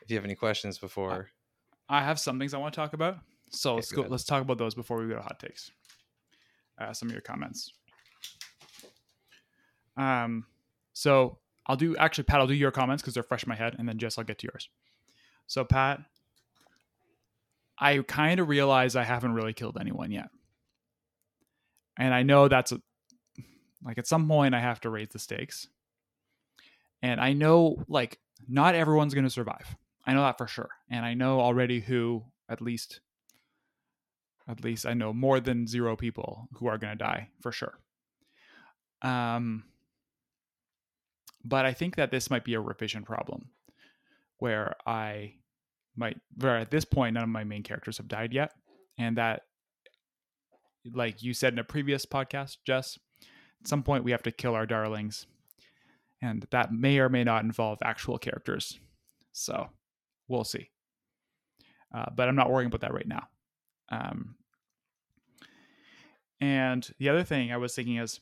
if 0.01 0.09
you 0.09 0.17
have 0.17 0.25
any 0.25 0.35
questions 0.35 0.77
before. 0.77 1.29
I 1.89 2.03
have 2.03 2.19
some 2.19 2.37
things 2.37 2.53
I 2.53 2.59
want 2.59 2.73
to 2.73 2.79
talk 2.79 2.93
about. 2.93 3.17
So 3.49 3.71
Okay, 3.71 3.75
let's 3.77 3.91
go. 3.91 4.01
Let's 4.03 4.23
talk 4.23 4.41
about 4.41 4.57
those 4.57 4.75
before 4.75 4.97
we 4.97 5.07
go 5.07 5.15
to 5.15 5.21
hot 5.21 5.39
takes. 5.39 5.71
Uh, 6.77 6.93
some 6.93 7.09
of 7.09 7.13
your 7.13 7.21
comments. 7.21 7.73
Um, 9.97 10.45
so 10.93 11.39
I'll 11.65 11.75
do 11.75 11.97
actually, 11.97 12.23
Pat. 12.23 12.39
I'll 12.39 12.47
do 12.47 12.53
your 12.53 12.71
comments 12.71 13.01
because 13.01 13.13
they're 13.13 13.23
fresh 13.23 13.43
in 13.43 13.49
my 13.49 13.55
head, 13.55 13.75
and 13.77 13.89
then 13.89 13.97
Jess, 13.97 14.17
I'll 14.17 14.23
get 14.23 14.37
to 14.39 14.47
yours. 14.51 14.69
So 15.47 15.65
Pat, 15.65 16.01
I 17.79 17.99
kind 17.99 18.39
of 18.39 18.49
realize 18.49 18.95
I 18.95 19.03
haven't 19.03 19.33
really 19.33 19.53
killed 19.53 19.77
anyone 19.79 20.11
yet, 20.11 20.29
and 21.97 22.13
I 22.13 22.23
know 22.23 22.47
that's 22.47 22.71
a, 22.71 22.81
like 23.83 23.97
at 23.97 24.07
some 24.07 24.27
point 24.27 24.53
I 24.53 24.59
have 24.59 24.81
to 24.81 24.89
raise 24.89 25.09
the 25.09 25.19
stakes, 25.19 25.67
and 27.01 27.19
I 27.21 27.33
know 27.33 27.83
like 27.87 28.19
not 28.47 28.75
everyone's 28.75 29.13
going 29.13 29.23
to 29.25 29.29
survive. 29.29 29.75
I 30.05 30.13
know 30.13 30.21
that 30.21 30.37
for 30.37 30.47
sure, 30.47 30.69
and 30.89 31.05
I 31.05 31.13
know 31.13 31.39
already 31.39 31.79
who 31.79 32.23
at 32.49 32.61
least 32.61 32.99
at 34.47 34.63
least 34.63 34.85
I 34.85 34.93
know 34.93 35.13
more 35.13 35.39
than 35.39 35.67
zero 35.67 35.95
people 35.95 36.49
who 36.53 36.67
are 36.67 36.79
going 36.79 36.97
to 36.97 37.03
die 37.03 37.29
for 37.41 37.51
sure. 37.51 37.77
Um, 39.01 39.63
but 41.45 41.65
I 41.65 41.73
think 41.73 41.95
that 41.95 42.11
this 42.11 42.29
might 42.29 42.43
be 42.43 42.55
a 42.55 42.59
revision 42.59 43.03
problem 43.03 43.49
where 44.39 44.75
I 44.85 45.35
where 46.37 46.57
at 46.57 46.71
this 46.71 46.85
point, 46.85 47.13
none 47.13 47.23
of 47.23 47.29
my 47.29 47.43
main 47.43 47.63
characters 47.63 47.97
have 47.97 48.07
died 48.07 48.33
yet. 48.33 48.53
And 48.97 49.17
that, 49.17 49.43
like 50.93 51.21
you 51.21 51.33
said 51.33 51.53
in 51.53 51.59
a 51.59 51.63
previous 51.63 52.05
podcast, 52.05 52.57
Jess, 52.65 52.97
at 53.61 53.67
some 53.67 53.83
point 53.83 54.03
we 54.03 54.11
have 54.11 54.23
to 54.23 54.31
kill 54.31 54.55
our 54.55 54.65
darlings. 54.65 55.25
And 56.21 56.45
that 56.51 56.73
may 56.73 56.99
or 56.99 57.09
may 57.09 57.23
not 57.23 57.43
involve 57.43 57.79
actual 57.83 58.17
characters. 58.17 58.77
So 59.31 59.69
we'll 60.27 60.43
see. 60.43 60.69
Uh, 61.93 62.05
but 62.15 62.27
I'm 62.27 62.35
not 62.35 62.51
worrying 62.51 62.67
about 62.67 62.81
that 62.81 62.93
right 62.93 63.07
now. 63.07 63.27
Um, 63.89 64.35
and 66.41 66.87
the 66.99 67.09
other 67.09 67.23
thing 67.23 67.51
I 67.51 67.57
was 67.57 67.73
thinking 67.73 67.97
is, 67.97 68.19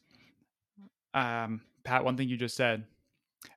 um, 1.14 1.62
Pat, 1.84 2.04
one 2.04 2.18
thing 2.18 2.30
you 2.30 2.38
just 2.38 2.56
said, 2.56 2.84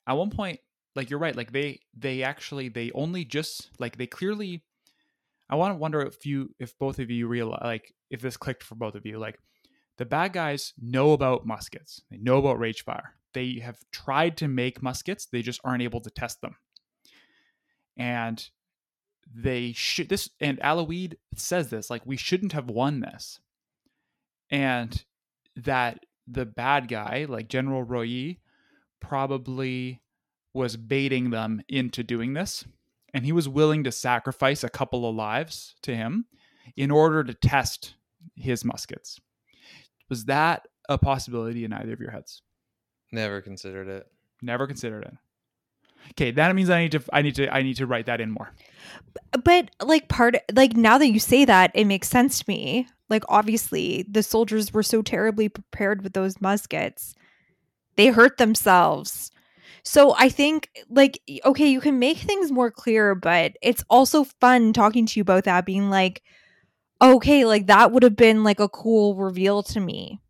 at 0.06 0.12
one 0.14 0.30
point, 0.30 0.60
like 0.96 1.10
you're 1.10 1.18
right, 1.18 1.36
like 1.36 1.52
they 1.52 1.80
they 1.96 2.22
actually 2.22 2.68
they 2.68 2.90
only 2.92 3.24
just 3.24 3.70
like 3.78 3.96
they 3.96 4.06
clearly. 4.06 4.64
I 5.48 5.56
want 5.56 5.74
to 5.74 5.78
wonder 5.78 6.00
if 6.02 6.24
you 6.24 6.54
if 6.58 6.78
both 6.78 6.98
of 7.00 7.10
you 7.10 7.26
realize 7.26 7.62
like 7.62 7.94
if 8.10 8.20
this 8.20 8.36
clicked 8.36 8.62
for 8.62 8.74
both 8.74 8.94
of 8.94 9.06
you 9.06 9.18
like 9.18 9.38
the 9.96 10.04
bad 10.04 10.32
guys 10.32 10.74
know 10.80 11.12
about 11.12 11.46
muskets 11.46 12.02
they 12.10 12.18
know 12.18 12.38
about 12.38 12.58
rage 12.58 12.84
fire 12.84 13.14
they 13.32 13.60
have 13.62 13.78
tried 13.92 14.36
to 14.36 14.48
make 14.48 14.82
muskets 14.82 15.26
they 15.26 15.42
just 15.42 15.60
aren't 15.64 15.82
able 15.82 16.00
to 16.00 16.10
test 16.10 16.40
them 16.40 16.56
and 17.96 18.50
they 19.32 19.72
should 19.72 20.08
this 20.08 20.28
and 20.40 20.58
Aloid 20.62 21.16
says 21.36 21.70
this 21.70 21.90
like 21.90 22.02
we 22.04 22.16
shouldn't 22.16 22.52
have 22.52 22.68
won 22.68 23.00
this 23.00 23.38
and 24.50 25.04
that 25.56 26.04
the 26.26 26.46
bad 26.46 26.88
guy 26.88 27.26
like 27.28 27.48
General 27.48 27.82
Roy 27.82 28.38
probably 29.00 30.00
was 30.52 30.76
baiting 30.76 31.30
them 31.30 31.62
into 31.68 32.02
doing 32.02 32.34
this 32.34 32.64
and 33.14 33.24
he 33.24 33.32
was 33.32 33.48
willing 33.48 33.84
to 33.84 33.92
sacrifice 33.92 34.64
a 34.64 34.68
couple 34.68 35.08
of 35.08 35.14
lives 35.14 35.74
to 35.82 35.94
him 35.94 36.26
in 36.76 36.90
order 36.90 37.24
to 37.24 37.34
test 37.34 37.94
his 38.36 38.64
muskets. 38.64 39.20
Was 40.08 40.24
that 40.26 40.66
a 40.88 40.98
possibility 40.98 41.64
in 41.64 41.72
either 41.72 41.92
of 41.92 42.00
your 42.00 42.10
heads? 42.10 42.42
Never 43.12 43.40
considered 43.40 43.88
it. 43.88 44.06
never 44.42 44.66
considered 44.66 45.04
it. 45.04 45.14
Okay 46.12 46.30
that 46.30 46.54
means 46.54 46.70
i 46.70 46.80
need 46.80 46.92
to 46.92 47.02
i 47.12 47.20
need 47.20 47.34
to 47.34 47.54
i 47.54 47.62
need 47.62 47.76
to 47.76 47.86
write 47.86 48.06
that 48.06 48.20
in 48.20 48.30
more. 48.30 48.52
But 49.44 49.70
like 49.82 50.08
part 50.08 50.36
like 50.54 50.76
now 50.76 50.96
that 50.98 51.08
you 51.08 51.20
say 51.20 51.44
that 51.44 51.72
it 51.74 51.84
makes 51.84 52.08
sense 52.08 52.38
to 52.38 52.44
me. 52.48 52.88
Like 53.08 53.24
obviously 53.28 54.06
the 54.08 54.22
soldiers 54.22 54.72
were 54.72 54.82
so 54.82 55.02
terribly 55.02 55.48
prepared 55.48 56.02
with 56.02 56.14
those 56.14 56.40
muskets 56.40 57.14
they 57.96 58.06
hurt 58.06 58.38
themselves 58.38 59.30
so 59.84 60.14
i 60.18 60.28
think 60.28 60.68
like 60.88 61.20
okay 61.44 61.68
you 61.68 61.80
can 61.80 61.98
make 61.98 62.18
things 62.18 62.50
more 62.52 62.70
clear 62.70 63.14
but 63.14 63.52
it's 63.62 63.84
also 63.90 64.24
fun 64.24 64.72
talking 64.72 65.06
to 65.06 65.18
you 65.18 65.22
about 65.22 65.44
that 65.44 65.64
being 65.66 65.90
like 65.90 66.22
okay 67.02 67.44
like 67.44 67.66
that 67.66 67.92
would 67.92 68.02
have 68.02 68.16
been 68.16 68.44
like 68.44 68.60
a 68.60 68.68
cool 68.68 69.14
reveal 69.16 69.62
to 69.62 69.80
me 69.80 70.20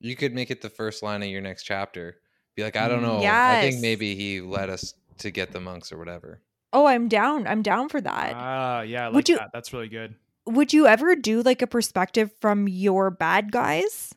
You 0.00 0.14
could 0.16 0.34
make 0.34 0.50
it 0.50 0.60
the 0.62 0.70
first 0.70 1.02
line 1.02 1.22
of 1.22 1.28
your 1.28 1.40
next 1.40 1.64
chapter. 1.64 2.16
Be 2.54 2.62
like, 2.62 2.76
I 2.76 2.86
don't 2.88 3.00
Mm. 3.02 3.20
know. 3.20 3.24
I 3.26 3.60
think 3.60 3.80
maybe 3.80 4.14
he 4.14 4.40
led 4.40 4.68
us 4.70 4.94
to 5.18 5.30
get 5.30 5.52
the 5.52 5.60
monks 5.60 5.90
or 5.92 5.98
whatever. 5.98 6.42
oh 6.72 6.86
i'm 6.86 7.08
down 7.08 7.46
i'm 7.46 7.62
down 7.62 7.88
for 7.88 8.00
that 8.00 8.32
ah 8.36 8.80
yeah 8.82 9.04
I 9.04 9.06
like 9.06 9.14
Would 9.14 9.28
you- 9.30 9.38
that 9.38 9.50
that's 9.52 9.72
really 9.72 9.88
good 9.88 10.14
would 10.46 10.72
you 10.72 10.86
ever 10.86 11.16
do 11.16 11.42
like 11.42 11.62
a 11.62 11.66
perspective 11.66 12.30
from 12.40 12.68
your 12.68 13.10
bad 13.10 13.50
guys 13.50 14.12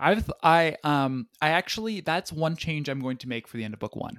I've 0.00 0.30
I 0.42 0.76
um 0.84 1.26
I 1.40 1.50
actually 1.50 2.00
that's 2.00 2.32
one 2.32 2.56
change 2.56 2.88
I'm 2.88 3.00
going 3.00 3.18
to 3.18 3.28
make 3.28 3.48
for 3.48 3.56
the 3.56 3.64
end 3.64 3.74
of 3.74 3.80
book 3.80 3.96
one, 3.96 4.18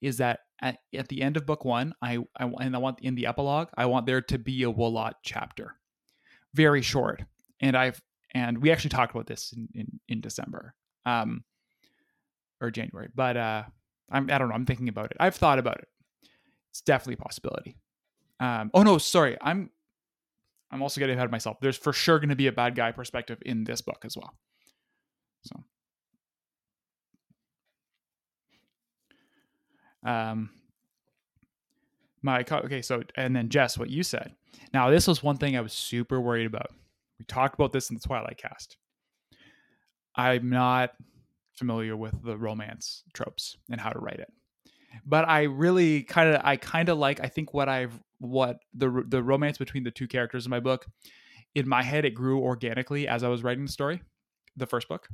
is 0.00 0.18
that 0.18 0.40
at, 0.60 0.78
at 0.94 1.08
the 1.08 1.22
end 1.22 1.36
of 1.36 1.46
book 1.46 1.64
one 1.64 1.94
I 2.02 2.18
I 2.38 2.44
and 2.44 2.74
I 2.74 2.78
want 2.78 3.00
in 3.00 3.14
the 3.14 3.26
epilogue 3.26 3.68
I 3.76 3.86
want 3.86 4.06
there 4.06 4.22
to 4.22 4.38
be 4.38 4.62
a 4.62 4.72
Wolot 4.72 5.14
chapter, 5.22 5.74
very 6.54 6.82
short, 6.82 7.22
and 7.60 7.76
I've 7.76 8.00
and 8.34 8.58
we 8.58 8.70
actually 8.70 8.90
talked 8.90 9.12
about 9.12 9.26
this 9.26 9.52
in 9.52 9.68
in, 9.74 10.00
in 10.08 10.20
December, 10.20 10.74
um, 11.06 11.44
or 12.60 12.70
January, 12.70 13.08
but 13.14 13.36
uh 13.36 13.64
I'm 14.10 14.30
I 14.30 14.38
don't 14.38 14.48
know 14.48 14.54
I'm 14.54 14.66
thinking 14.66 14.88
about 14.88 15.10
it 15.10 15.16
I've 15.18 15.36
thought 15.36 15.58
about 15.58 15.78
it, 15.78 15.88
it's 16.70 16.80
definitely 16.80 17.14
a 17.14 17.24
possibility. 17.24 17.76
Um 18.40 18.70
oh 18.72 18.82
no 18.84 18.98
sorry 18.98 19.36
I'm 19.40 19.70
I'm 20.70 20.82
also 20.82 21.00
getting 21.00 21.16
ahead 21.16 21.24
of 21.24 21.32
myself. 21.32 21.58
There's 21.60 21.76
for 21.78 21.92
sure 21.92 22.18
going 22.18 22.28
to 22.28 22.36
be 22.36 22.46
a 22.46 22.52
bad 22.52 22.74
guy 22.74 22.92
perspective 22.92 23.38
in 23.44 23.64
this 23.64 23.80
book 23.80 24.02
as 24.04 24.16
well. 24.16 24.34
So, 25.44 25.64
um, 30.04 30.50
my 32.22 32.44
okay, 32.50 32.82
so 32.82 33.02
and 33.16 33.34
then 33.34 33.48
Jess, 33.48 33.78
what 33.78 33.90
you 33.90 34.02
said. 34.02 34.34
Now, 34.72 34.90
this 34.90 35.06
was 35.06 35.22
one 35.22 35.36
thing 35.36 35.56
I 35.56 35.60
was 35.60 35.72
super 35.72 36.20
worried 36.20 36.46
about. 36.46 36.70
We 37.18 37.24
talked 37.24 37.54
about 37.54 37.72
this 37.72 37.90
in 37.90 37.96
the 37.96 38.00
Twilight 38.00 38.38
Cast. 38.38 38.76
I'm 40.14 40.50
not 40.50 40.90
familiar 41.54 41.96
with 41.96 42.22
the 42.22 42.36
romance 42.36 43.04
tropes 43.12 43.56
and 43.70 43.80
how 43.80 43.90
to 43.90 43.98
write 43.98 44.20
it. 44.20 44.32
But 45.04 45.28
I 45.28 45.42
really 45.42 46.02
kind 46.02 46.34
of 46.34 46.40
I 46.44 46.56
kind 46.56 46.88
of 46.88 46.98
like 46.98 47.20
I 47.20 47.28
think 47.28 47.52
what 47.52 47.68
I've 47.68 47.98
what 48.18 48.58
the 48.74 49.04
the 49.06 49.22
romance 49.22 49.58
between 49.58 49.84
the 49.84 49.90
two 49.90 50.08
characters 50.08 50.46
in 50.46 50.50
my 50.50 50.60
book 50.60 50.86
in 51.54 51.68
my 51.68 51.82
head 51.82 52.04
it 52.04 52.14
grew 52.14 52.40
organically 52.40 53.06
as 53.08 53.22
I 53.22 53.28
was 53.28 53.42
writing 53.42 53.66
the 53.66 53.72
story, 53.72 54.02
the 54.56 54.66
first 54.66 54.88
book. 54.88 55.08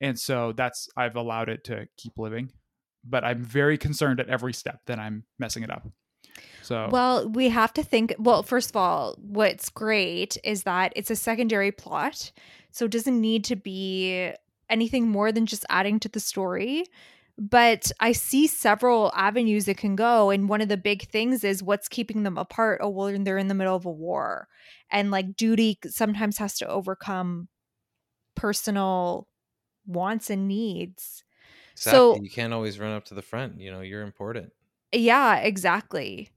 And 0.00 0.18
so 0.18 0.52
that's 0.52 0.88
I've 0.96 1.16
allowed 1.16 1.48
it 1.48 1.64
to 1.64 1.88
keep 1.96 2.18
living. 2.18 2.50
But 3.08 3.24
I'm 3.24 3.42
very 3.42 3.78
concerned 3.78 4.20
at 4.20 4.28
every 4.28 4.52
step 4.52 4.80
that 4.86 4.98
I'm 4.98 5.24
messing 5.38 5.62
it 5.62 5.70
up. 5.70 5.86
So 6.62 6.88
Well, 6.90 7.28
we 7.28 7.48
have 7.48 7.72
to 7.74 7.82
think. 7.82 8.14
Well, 8.18 8.42
first 8.42 8.70
of 8.70 8.76
all, 8.76 9.16
what's 9.20 9.68
great 9.68 10.36
is 10.42 10.64
that 10.64 10.92
it's 10.96 11.10
a 11.10 11.16
secondary 11.16 11.72
plot. 11.72 12.32
So 12.72 12.86
it 12.86 12.90
doesn't 12.90 13.20
need 13.20 13.44
to 13.44 13.56
be 13.56 14.32
anything 14.68 15.08
more 15.08 15.32
than 15.32 15.46
just 15.46 15.64
adding 15.70 16.00
to 16.00 16.08
the 16.08 16.20
story. 16.20 16.84
But 17.38 17.92
I 18.00 18.12
see 18.12 18.46
several 18.46 19.12
avenues 19.14 19.68
it 19.68 19.76
can 19.76 19.94
go. 19.94 20.30
And 20.30 20.48
one 20.48 20.60
of 20.60 20.68
the 20.68 20.76
big 20.76 21.08
things 21.08 21.44
is 21.44 21.62
what's 21.62 21.88
keeping 21.88 22.22
them 22.22 22.38
apart. 22.38 22.80
Oh, 22.82 22.88
well, 22.88 23.14
they're 23.18 23.38
in 23.38 23.48
the 23.48 23.54
middle 23.54 23.76
of 23.76 23.84
a 23.84 23.90
war. 23.90 24.48
And 24.90 25.10
like 25.10 25.36
duty 25.36 25.78
sometimes 25.86 26.38
has 26.38 26.58
to 26.58 26.68
overcome 26.68 27.48
personal 28.34 29.28
wants 29.86 30.30
and 30.30 30.48
needs. 30.48 31.24
Exactly. 31.76 32.18
So 32.18 32.22
you 32.22 32.30
can't 32.30 32.52
always 32.52 32.78
run 32.78 32.92
up 32.92 33.04
to 33.06 33.14
the 33.14 33.22
front. 33.22 33.60
You 33.60 33.70
know, 33.70 33.80
you're 33.80 34.02
important. 34.02 34.52
yeah, 34.92 35.36
exactly. 35.38 36.30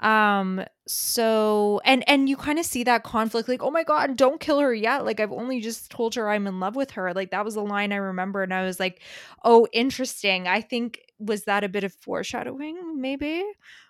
Um 0.00 0.62
so 0.86 1.80
and 1.86 2.04
and 2.06 2.28
you 2.28 2.36
kind 2.36 2.58
of 2.58 2.66
see 2.66 2.84
that 2.84 3.02
conflict 3.02 3.48
like 3.48 3.62
oh 3.62 3.70
my 3.70 3.82
god 3.82 4.16
don't 4.16 4.40
kill 4.40 4.60
her 4.60 4.74
yet 4.74 5.06
like 5.06 5.20
I've 5.20 5.32
only 5.32 5.58
just 5.60 5.90
told 5.90 6.14
her 6.16 6.28
I'm 6.28 6.46
in 6.46 6.60
love 6.60 6.76
with 6.76 6.90
her 6.92 7.14
like 7.14 7.30
that 7.30 7.44
was 7.46 7.56
a 7.56 7.62
line 7.62 7.92
I 7.92 7.96
remember 7.96 8.42
and 8.42 8.52
I 8.52 8.64
was 8.66 8.78
like 8.78 9.00
oh 9.42 9.66
interesting 9.72 10.46
I 10.46 10.60
think 10.60 11.00
was 11.18 11.44
that 11.44 11.64
a 11.64 11.68
bit 11.70 11.82
of 11.82 11.94
foreshadowing 11.94 13.00
maybe 13.00 13.42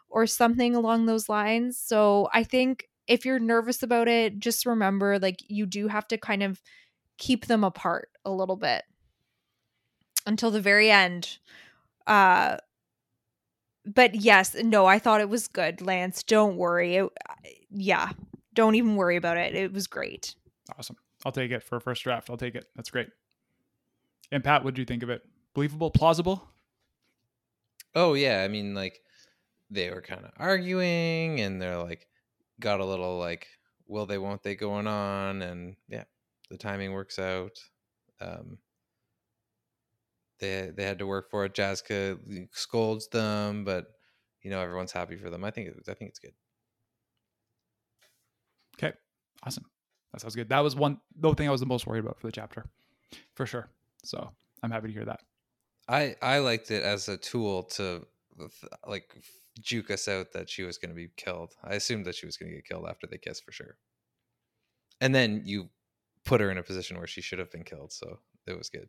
or 0.09 0.29
something 0.29 0.77
along 0.77 1.07
those 1.07 1.29
lines 1.29 1.77
so 1.77 2.29
I 2.33 2.45
think 2.45 2.89
if 3.09 3.25
you're 3.27 3.41
nervous 3.41 3.83
about 3.83 4.07
it 4.07 4.39
just 4.39 4.65
remember 4.65 5.19
like 5.19 5.41
you 5.49 5.67
do 5.67 5.89
have 5.89 6.07
to 6.09 6.19
kind 6.19 6.43
of 6.45 6.63
keep 7.19 7.47
them 7.47 7.65
apart 7.65 8.11
a 8.25 8.31
little 8.31 8.57
bit 8.57 8.85
until 10.27 10.51
the 10.51 10.61
very 10.61 10.91
end 10.91 11.39
uh 12.07 12.57
but 13.87 14.17
yes, 14.17 14.55
no, 14.55 14.87
I 14.87 14.99
thought 14.99 15.21
it 15.21 15.29
was 15.29 15.47
good, 15.47 15.81
Lance. 15.81 16.25
Don't 16.25 16.57
worry. 16.57 16.97
It, 16.97 17.09
yeah, 17.71 18.11
don't 18.53 18.75
even 18.75 18.97
worry 18.97 19.17
about 19.17 19.37
it. 19.37 19.55
It 19.55 19.73
was 19.73 19.87
great. 19.87 20.35
awesome. 20.77 20.97
I'll 21.25 21.33
take 21.33 21.53
it 21.53 21.63
for 21.63 21.77
a 21.77 21.81
first 21.81 22.03
draft. 22.03 22.29
I'll 22.29 22.37
take 22.37 22.57
it. 22.57 22.67
That's 22.75 22.91
great. 22.91 23.09
And 24.33 24.43
Pat, 24.43 24.65
what 24.65 24.75
do 24.75 24.83
you 24.83 24.87
think 24.87 25.03
of 25.03 25.11
it? 25.11 25.23
Believable, 25.55 25.91
plausible? 25.91 26.49
Oh 27.95 28.15
yeah, 28.15 28.43
I 28.43 28.49
mean 28.49 28.75
like 28.75 29.01
they 29.71 29.91
were 29.91 30.03
kind 30.03 30.25
of 30.25 30.33
arguing 30.37 31.41
and 31.41 31.63
they're 31.63 31.79
like 31.79 32.07
got 32.61 32.81
a 32.81 32.85
little 32.85 33.19
like 33.19 33.47
will 33.87 34.07
they 34.07 34.19
won't 34.19 34.43
they 34.43 34.57
going 34.57 34.87
on 34.87 35.43
and 35.43 35.77
yeah, 35.89 36.05
the 36.51 36.59
timing 36.59 36.93
works 36.93 37.19
out. 37.19 37.59
Um 38.21 38.59
they 40.39 40.71
they 40.75 40.85
had 40.85 40.99
to 40.99 41.07
work 41.07 41.31
for 41.31 41.45
it. 41.45 41.55
Jazka 41.55 42.19
scolds 42.53 43.09
them, 43.09 43.65
but 43.65 43.87
you 44.43 44.51
know 44.51 44.61
everyone's 44.61 44.93
happy 44.93 45.17
for 45.17 45.31
them. 45.31 45.45
I 45.45 45.51
think 45.51 45.71
I 45.89 45.95
think 45.95 46.11
it's 46.11 46.19
good. 46.19 46.33
Okay. 48.79 48.95
Awesome. 49.45 49.65
That 50.13 50.21
sounds 50.21 50.37
good. 50.37 50.49
That 50.49 50.61
was 50.61 50.77
one 50.77 51.01
the 51.15 51.35
thing 51.35 51.49
I 51.49 51.53
was 51.53 51.61
the 51.61 51.67
most 51.67 51.87
worried 51.87 52.05
about 52.05 52.21
for 52.21 52.27
the 52.27 52.33
chapter. 52.33 52.67
For 53.35 53.47
sure. 53.47 53.69
So 54.05 54.31
I'm 54.63 54.71
happy 54.71 54.89
to 54.89 54.93
hear 54.93 55.05
that. 55.05 55.21
I 55.89 56.17
I 56.23 56.39
liked 56.39 56.71
it 56.71 56.83
as 56.83 57.09
a 57.09 57.17
tool 57.17 57.65
to 57.65 58.07
like 58.87 59.11
juke 59.61 59.91
us 59.91 60.09
out 60.09 60.33
that 60.33 60.51
she 60.51 60.63
was 60.63 60.79
going 60.79 60.91
to 60.91 60.97
be 60.97 61.09
killed. 61.17 61.55
I 61.65 61.75
assumed 61.75 62.05
that 62.07 62.15
she 62.15 62.27
was 62.27 62.37
going 62.37 62.51
to 62.51 62.57
get 62.57 62.67
killed 62.67 62.87
after 62.89 63.07
they 63.07 63.19
kissed 63.19 63.45
for 63.45 63.53
sure. 63.53 63.77
And 65.01 65.15
then 65.15 65.43
you 65.45 65.71
put 66.25 66.41
her 66.41 66.51
in 66.51 66.59
a 66.59 66.63
position 66.63 66.99
where 66.99 67.07
she 67.07 67.21
should 67.21 67.39
have 67.39 67.51
been 67.51 67.65
killed, 67.65 67.93
so 67.93 68.19
it 68.47 68.57
was 68.57 68.69
good. 68.69 68.89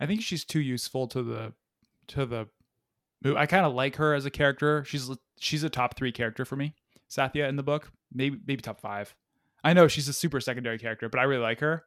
I 0.00 0.06
think 0.06 0.22
she's 0.22 0.44
too 0.44 0.60
useful 0.60 1.06
to 1.08 1.22
the 1.22 1.52
to 2.08 2.26
the 2.26 2.48
I 3.36 3.46
kind 3.46 3.64
of 3.66 3.74
like 3.74 3.96
her 3.96 4.14
as 4.14 4.26
a 4.26 4.30
character. 4.30 4.84
She's 4.84 5.10
she's 5.38 5.62
a 5.62 5.70
top 5.70 5.96
3 5.96 6.12
character 6.12 6.44
for 6.44 6.56
me. 6.56 6.74
Sathya 7.10 7.48
in 7.48 7.56
the 7.56 7.62
book, 7.62 7.90
maybe 8.12 8.38
maybe 8.46 8.62
top 8.62 8.80
5. 8.80 9.14
I 9.64 9.72
know 9.72 9.88
she's 9.88 10.08
a 10.08 10.12
super 10.12 10.40
secondary 10.40 10.78
character, 10.78 11.08
but 11.08 11.18
I 11.18 11.24
really 11.24 11.42
like 11.42 11.60
her. 11.60 11.84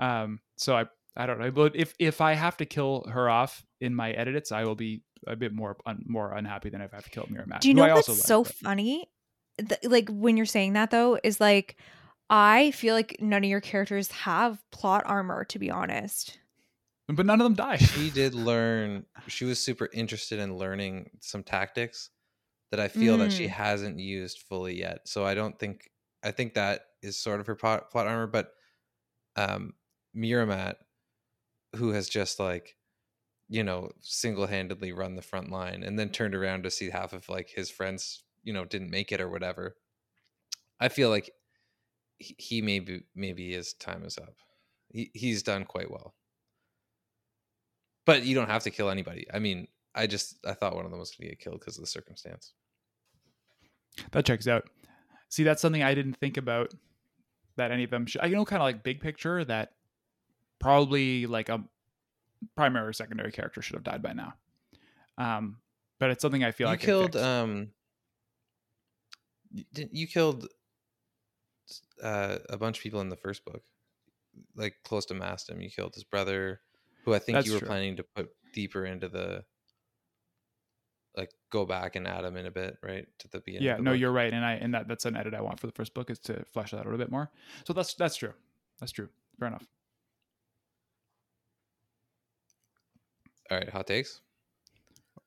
Um 0.00 0.40
so 0.56 0.76
I 0.76 0.86
I 1.16 1.26
don't 1.26 1.38
know. 1.38 1.50
But 1.50 1.76
if 1.76 1.94
if 1.98 2.20
I 2.20 2.32
have 2.34 2.56
to 2.58 2.64
kill 2.66 3.06
her 3.10 3.28
off 3.28 3.64
in 3.80 3.94
my 3.94 4.12
edits, 4.12 4.50
I 4.50 4.64
will 4.64 4.74
be 4.74 5.02
a 5.26 5.36
bit 5.36 5.52
more 5.52 5.76
un, 5.86 6.02
more 6.06 6.32
unhappy 6.32 6.70
than 6.70 6.80
if 6.80 6.92
I 6.92 6.96
have 6.96 7.04
to 7.04 7.10
kill 7.10 7.26
Mira 7.28 7.46
Matt. 7.46 7.60
Do 7.60 7.68
you 7.68 7.74
know 7.74 7.94
what's 7.94 8.08
like, 8.08 8.18
so 8.18 8.44
but- 8.44 8.54
funny? 8.54 9.08
Th- 9.58 9.84
like 9.84 10.08
when 10.08 10.36
you're 10.38 10.46
saying 10.46 10.72
that 10.72 10.90
though, 10.90 11.18
is 11.22 11.38
like 11.40 11.76
I 12.30 12.70
feel 12.70 12.94
like 12.94 13.18
none 13.20 13.44
of 13.44 13.50
your 13.50 13.60
characters 13.60 14.10
have 14.10 14.58
plot 14.70 15.02
armor. 15.04 15.44
To 15.44 15.58
be 15.58 15.70
honest, 15.70 16.38
but 17.16 17.26
none 17.26 17.40
of 17.40 17.44
them 17.44 17.54
die. 17.54 17.76
She 17.76 18.10
did 18.10 18.34
learn. 18.34 19.06
She 19.28 19.44
was 19.44 19.62
super 19.62 19.88
interested 19.92 20.38
in 20.38 20.56
learning 20.56 21.10
some 21.20 21.42
tactics 21.42 22.10
that 22.70 22.80
I 22.80 22.88
feel 22.88 23.18
that 23.18 23.32
she 23.32 23.46
Mm. 23.46 23.50
hasn't 23.50 23.98
used 24.00 24.40
fully 24.40 24.78
yet. 24.78 25.08
So 25.08 25.24
I 25.26 25.34
don't 25.34 25.58
think 25.58 25.90
I 26.22 26.30
think 26.32 26.54
that 26.54 26.82
is 27.02 27.18
sort 27.18 27.40
of 27.40 27.46
her 27.48 27.56
plot, 27.56 27.90
plot 27.90 28.06
armor. 28.06 28.26
But 28.28 28.52
um, 29.36 29.74
Miramat, 30.16 30.76
who 31.76 31.90
has 31.90 32.08
just 32.08 32.38
like 32.38 32.76
you 33.48 33.64
know 33.64 33.90
single 34.00 34.46
handedly 34.46 34.92
run 34.92 35.16
the 35.16 35.22
front 35.22 35.50
line 35.50 35.82
and 35.82 35.98
then 35.98 36.10
turned 36.10 36.34
around 36.34 36.64
to 36.64 36.70
see 36.70 36.90
half 36.90 37.12
of 37.12 37.28
like 37.28 37.50
his 37.50 37.70
friends 37.70 38.24
you 38.44 38.52
know 38.52 38.64
didn't 38.64 38.90
make 38.90 39.12
it 39.12 39.20
or 39.20 39.28
whatever. 39.30 39.76
I 40.80 40.88
feel 40.88 41.10
like 41.10 41.30
he, 42.18 42.36
he 42.38 42.62
maybe 42.62 43.04
maybe 43.14 43.52
his 43.52 43.74
time 43.74 44.04
is 44.04 44.18
up. 44.18 44.36
He 44.88 45.10
he's 45.14 45.42
done 45.42 45.64
quite 45.64 45.90
well 45.90 46.14
but 48.04 48.24
you 48.24 48.34
don't 48.34 48.48
have 48.50 48.62
to 48.64 48.70
kill 48.70 48.90
anybody. 48.90 49.26
I 49.32 49.38
mean, 49.38 49.68
I 49.94 50.06
just 50.06 50.38
I 50.46 50.52
thought 50.54 50.74
one 50.74 50.84
of 50.84 50.90
them 50.90 51.00
was 51.00 51.10
going 51.10 51.28
to 51.28 51.34
get 51.36 51.40
killed 51.42 51.60
because 51.60 51.76
of 51.78 51.82
the 51.82 51.88
circumstance. 51.88 52.52
That 54.12 54.24
checks 54.24 54.46
out. 54.48 54.64
See, 55.28 55.42
that's 55.44 55.60
something 55.62 55.82
I 55.82 55.94
didn't 55.94 56.14
think 56.14 56.36
about. 56.36 56.72
That 57.56 57.70
any 57.70 57.84
of 57.84 57.90
them, 57.90 58.06
should, 58.06 58.22
I 58.22 58.28
know, 58.28 58.46
kind 58.46 58.62
of 58.62 58.64
like 58.64 58.82
big 58.82 59.00
picture 59.00 59.44
that 59.44 59.72
probably 60.58 61.26
like 61.26 61.50
a 61.50 61.62
primary 62.56 62.88
or 62.88 62.92
secondary 62.94 63.30
character 63.30 63.60
should 63.60 63.74
have 63.74 63.84
died 63.84 64.02
by 64.02 64.14
now. 64.14 64.32
Um, 65.18 65.58
but 66.00 66.10
it's 66.10 66.22
something 66.22 66.42
I 66.42 66.50
feel 66.52 66.68
you 66.68 66.72
like 66.72 66.80
killed 66.80 67.14
um 67.16 67.68
you, 69.52 69.64
didn't- 69.74 69.94
you 69.94 70.06
killed 70.06 70.48
uh, 72.02 72.38
a 72.48 72.56
bunch 72.56 72.78
of 72.78 72.82
people 72.82 73.00
in 73.02 73.08
the 73.10 73.16
first 73.16 73.44
book, 73.44 73.62
like 74.56 74.74
close 74.84 75.04
to 75.06 75.14
Mastum. 75.14 75.62
You 75.62 75.70
killed 75.70 75.94
his 75.94 76.04
brother, 76.04 76.60
who 77.04 77.14
I 77.14 77.18
think 77.18 77.36
That's 77.36 77.46
you 77.46 77.54
were 77.54 77.58
true. 77.60 77.68
planning 77.68 77.96
to 77.96 78.02
put 78.02 78.30
deeper 78.52 78.84
into 78.86 79.08
the 79.08 79.44
like 81.16 81.30
go 81.50 81.66
back 81.66 81.96
and 81.96 82.06
add 82.08 82.24
him 82.24 82.36
in 82.36 82.46
a 82.46 82.50
bit, 82.50 82.78
right 82.82 83.06
to 83.18 83.28
the 83.28 83.40
beginning. 83.40 83.66
yeah, 83.66 83.76
the 83.76 83.82
no, 83.82 83.90
book. 83.92 84.00
you're 84.00 84.12
right, 84.12 84.32
and 84.32 84.44
I 84.44 84.52
and 84.54 84.72
that 84.74 84.88
that's 84.88 85.04
an 85.04 85.16
edit 85.16 85.34
I 85.34 85.40
want 85.42 85.60
for 85.60 85.66
the 85.66 85.72
first 85.72 85.92
book 85.94 86.08
is 86.10 86.18
to 86.20 86.44
flesh 86.52 86.70
that 86.70 86.86
out 86.86 86.92
a 86.92 86.96
bit 86.96 87.10
more. 87.10 87.30
So 87.66 87.72
that's 87.72 87.94
that's 87.94 88.16
true. 88.16 88.32
That's 88.80 88.92
true. 88.92 89.08
Fair 89.38 89.48
enough. 89.48 89.66
all 93.50 93.58
right. 93.58 93.68
Hot 93.68 93.86
takes. 93.86 94.20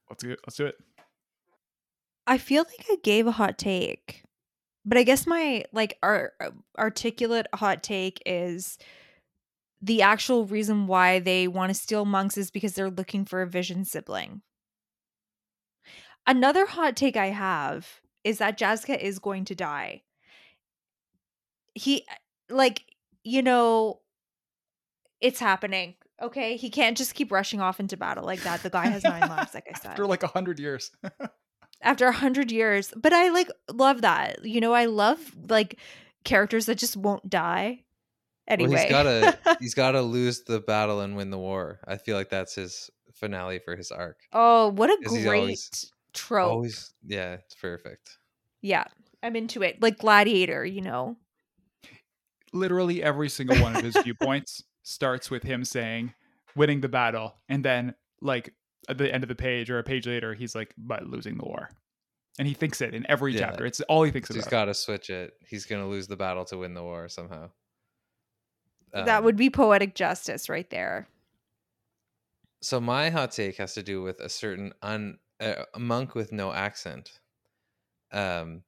Let's 0.09 0.23
do 0.23 0.31
it. 0.31 0.39
Let's 0.45 0.55
do 0.57 0.65
it. 0.65 0.75
I 2.27 2.37
feel 2.39 2.63
like 2.63 2.85
I 2.89 2.95
gave 3.03 3.27
a 3.27 3.31
hot 3.31 3.57
take, 3.57 4.23
but 4.83 4.97
I 4.97 5.03
guess 5.03 5.27
my 5.27 5.63
like 5.71 5.97
ar- 6.01 6.33
uh, 6.43 6.49
articulate 6.77 7.45
hot 7.53 7.83
take 7.83 8.21
is 8.25 8.79
the 9.85 10.01
actual 10.01 10.45
reason 10.47 10.87
why 10.87 11.19
they 11.19 11.47
want 11.47 11.69
to 11.69 11.79
steal 11.79 12.05
monks 12.05 12.37
is 12.37 12.49
because 12.49 12.73
they're 12.73 12.89
looking 12.89 13.23
for 13.23 13.43
a 13.43 13.47
vision 13.47 13.85
sibling. 13.85 14.41
Another 16.25 16.65
hot 16.65 16.95
take 16.95 17.15
I 17.15 17.27
have 17.27 18.01
is 18.23 18.39
that 18.39 18.57
Jazka 18.57 18.99
is 18.99 19.19
going 19.19 19.45
to 19.45 19.53
die. 19.55 20.01
He 21.75 22.03
like 22.49 22.83
you 23.23 23.43
know 23.43 23.99
it's 25.21 25.39
happening. 25.39 25.95
Okay, 26.19 26.57
he 26.57 26.69
can't 26.71 26.97
just 26.97 27.13
keep 27.13 27.31
rushing 27.31 27.61
off 27.61 27.79
into 27.79 27.95
battle 27.95 28.25
like 28.25 28.41
that. 28.41 28.63
The 28.63 28.69
guy 28.71 28.87
has 28.87 29.03
nine 29.03 29.21
lives, 29.29 29.53
like 29.53 29.67
I 29.71 29.77
said 29.79 29.91
After 29.91 30.07
like 30.07 30.23
a 30.23 30.27
hundred 30.27 30.59
years. 30.59 30.89
after 31.81 32.07
a 32.07 32.11
hundred 32.11 32.51
years. 32.51 32.91
But 32.97 33.13
I 33.13 33.29
like 33.29 33.51
love 33.71 34.01
that. 34.01 34.43
You 34.43 34.61
know, 34.61 34.73
I 34.73 34.85
love 34.85 35.19
like 35.47 35.77
characters 36.23 36.65
that 36.65 36.79
just 36.79 36.97
won't 36.97 37.29
die. 37.29 37.84
Anyway, 38.47 38.69
Well, 38.69 38.81
he's 38.81 38.89
gotta 38.91 39.57
he's 39.59 39.73
gotta 39.73 40.01
lose 40.01 40.43
the 40.43 40.59
battle 40.59 41.01
and 41.01 41.15
win 41.15 41.31
the 41.31 41.37
war. 41.39 41.79
I 41.87 41.97
feel 41.97 42.15
like 42.17 42.29
that's 42.29 42.55
his 42.55 42.89
finale 43.13 43.59
for 43.59 43.75
his 43.75 43.91
arc. 43.91 44.17
oh, 44.33 44.69
what 44.69 44.89
a 44.89 44.97
great 45.03 45.39
always- 45.39 45.91
trope. 46.13 46.51
Always, 46.51 46.93
yeah, 47.05 47.33
it's 47.33 47.55
perfect. 47.55 48.17
Yeah, 48.61 48.85
I'm 49.23 49.35
into 49.35 49.61
it. 49.63 49.81
Like 49.81 49.97
Gladiator, 49.99 50.63
you 50.65 50.81
know. 50.81 51.17
literally 52.53 53.03
every 53.03 53.29
single 53.29 53.57
one 53.61 53.75
of 53.75 53.83
his 53.83 53.97
viewpoints 53.97 54.63
starts 54.83 55.29
with 55.31 55.43
him 55.43 55.63
saying 55.65 56.13
winning 56.55 56.79
the 56.81 56.87
battle 56.89 57.35
and 57.49 57.65
then 57.65 57.93
like 58.21 58.53
at 58.87 58.97
the 58.97 59.13
end 59.13 59.23
of 59.23 59.27
the 59.27 59.35
page 59.35 59.69
or 59.69 59.79
a 59.79 59.83
page 59.83 60.07
later 60.07 60.33
he's 60.33 60.55
like 60.55 60.73
but 60.77 61.05
losing 61.05 61.37
the 61.37 61.43
war 61.43 61.69
and 62.39 62.47
he 62.47 62.53
thinks 62.53 62.79
it 62.81 62.93
in 62.93 63.05
every 63.09 63.33
Yeah. 63.33 63.39
chapter 63.47 63.65
it's 63.65 63.81
all 63.81 64.03
he 64.03 64.11
thinks 64.11 64.29
So 64.29 64.33
about 64.35 64.43
he's 64.45 64.49
got 64.51 64.65
to 64.65 64.73
switch 64.73 65.09
it. 65.09 65.33
He's 65.45 65.65
going 65.65 65.81
to 65.81 65.87
lose 65.87 66.07
the 66.07 66.15
battle 66.15 66.45
to 66.45 66.57
win 66.57 66.73
the 66.73 66.83
war 66.83 67.09
somehow. 67.09 67.49
That 69.03 69.23
Um, 69.23 69.25
would 69.25 69.35
be 69.35 69.49
poetic 69.49 69.95
justice 69.95 70.49
right 70.49 70.69
there. 70.69 71.07
So 72.61 72.79
my 72.81 73.09
hot 73.09 73.31
take 73.31 73.57
has 73.57 73.73
to 73.75 73.83
do 73.83 74.01
with 74.01 74.19
a 74.19 74.29
certain 74.29 74.73
un 74.81 75.19
uh, 75.39 75.65
a 75.73 75.79
monk 75.79 76.15
with 76.15 76.31
no 76.31 76.51
accent. 76.53 77.19
Um, 78.11 78.65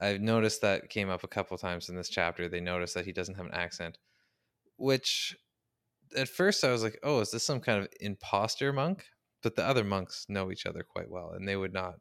I've 0.00 0.20
noticed 0.22 0.62
that 0.62 0.90
came 0.90 1.10
up 1.10 1.24
a 1.24 1.28
couple 1.28 1.58
times 1.58 1.88
in 1.90 1.96
this 1.96 2.08
chapter. 2.10 2.48
They 2.48 2.60
noticed 2.60 2.94
that 2.94 3.06
he 3.06 3.12
doesn't 3.12 3.36
have 3.36 3.46
an 3.46 3.54
accent, 3.54 3.98
which 4.76 5.36
at 6.16 6.28
first 6.28 6.64
I 6.64 6.72
was 6.72 6.82
like, 6.84 6.98
"Oh, 7.04 7.20
is 7.20 7.32
this 7.32 7.44
some 7.44 7.60
kind 7.60 7.82
of 7.84 7.88
imposter 8.00 8.72
monk?" 8.72 9.08
But 9.42 9.56
the 9.56 9.64
other 9.66 9.84
monks 9.84 10.26
know 10.28 10.52
each 10.52 10.66
other 10.66 10.84
quite 10.84 11.10
well, 11.10 11.32
and 11.32 11.48
they 11.48 11.56
would 11.56 11.72
not. 11.74 12.00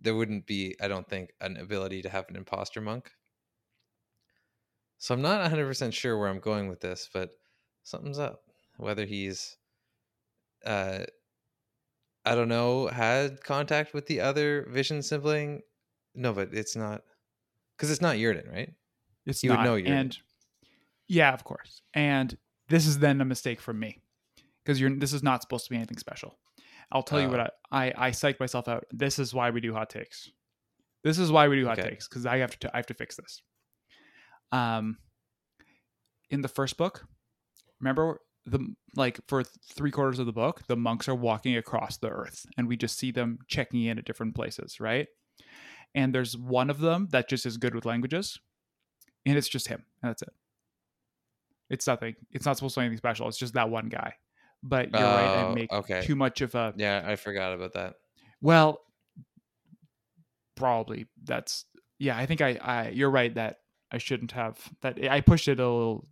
There 0.00 0.16
wouldn't 0.16 0.46
be, 0.46 0.74
I 0.80 0.88
don't 0.88 1.08
think, 1.08 1.32
an 1.40 1.56
ability 1.56 2.02
to 2.02 2.08
have 2.10 2.28
an 2.28 2.34
imposter 2.34 2.80
monk. 2.80 3.12
So 5.00 5.14
I'm 5.14 5.22
not 5.22 5.50
100% 5.50 5.92
sure 5.94 6.16
where 6.18 6.28
I'm 6.28 6.40
going 6.40 6.68
with 6.68 6.80
this, 6.80 7.08
but 7.12 7.30
something's 7.82 8.18
up. 8.20 8.42
Whether 8.76 9.06
he's 9.06 9.56
uh 10.64 11.04
I 12.24 12.34
don't 12.34 12.48
know, 12.48 12.86
had 12.88 13.42
contact 13.42 13.94
with 13.94 14.06
the 14.06 14.20
other 14.20 14.66
vision 14.70 15.02
sibling. 15.02 15.62
No, 16.14 16.32
but 16.34 16.52
it's 16.52 16.76
not 16.76 17.02
because 17.76 17.90
it's 17.90 18.02
not 18.02 18.16
Yurden, 18.16 18.50
right? 18.52 18.74
it's 19.26 19.44
not 19.44 19.52
you 19.52 19.58
would 19.58 19.64
know 19.64 19.92
and 19.92 20.18
yeah 21.08 21.32
of 21.34 21.44
course 21.44 21.82
and 21.94 22.38
this 22.68 22.86
is 22.86 22.98
then 23.00 23.20
a 23.20 23.24
mistake 23.24 23.60
from 23.60 23.78
me 23.78 24.00
because 24.64 24.80
you're 24.80 24.90
this 24.96 25.12
is 25.12 25.22
not 25.22 25.42
supposed 25.42 25.64
to 25.64 25.70
be 25.70 25.76
anything 25.76 25.98
special 25.98 26.38
i'll 26.92 27.02
tell 27.02 27.20
you 27.20 27.28
what 27.28 27.40
Oh. 27.40 27.48
I, 27.70 27.88
I 27.92 28.06
i 28.06 28.10
psyched 28.10 28.40
myself 28.40 28.66
out 28.68 28.84
this 28.92 29.18
is 29.18 29.34
why 29.34 29.50
we 29.50 29.60
do 29.60 29.74
hot 29.74 29.90
takes 29.90 30.32
this 31.04 31.18
is 31.18 31.30
why 31.30 31.48
we 31.48 31.56
do 31.56 31.66
hot 31.66 31.78
Okay. 31.78 31.90
takes 31.90 32.08
because 32.08 32.24
i 32.26 32.38
have 32.38 32.58
to 32.60 32.70
i 32.74 32.78
have 32.78 32.86
to 32.86 32.94
fix 32.94 33.16
this 33.16 33.42
um 34.52 34.96
in 36.30 36.40
the 36.42 36.48
first 36.48 36.76
book 36.76 37.04
remember 37.80 38.20
the 38.46 38.74
like 38.96 39.20
for 39.28 39.42
three 39.44 39.90
quarters 39.90 40.18
of 40.18 40.26
the 40.26 40.32
book 40.32 40.62
the 40.66 40.76
monks 40.76 41.08
are 41.08 41.14
walking 41.14 41.56
across 41.56 41.98
the 41.98 42.08
earth 42.08 42.46
and 42.56 42.66
we 42.68 42.76
just 42.76 42.98
see 42.98 43.10
them 43.10 43.38
checking 43.48 43.84
in 43.84 43.98
at 43.98 44.04
different 44.04 44.34
places 44.34 44.80
right 44.80 45.08
and 45.94 46.14
there's 46.14 46.36
one 46.36 46.70
of 46.70 46.78
them 46.80 47.08
that 47.10 47.28
just 47.28 47.44
is 47.46 47.56
good 47.56 47.74
with 47.74 47.84
languages 47.84 48.38
and 49.26 49.36
it's 49.36 49.48
just 49.48 49.68
him 49.68 49.84
and 50.02 50.10
that's 50.10 50.22
it 50.22 50.32
it's 51.68 51.86
nothing 51.86 52.14
it's 52.32 52.46
not 52.46 52.56
supposed 52.56 52.74
to 52.74 52.80
be 52.80 52.84
anything 52.86 52.98
special 52.98 53.28
it's 53.28 53.38
just 53.38 53.54
that 53.54 53.70
one 53.70 53.88
guy 53.88 54.14
but 54.62 54.90
you're 54.92 55.06
right 55.08 55.34
i 55.34 55.42
Oh, 55.42 55.54
make 55.54 55.72
okay. 55.72 56.00
too 56.02 56.16
much 56.16 56.40
of 56.40 56.54
a 56.54 56.72
Yeah, 56.76 57.02
I 57.06 57.16
forgot 57.16 57.52
about 57.52 57.74
that. 57.74 57.94
well 58.40 58.80
probably 60.56 61.06
that's 61.24 61.64
yeah 61.98 62.16
i 62.16 62.26
think 62.26 62.40
i 62.40 62.58
i 62.62 62.88
you're 62.88 63.10
right 63.10 63.34
that 63.34 63.58
i 63.92 63.98
shouldn't 63.98 64.32
have 64.32 64.58
that 64.82 64.98
i 65.10 65.20
pushed 65.20 65.48
it 65.48 65.58
a 65.60 65.68
little 65.68 66.06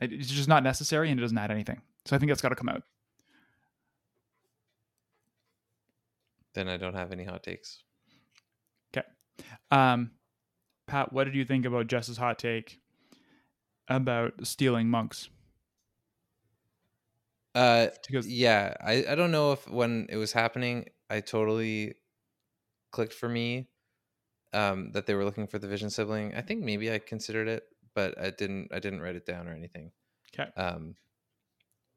it's 0.00 0.28
just 0.28 0.48
not 0.48 0.62
necessary 0.62 1.10
and 1.10 1.18
it 1.18 1.22
doesn't 1.22 1.38
add 1.38 1.50
anything 1.50 1.80
so 2.04 2.14
i 2.14 2.18
think 2.18 2.30
that's 2.30 2.40
got 2.40 2.50
to 2.50 2.54
come 2.56 2.68
out 2.68 2.82
Then 6.54 6.66
I 6.68 6.76
don't 6.76 6.94
have 6.94 7.12
any 7.12 7.24
hot 7.24 7.42
takes. 7.44 7.82
um 9.70 10.10
pat 10.86 11.12
what 11.12 11.24
did 11.24 11.34
you 11.34 11.44
think 11.44 11.64
about 11.64 11.86
jess's 11.86 12.16
hot 12.16 12.38
take 12.38 12.80
about 13.88 14.32
stealing 14.44 14.88
monks 14.88 15.28
Uh, 17.54 17.88
yeah, 18.24 18.74
I 18.80 19.04
I 19.08 19.14
don't 19.14 19.30
know 19.32 19.52
if 19.52 19.68
when 19.68 20.06
it 20.10 20.16
was 20.16 20.32
happening, 20.32 20.86
I 21.10 21.20
totally 21.20 21.94
clicked 22.92 23.14
for 23.14 23.28
me. 23.28 23.68
Um, 24.54 24.92
that 24.92 25.04
they 25.06 25.14
were 25.14 25.24
looking 25.24 25.46
for 25.46 25.58
the 25.58 25.68
vision 25.68 25.90
sibling. 25.90 26.34
I 26.34 26.40
think 26.40 26.62
maybe 26.62 26.90
I 26.90 26.98
considered 26.98 27.48
it, 27.48 27.64
but 27.94 28.18
I 28.18 28.30
didn't. 28.30 28.68
I 28.72 28.78
didn't 28.78 29.00
write 29.02 29.16
it 29.16 29.26
down 29.26 29.46
or 29.46 29.52
anything. 29.52 29.92
okay 30.38 30.50
Um, 30.56 30.94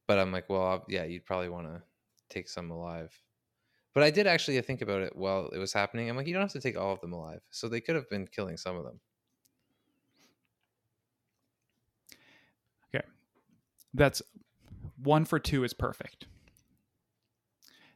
but 0.08 0.20
I'm 0.20 0.32
like, 0.34 0.50
well, 0.50 0.64
I'll- 0.66 0.86
yeah, 0.90 1.06
you'd 1.06 1.26
probably 1.26 1.48
want 1.50 1.68
to 1.68 1.82
take 2.30 2.50
some 2.50 2.70
alive. 2.72 3.18
But 3.94 4.04
I 4.04 4.10
did 4.12 4.28
actually 4.28 4.60
think 4.62 4.82
about 4.82 5.02
it 5.02 5.16
while 5.16 5.48
it 5.50 5.58
was 5.60 5.72
happening. 5.74 6.10
I'm 6.10 6.18
like, 6.18 6.28
you 6.28 6.34
don't 6.34 6.42
have 6.42 6.52
to 6.52 6.60
take 6.62 6.78
all 6.78 6.92
of 6.94 7.02
them 7.02 7.14
alive, 7.14 7.42
so 7.50 7.68
they 7.70 7.82
could 7.82 7.96
have 7.96 8.10
been 8.10 8.28
killing 8.28 8.58
some 8.58 8.76
of 8.78 8.84
them. 8.84 9.00
Okay, 12.94 13.06
that's 13.94 14.22
one 15.02 15.24
for 15.26 15.40
two 15.40 15.64
is 15.64 15.74
perfect. 15.74 16.26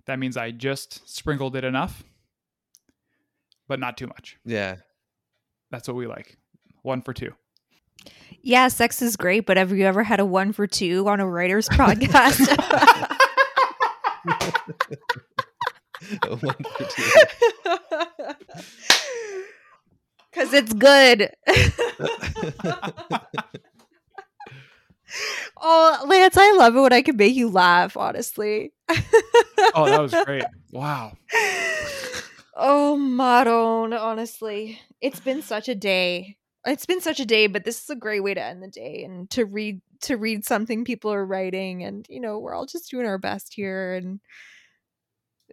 That 0.06 0.20
means 0.20 0.38
I 0.38 0.52
just 0.52 1.08
sprinkled 1.10 1.56
it 1.56 1.64
enough, 1.64 2.04
but 3.68 3.80
not 3.80 3.98
too 3.98 4.08
much. 4.08 4.38
Yeah, 4.46 4.76
That's 5.72 5.88
what 5.88 5.98
we 5.98 6.08
like. 6.08 6.38
One 6.84 7.02
for 7.02 7.14
two. 7.14 7.34
Yeah, 8.42 8.68
sex 8.68 9.02
is 9.02 9.16
great, 9.18 9.46
but 9.46 9.58
have 9.58 9.72
you 9.72 9.86
ever 9.86 10.04
had 10.04 10.20
a 10.20 10.26
one 10.26 10.52
for 10.54 10.68
two 10.68 11.08
on 11.08 11.20
a 11.20 11.28
writer's 11.28 11.68
podcast? 11.70 12.46
One 16.28 16.40
for 16.40 16.84
two. 16.84 17.12
Because 20.32 20.54
it's 20.54 20.74
good. 20.74 21.32
oh, 25.62 26.06
Lance, 26.08 26.38
I 26.38 26.52
love 26.58 26.76
it 26.76 26.80
when 26.82 26.94
I 26.94 27.02
can 27.02 27.16
make 27.16 27.34
you 27.36 27.50
laugh, 27.50 27.98
honestly. 27.98 28.74
Oh, 29.74 29.86
that 29.86 30.02
was 30.02 30.14
great. 30.26 30.44
Wow. 30.72 31.14
Oh, 32.68 32.98
Maron, 32.98 33.94
honestly. 33.94 34.80
It's 35.00 35.20
been 35.20 35.42
such 35.44 35.70
a 35.70 35.76
day. 35.76 36.38
It's 36.66 36.88
been 36.88 37.00
such 37.00 37.20
a 37.20 37.26
day, 37.26 37.46
but 37.46 37.64
this 37.64 37.84
is 37.84 37.90
a 37.92 37.96
great 37.96 38.24
way 38.24 38.34
to 38.34 38.44
end 38.44 38.64
the 38.64 38.68
day 38.68 39.04
and 39.04 39.30
to 39.32 39.46
read 39.46 39.82
to 40.02 40.18
read 40.18 40.44
something 40.46 40.84
people 40.84 41.12
are 41.14 41.26
writing 41.26 41.84
and 41.84 42.06
you 42.10 42.20
know, 42.20 42.40
we're 42.40 42.56
all 42.56 42.66
just 42.66 42.90
doing 42.90 43.06
our 43.06 43.20
best 43.20 43.54
here 43.54 43.94
and 43.94 44.20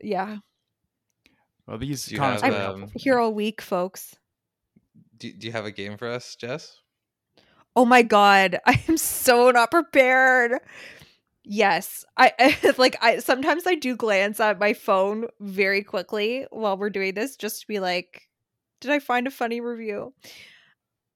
yeah. 0.03 0.39
Well, 1.67 1.79
these 1.79 2.07
Do 2.07 2.15
you 2.15 2.21
comments 2.21 2.43
have, 2.43 2.53
were 2.55 2.61
um, 2.61 2.79
helpful. 2.81 3.01
Here 3.01 3.19
all 3.19 3.35
week, 3.35 3.61
folks. 3.61 4.17
do, 5.19 5.33
do 5.33 5.47
you 5.47 5.53
have 5.53 5.67
a 5.67 5.71
game 5.71 5.97
for 5.99 6.09
us, 6.09 6.35
Jess? 6.37 6.79
Oh 7.77 7.85
my 7.85 8.03
god, 8.03 8.59
I 8.67 8.83
am 8.89 8.97
so 8.97 9.51
not 9.51 9.71
prepared. 9.71 10.61
Yes, 11.45 12.05
I 12.17 12.57
like 12.79 12.97
I 13.03 13.19
sometimes 13.19 13.67
I 13.67 13.75
do 13.75 13.97
glance 13.97 14.39
at 14.41 14.61
my 14.61 14.75
phone 14.75 15.27
very 15.41 15.83
quickly 15.83 16.47
while 16.51 16.77
we're 16.77 16.91
doing 16.91 17.15
this 17.15 17.37
just 17.37 17.61
to 17.63 17.67
be 17.67 17.81
like, 17.81 18.29
did 18.81 18.91
I 18.93 19.01
find 19.01 19.27
a 19.27 19.31
funny 19.31 19.61
review? 19.61 20.15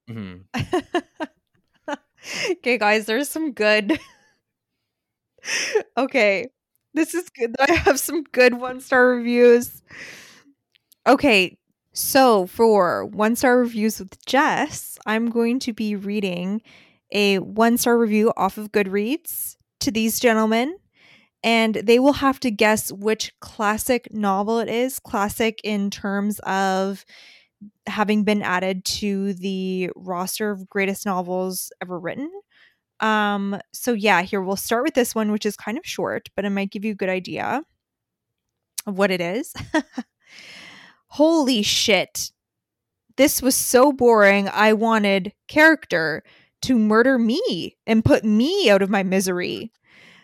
hmm 0.09 0.47
okay, 2.51 2.79
guys, 2.79 3.07
there's 3.07 3.29
some 3.29 3.53
good. 3.53 3.99
okay, 5.97 6.47
this 6.95 7.15
is 7.15 7.29
good. 7.31 7.55
I 7.61 7.73
have 7.73 8.01
some 8.01 8.23
good 8.33 8.55
one 8.55 8.81
star 8.81 9.09
reviews. 9.09 9.83
Okay, 11.07 11.57
so 11.93 12.47
for 12.47 13.05
one 13.07 13.37
star 13.37 13.59
reviews 13.59 13.99
with 13.99 14.25
Jess, 14.27 14.99
I'm 15.07 15.31
going 15.31 15.59
to 15.61 15.73
be 15.73 15.95
reading 15.97 16.63
a 17.13 17.39
one 17.39 17.79
star 17.79 17.97
review 17.97 18.33
off 18.37 18.59
of 18.59 18.73
Goodreads 18.73 19.56
to 19.87 19.93
these 19.93 20.21
gentlemen. 20.21 20.77
And 21.43 21.77
they 21.77 21.99
will 22.01 22.15
have 22.15 22.41
to 22.41 22.51
guess 22.51 22.91
which 22.91 23.33
classic 23.41 24.13
novel 24.13 24.59
it 24.59 24.69
is. 24.69 24.99
Classic 24.99 25.61
in 25.63 25.91
terms 25.91 26.41
of 26.41 27.05
having 27.87 28.25
been 28.25 28.43
added 28.43 28.85
to 28.85 29.35
the 29.35 29.91
roster 29.95 30.51
of 30.51 30.69
greatest 30.69 31.07
novels 31.07 31.71
ever 31.81 31.99
written. 31.99 32.31
Um, 32.99 33.61
so 33.73 33.93
yeah, 33.93 34.23
here 34.23 34.41
we'll 34.41 34.57
start 34.57 34.83
with 34.83 34.95
this 34.95 35.15
one, 35.15 35.31
which 35.31 35.47
is 35.47 35.57
kind 35.57 35.79
of 35.79 35.87
short, 35.87 36.29
but 36.35 36.45
it 36.45 36.51
might 36.51 36.71
give 36.71 36.85
you 36.85 36.93
a 36.93 36.97
good 36.97 37.09
idea 37.09 37.63
of 38.87 38.99
what 38.99 39.11
it 39.13 39.21
is. 39.21 39.55
Holy 41.09 41.63
shit. 41.63 42.33
This 43.17 43.41
was 43.41 43.55
so 43.55 43.93
boring. 43.93 44.49
I 44.49 44.73
wanted 44.73 45.33
character 45.49 46.23
to 46.67 46.79
murder 46.79 47.19
me 47.19 47.77
and 47.87 48.05
put 48.05 48.25
me 48.25 48.69
out 48.71 48.83
of 48.83 48.91
my 48.91 49.03
misery. 49.03 49.73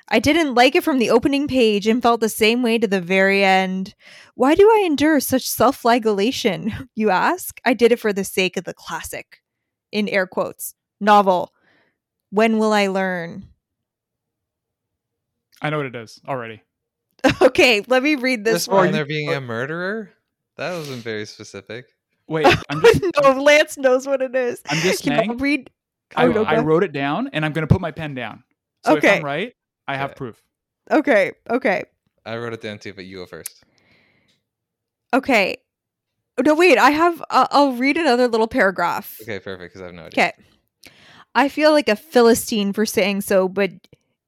I 0.09 0.19
didn't 0.19 0.55
like 0.55 0.75
it 0.75 0.85
from 0.85 0.99
the 0.99 1.11
opening 1.11 1.49
page 1.49 1.87
and 1.87 2.03
felt 2.03 2.21
the 2.21 2.29
same 2.29 2.63
way 2.63 2.77
to 2.79 2.87
the 2.87 3.01
very 3.01 3.43
end. 3.43 3.95
Why 4.35 4.55
do 4.55 4.69
I 4.69 4.83
endure 4.85 5.21
such 5.21 5.49
self 5.49 5.77
flagellation, 5.77 6.89
you 6.95 7.11
ask? 7.11 7.61
I 7.65 7.75
did 7.75 7.93
it 7.93 8.01
for 8.01 8.13
the 8.13 8.25
sake 8.25 8.57
of 8.57 8.65
the 8.65 8.75
classic, 8.75 9.41
in 9.91 10.09
air 10.09 10.27
quotes, 10.27 10.75
novel. 11.01 11.53
When 12.31 12.59
will 12.59 12.73
I 12.73 12.89
learn? 12.89 13.47
I 15.61 15.71
know 15.71 15.77
what 15.79 15.87
it 15.87 15.95
is 15.97 16.21
already. 16.27 16.63
okay, 17.43 17.83
let 17.87 18.03
me 18.03 18.17
read 18.17 18.45
this 18.45 18.55
This 18.55 18.69
one. 18.69 18.77
one, 18.87 18.93
there 18.93 19.05
being 19.05 19.33
a 19.33 19.41
murderer. 19.41 20.11
That 20.57 20.73
wasn't 20.73 21.03
very 21.03 21.25
specific. 21.25 21.87
Wait, 22.29 22.47
I'm 22.69 22.81
just 22.81 23.03
no, 23.23 23.43
Lance 23.43 23.77
knows 23.79 24.07
what 24.07 24.23
it 24.23 24.35
is. 24.35 24.61
I'm 24.69 24.79
just 24.79 25.05
Here, 25.05 25.17
saying. 25.17 25.31
I'll 25.31 25.37
read. 25.37 25.71
I, 26.17 26.27
Oh, 26.27 26.45
I 26.45 26.59
wrote 26.59 26.85
it 26.85 26.93
down 26.93 27.29
and 27.33 27.45
I'm 27.45 27.53
going 27.53 27.67
to 27.67 27.73
put 27.73 27.81
my 27.81 27.91
pen 27.91 28.15
down. 28.15 28.45
So 28.85 28.95
if 28.95 28.99
Okay. 28.99 29.19
I'm 29.19 29.25
right, 29.25 29.53
I 29.89 29.97
have 29.97 30.11
Okay. 30.11 30.19
proof. 30.19 30.43
Okay. 30.91 31.33
Okay. 31.51 31.85
I 32.25 32.37
wrote 32.37 32.53
it 32.53 32.61
down 32.61 32.79
too, 32.79 32.93
but 32.93 33.05
you 33.05 33.19
go 33.19 33.27
first. 33.27 33.63
Okay. 35.15 35.57
No, 36.45 36.55
wait. 36.55 36.79
I 36.79 36.91
have. 36.91 37.23
Uh, 37.31 37.47
I'll 37.51 37.73
read 37.73 37.97
another 37.97 38.27
little 38.29 38.49
paragraph. 38.49 39.19
Okay, 39.23 39.39
perfect. 39.39 39.73
Because 39.73 39.83
I 39.83 39.87
have 39.87 39.95
no 39.95 40.05
idea. 40.07 40.25
Okay. 40.25 40.33
I 41.35 41.49
feel 41.49 41.73
like 41.73 41.89
a 41.89 41.97
philistine 41.97 42.73
for 42.73 42.85
saying 42.87 43.23
so, 43.23 43.49
but 43.49 43.71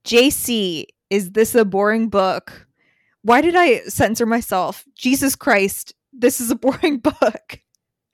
JC, 0.05 0.87
is 1.11 1.33
this 1.33 1.55
a 1.55 1.65
boring 1.65 2.09
book? 2.09 2.67
Why 3.23 3.41
did 3.41 3.55
I 3.57 3.81
censor 3.83 4.27
myself? 4.27 4.85
Jesus 4.97 5.35
Christ, 5.37 5.95
this 6.13 6.41
is 6.41 6.51
a 6.51 6.55
boring 6.57 6.99
book. 6.99 7.61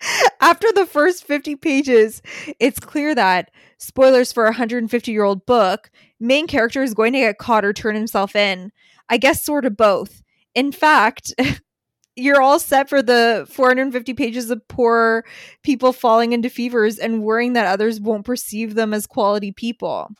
After 0.40 0.72
the 0.72 0.86
first 0.86 1.24
50 1.24 1.56
pages, 1.56 2.22
it's 2.58 2.80
clear 2.80 3.14
that, 3.14 3.50
spoilers 3.78 4.32
for 4.32 4.44
a 4.44 4.48
150 4.50 5.12
year 5.12 5.24
old 5.24 5.46
book, 5.46 5.90
main 6.18 6.46
character 6.46 6.82
is 6.82 6.94
going 6.94 7.12
to 7.12 7.20
get 7.20 7.38
caught 7.38 7.64
or 7.64 7.72
turn 7.72 7.94
himself 7.94 8.34
in. 8.34 8.72
I 9.08 9.16
guess 9.16 9.44
sort 9.44 9.64
of 9.64 9.76
both. 9.76 10.22
In 10.54 10.72
fact, 10.72 11.34
you're 12.16 12.42
all 12.42 12.58
set 12.58 12.88
for 12.88 13.02
the 13.02 13.46
450 13.50 14.14
pages 14.14 14.50
of 14.50 14.66
poor 14.68 15.24
people 15.62 15.92
falling 15.92 16.32
into 16.32 16.50
fevers 16.50 16.98
and 16.98 17.22
worrying 17.22 17.54
that 17.54 17.66
others 17.66 18.00
won't 18.00 18.26
perceive 18.26 18.74
them 18.74 18.94
as 18.94 19.06
quality 19.06 19.52
people. 19.52 20.10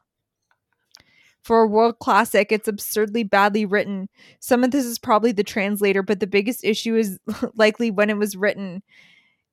For 1.43 1.63
a 1.63 1.67
world 1.67 1.99
classic, 2.01 2.53
it's 2.53 2.69
absurdly 2.69 3.23
badly 3.23 3.65
written. 3.65 4.09
Some 4.41 4.63
of 4.63 4.73
this 4.73 4.85
is 4.85 4.99
probably 4.99 5.33
the 5.33 5.43
translator, 5.43 6.03
but 6.03 6.21
the 6.21 6.27
biggest 6.27 6.65
issue 6.65 6.97
is 6.97 7.19
likely 7.55 7.91
when 7.91 8.11
it 8.11 8.19
was 8.19 8.37
written. 8.37 8.83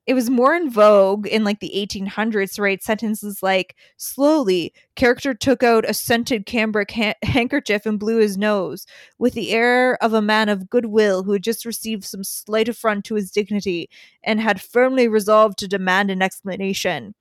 It 0.08 0.14
was 0.14 0.30
more 0.30 0.56
in 0.56 0.70
vogue 0.70 1.28
in 1.28 1.44
like 1.44 1.60
the 1.60 1.74
1800s 1.76 2.56
to 2.56 2.62
write 2.62 2.82
sentences 2.82 3.44
like, 3.44 3.76
slowly, 3.98 4.74
character 4.96 5.34
took 5.34 5.64
out 5.64 5.84
a 5.88 5.94
scented 5.94 6.46
cambric 6.46 6.92
ha- 6.92 7.16
handkerchief 7.24 7.86
and 7.86 8.00
blew 8.00 8.20
his 8.20 8.38
nose, 8.38 8.88
with 9.20 9.34
the 9.34 9.52
air 9.52 10.02
of 10.02 10.14
a 10.14 10.22
man 10.22 10.48
of 10.48 10.70
goodwill 10.70 11.24
who 11.24 11.34
had 11.34 11.44
just 11.44 11.66
received 11.66 12.06
some 12.06 12.24
slight 12.24 12.70
affront 12.70 13.04
to 13.04 13.16
his 13.16 13.32
dignity 13.32 13.90
and 14.24 14.40
had 14.40 14.62
firmly 14.62 15.10
resolved 15.10 15.58
to 15.58 15.68
demand 15.68 16.10
an 16.10 16.22
explanation. 16.22 17.14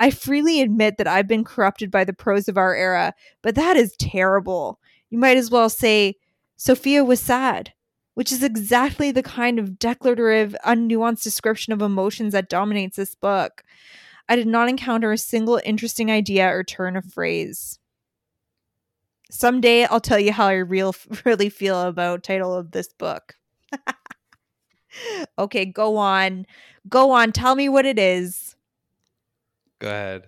I 0.00 0.10
freely 0.10 0.60
admit 0.60 0.96
that 0.98 1.06
I've 1.06 1.28
been 1.28 1.44
corrupted 1.44 1.92
by 1.92 2.02
the 2.02 2.12
prose 2.12 2.48
of 2.48 2.58
our 2.58 2.74
era, 2.74 3.14
but 3.42 3.54
that 3.54 3.76
is 3.76 3.94
terrible. 4.00 4.80
You 5.10 5.18
might 5.18 5.36
as 5.36 5.48
well 5.48 5.68
say, 5.68 6.16
Sophia 6.56 7.04
was 7.04 7.20
sad, 7.20 7.72
which 8.14 8.32
is 8.32 8.42
exactly 8.42 9.10
the 9.10 9.22
kind 9.22 9.58
of 9.58 9.78
declarative, 9.78 10.54
unnuanced 10.66 11.22
description 11.22 11.72
of 11.72 11.82
emotions 11.82 12.32
that 12.32 12.48
dominates 12.48 12.96
this 12.96 13.14
book. 13.14 13.62
I 14.28 14.36
did 14.36 14.46
not 14.46 14.68
encounter 14.68 15.12
a 15.12 15.18
single 15.18 15.60
interesting 15.64 16.10
idea 16.10 16.48
or 16.48 16.62
turn 16.62 16.96
of 16.96 17.04
phrase. 17.04 17.78
Someday 19.30 19.84
I'll 19.84 20.00
tell 20.00 20.18
you 20.18 20.32
how 20.32 20.46
I 20.46 20.54
real 20.54 20.94
really 21.24 21.48
feel 21.48 21.80
about 21.82 22.22
title 22.22 22.54
of 22.54 22.70
this 22.70 22.92
book. 22.92 23.34
okay, 25.38 25.64
go 25.64 25.96
on. 25.96 26.46
Go 26.88 27.10
on. 27.10 27.32
Tell 27.32 27.54
me 27.54 27.68
what 27.68 27.86
it 27.86 27.98
is. 27.98 28.56
Go 29.78 29.88
ahead. 29.88 30.24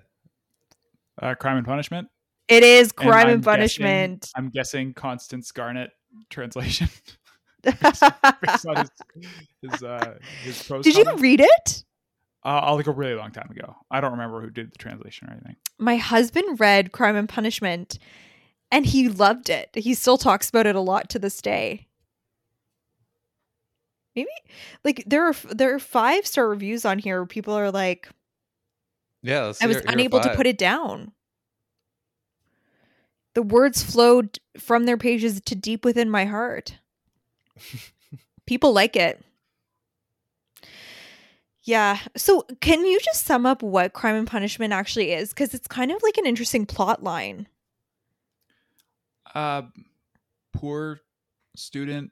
Uh, 1.20 1.34
Crime 1.34 1.58
and 1.58 1.66
Punishment. 1.66 2.08
It 2.48 2.62
is 2.62 2.88
And 2.88 2.96
crime 2.96 3.26
I'm 3.26 3.34
and 3.34 3.44
punishment. 3.44 4.20
Guessing, 4.22 4.32
I'm 4.36 4.50
guessing 4.50 4.94
Constance 4.94 5.50
Garnett 5.52 5.90
translation. 6.30 6.88
based 7.64 8.66
on 8.66 8.76
his 8.76 8.90
his, 9.62 9.82
uh, 9.82 10.18
his 10.42 10.62
prose 10.68 10.84
Did 10.84 10.96
you 10.96 11.04
comment. 11.04 11.22
read 11.22 11.40
it? 11.40 11.84
Uh, 12.44 12.74
like 12.74 12.86
a 12.86 12.92
really 12.92 13.14
long 13.14 13.30
time 13.30 13.50
ago. 13.50 13.74
I 13.90 14.00
don't 14.00 14.12
remember 14.12 14.40
who 14.42 14.50
did 14.50 14.70
the 14.70 14.76
translation 14.78 15.28
or 15.28 15.32
anything. 15.32 15.56
My 15.78 15.96
husband 15.96 16.60
read 16.60 16.92
Crime 16.92 17.16
and 17.16 17.28
Punishment 17.28 17.98
and 18.70 18.84
he 18.84 19.08
loved 19.08 19.48
it. 19.48 19.70
He 19.74 19.94
still 19.94 20.18
talks 20.18 20.50
about 20.50 20.66
it 20.66 20.76
a 20.76 20.80
lot 20.80 21.08
to 21.10 21.18
this 21.18 21.40
day. 21.40 21.86
Maybe 24.14 24.28
like 24.84 25.02
there 25.06 25.26
are 25.26 25.34
there 25.50 25.74
are 25.74 25.78
five 25.78 26.26
star 26.26 26.48
reviews 26.48 26.84
on 26.84 26.98
here 26.98 27.18
where 27.20 27.26
people 27.26 27.54
are 27.54 27.70
like, 27.70 28.08
Yeah. 29.22 29.44
Let's 29.46 29.62
I 29.62 29.66
was 29.66 29.76
hear- 29.76 29.82
hear 29.82 29.92
unable 29.92 30.20
to 30.20 30.34
put 30.36 30.46
it 30.46 30.58
down. 30.58 31.12
The 33.34 33.42
words 33.42 33.82
flowed 33.82 34.38
from 34.58 34.84
their 34.84 34.96
pages 34.96 35.40
to 35.40 35.56
deep 35.56 35.84
within 35.84 36.08
my 36.10 36.24
heart. 36.26 36.78
People 38.46 38.72
like 38.72 38.96
it. 38.96 39.22
Yeah. 41.62 41.98
So, 42.16 42.42
can 42.60 42.84
you 42.84 43.00
just 43.00 43.24
sum 43.24 43.46
up 43.46 43.62
what 43.62 43.92
Crime 43.94 44.16
and 44.16 44.26
Punishment 44.26 44.72
actually 44.72 45.12
is? 45.12 45.30
Because 45.30 45.54
it's 45.54 45.66
kind 45.66 45.90
of 45.90 46.02
like 46.02 46.18
an 46.18 46.26
interesting 46.26 46.66
plot 46.66 47.02
line. 47.02 47.48
Uh, 49.34 49.62
poor 50.52 51.00
student 51.56 52.10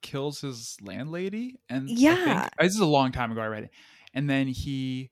kills 0.00 0.40
his 0.40 0.76
landlady, 0.80 1.60
and 1.68 1.84
I 1.84 1.86
think- 1.86 1.98
Yeah. 2.00 2.48
this 2.58 2.74
is 2.74 2.80
a 2.80 2.86
long 2.86 3.12
time 3.12 3.30
ago. 3.32 3.40
I 3.42 3.46
read 3.46 3.64
it, 3.64 3.70
and 4.14 4.28
then 4.30 4.48
he 4.48 5.10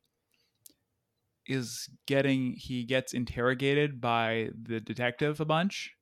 is 1.47 1.89
getting 2.07 2.53
he 2.55 2.85
gets 2.85 3.13
interrogated 3.13 4.01
by 4.01 4.49
the 4.61 4.81
detective 4.81 5.41
a 5.41 5.45
bunch, 5.45 5.93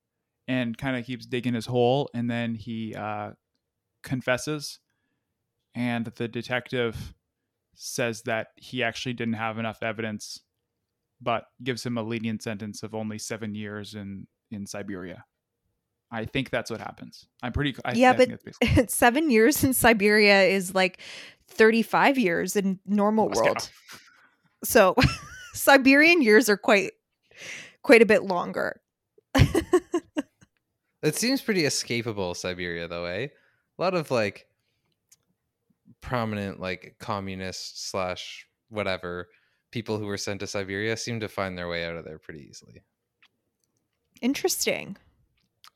and 0.51 0.77
kind 0.77 0.97
of 0.97 1.05
keeps 1.07 1.27
digging 1.27 1.55
his 1.55 1.67
hole, 1.67 2.11
and 2.13 2.29
then 2.29 2.57
he 2.57 2.93
uh, 2.97 3.31
confesses, 4.03 4.81
and 5.77 6.07
the 6.07 6.27
detective 6.27 7.15
says 7.75 8.23
that 8.23 8.49
he 8.57 8.83
actually 8.83 9.13
didn't 9.15 9.35
have 9.35 9.59
enough 9.59 9.83
evidence, 9.83 10.41
but 11.21 11.45
gives 11.63 11.87
him 11.87 11.97
a 11.97 12.03
lenient 12.03 12.43
sentence 12.43 12.83
of 12.83 12.95
only 12.95 13.19
seven 13.19 13.55
years 13.55 13.95
in 13.95 14.27
in 14.51 14.67
Siberia. 14.67 15.25
I 16.11 16.25
think 16.25 16.51
that's 16.51 16.71
what 16.73 16.81
happens. 16.81 17.29
I'm 17.43 17.53
pretty. 17.53 17.77
I, 17.85 17.93
Yeah, 17.93 18.17
I 18.19 18.27
but- 18.75 18.91
Seven 18.91 19.31
years 19.31 19.63
in 19.63 19.73
Siberia 19.73 20.43
is 20.43 20.75
like 20.75 21.01
35 21.47 22.19
years 22.19 22.57
in 22.57 22.81
normal 22.85 23.29
Moscow. 23.29 23.45
world. 23.45 23.71
So, 24.63 24.95
Siberian 25.55 26.21
years 26.21 26.51
are 26.51 26.57
quite 26.59 26.93
quite 27.83 28.03
a 28.03 28.07
bit 28.07 28.25
longer. 28.25 28.81
It 31.03 31.17
seems 31.17 31.41
pretty 31.41 31.63
escapable, 31.63 32.37
Siberia, 32.37 32.87
though, 32.89 33.07
eh? 33.07 33.29
A 33.79 33.83
lot 33.83 33.95
of 33.95 34.11
like 34.11 34.47
prominent, 36.01 36.61
like 36.61 36.97
communist 36.99 37.91
slash 37.91 38.47
whatever 38.69 39.29
people 39.71 39.99
who 39.99 40.07
were 40.07 40.19
sent 40.19 40.41
to 40.41 40.47
Siberia 40.47 40.97
seem 40.97 41.21
to 41.21 41.29
find 41.29 41.57
their 41.57 41.69
way 41.69 41.85
out 41.85 41.97
of 41.97 42.05
there 42.05 42.19
pretty 42.19 42.47
easily. 42.49 42.83
Interesting. 44.21 44.97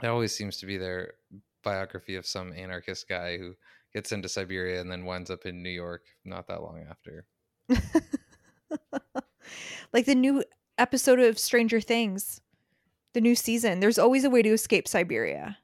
It 0.03 0.07
always 0.07 0.35
seems 0.35 0.59
to 0.59 0.67
be 0.67 0.77
their 0.77 1.15
biography 1.63 2.17
of 2.17 2.27
some 2.27 2.53
anarchist 2.53 3.09
guy 3.09 3.39
who 3.39 3.55
gets 3.95 4.13
into 4.13 4.29
Siberia 4.29 4.81
and 4.81 4.91
then 4.91 5.05
winds 5.05 5.31
up 5.31 5.47
in 5.47 5.63
New 5.63 5.71
York 5.71 6.03
not 6.25 6.47
that 6.49 6.63
long 6.63 6.85
after. 6.91 7.27
like 9.93 10.05
the 10.05 10.15
new 10.15 10.45
episode 10.77 11.21
of 11.21 11.39
Stranger 11.39 11.81
Things, 11.81 12.41
the 13.15 13.21
new 13.21 13.35
season. 13.35 13.81
There's 13.81 13.99
always 13.99 14.25
a 14.25 14.31
way 14.31 14.43
to 14.43 14.51
escape 14.51 14.87
Siberia. 14.87 15.57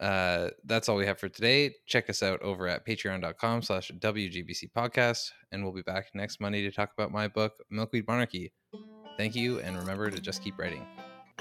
uh, 0.00 0.50
that's 0.64 0.88
all 0.90 0.96
we 0.96 1.06
have 1.06 1.18
for 1.18 1.28
today. 1.28 1.74
Check 1.86 2.10
us 2.10 2.22
out 2.22 2.42
over 2.42 2.68
at 2.68 2.86
patreon.com 2.86 3.62
slash 3.62 3.90
WGBC 3.98 4.70
podcast, 4.76 5.30
and 5.52 5.62
we'll 5.64 5.72
be 5.72 5.82
back 5.82 6.10
next 6.14 6.38
Monday 6.40 6.62
to 6.62 6.70
talk 6.70 6.90
about 6.96 7.10
my 7.10 7.28
book, 7.28 7.54
Milkweed 7.70 8.06
Monarchy. 8.06 8.52
Thank 9.16 9.34
you, 9.34 9.60
and 9.60 9.78
remember 9.78 10.10
to 10.10 10.20
just 10.20 10.42
keep 10.44 10.58
writing. 10.58 10.86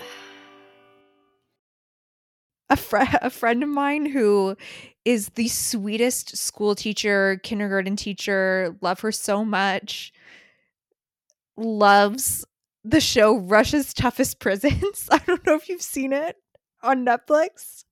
a, 2.70 2.78
fr- 2.78 2.98
a 3.22 3.30
friend 3.30 3.62
of 3.62 3.68
mine 3.70 4.06
who 4.06 4.56
is 5.04 5.30
the 5.30 5.50
sweetest 5.50 6.38
school 6.38 6.76
teacher, 6.76 7.42
kindergarten 7.44 7.98
teacher, 7.98 8.78
love 8.82 9.02
her 9.02 9.12
so 9.12 9.44
much, 9.44 10.14
loves 11.58 12.46
the 12.86 13.02
show 13.02 13.38
Russia's 13.38 13.94
Toughest 13.94 14.40
Prisons. 14.40 15.10
I 15.12 15.18
don't 15.26 15.46
know 15.46 15.56
if 15.56 15.68
you've 15.68 15.82
seen 15.82 16.14
it 16.14 16.38
on 16.84 17.06
Netflix. 17.06 17.84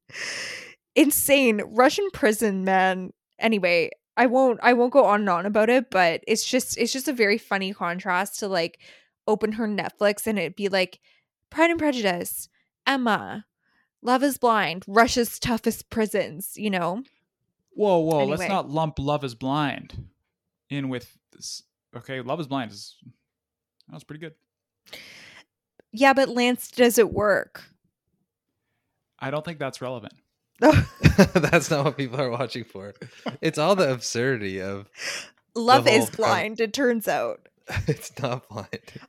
Insane 0.96 1.62
Russian 1.66 2.08
prison, 2.14 2.64
man. 2.64 3.12
Anyway, 3.40 3.90
I 4.16 4.28
won't 4.28 4.60
I 4.62 4.74
won't 4.74 4.94
go 4.94 5.06
on 5.06 5.22
and 5.22 5.30
on 5.30 5.46
about 5.46 5.70
it, 5.70 5.90
but 5.90 6.24
it's 6.28 6.46
just 6.46 6.78
it's 6.78 6.94
just 6.94 7.08
a 7.08 7.14
very 7.14 7.40
funny 7.40 7.74
contrast 7.74 8.40
to 8.40 8.48
like 8.48 8.80
open 9.28 9.54
her 9.54 9.68
Netflix 9.68 10.28
and 10.28 10.38
it'd 10.38 10.56
be 10.56 10.70
like 10.70 11.00
Pride 11.50 11.72
and 11.72 11.80
Prejudice, 11.80 12.50
Emma, 12.86 13.46
Love 14.02 14.24
is 14.24 14.38
Blind, 14.38 14.84
Russia's 14.88 15.40
toughest 15.40 15.90
prisons, 15.90 16.54
you 16.56 16.70
know? 16.70 17.04
Whoa, 17.72 18.00
whoa! 18.00 18.26
Let's 18.26 18.48
not 18.48 18.70
lump 18.70 19.00
Love 19.00 19.24
Is 19.24 19.34
Blind 19.34 20.10
in 20.70 20.90
with 20.90 21.18
this. 21.32 21.64
Okay, 21.96 22.22
Love 22.22 22.40
Is 22.40 22.48
Blind 22.48 22.72
is 22.72 22.96
that 23.88 23.96
was 23.96 24.04
pretty 24.04 24.20
good. 24.20 24.34
Yeah, 25.92 26.14
but 26.14 26.30
Lance, 26.30 26.70
does 26.72 26.98
it 26.98 27.12
work? 27.14 27.64
I 29.20 29.32
don't 29.32 29.46
think 29.46 29.60
that's 29.60 29.82
relevant. 29.82 30.14
That's 30.60 31.70
not 31.70 31.84
what 31.86 31.98
people 31.98 32.22
are 32.22 32.30
watching 32.30 32.64
for. 32.64 32.94
It's 33.42 33.58
all 33.58 33.76
the 33.76 33.92
absurdity 33.92 34.62
of 34.62 34.90
Love 35.56 35.88
is 35.88 35.98
whole 35.98 36.08
prem- 36.08 36.16
blind, 36.16 36.60
it 36.62 36.74
turns 36.74 37.08
out. 37.08 37.48
it's 37.88 38.12
not 38.22 38.48
blind. 38.50 38.68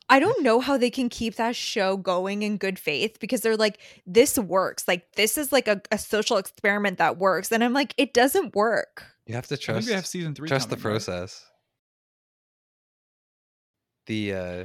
I 0.08 0.20
don't 0.20 0.42
know 0.42 0.60
how 0.60 0.76
they 0.78 0.90
can 0.90 1.08
keep 1.08 1.36
that 1.36 1.56
show 1.56 1.96
going 1.96 2.42
in 2.42 2.56
good 2.56 2.78
faith 2.78 3.18
because 3.20 3.40
they're 3.40 3.56
like, 3.56 3.78
this 4.06 4.38
works. 4.38 4.86
Like, 4.88 5.12
this 5.12 5.36
is 5.36 5.52
like 5.52 5.68
a, 5.68 5.80
a 5.90 5.98
social 5.98 6.36
experiment 6.38 6.98
that 6.98 7.18
works. 7.18 7.50
And 7.52 7.64
I'm 7.64 7.72
like, 7.72 7.94
it 7.96 8.14
doesn't 8.14 8.54
work. 8.54 9.04
You 9.26 9.34
have 9.34 9.46
to 9.48 9.54
I 9.54 9.56
think 9.56 9.64
trust 9.64 9.86
we 9.88 9.94
have 9.94 10.06
season 10.06 10.34
three. 10.34 10.48
trust 10.48 10.70
the 10.70 10.76
coming, 10.76 10.84
right? 10.84 11.04
process. 11.04 11.44
The 14.06 14.34
uh 14.34 14.64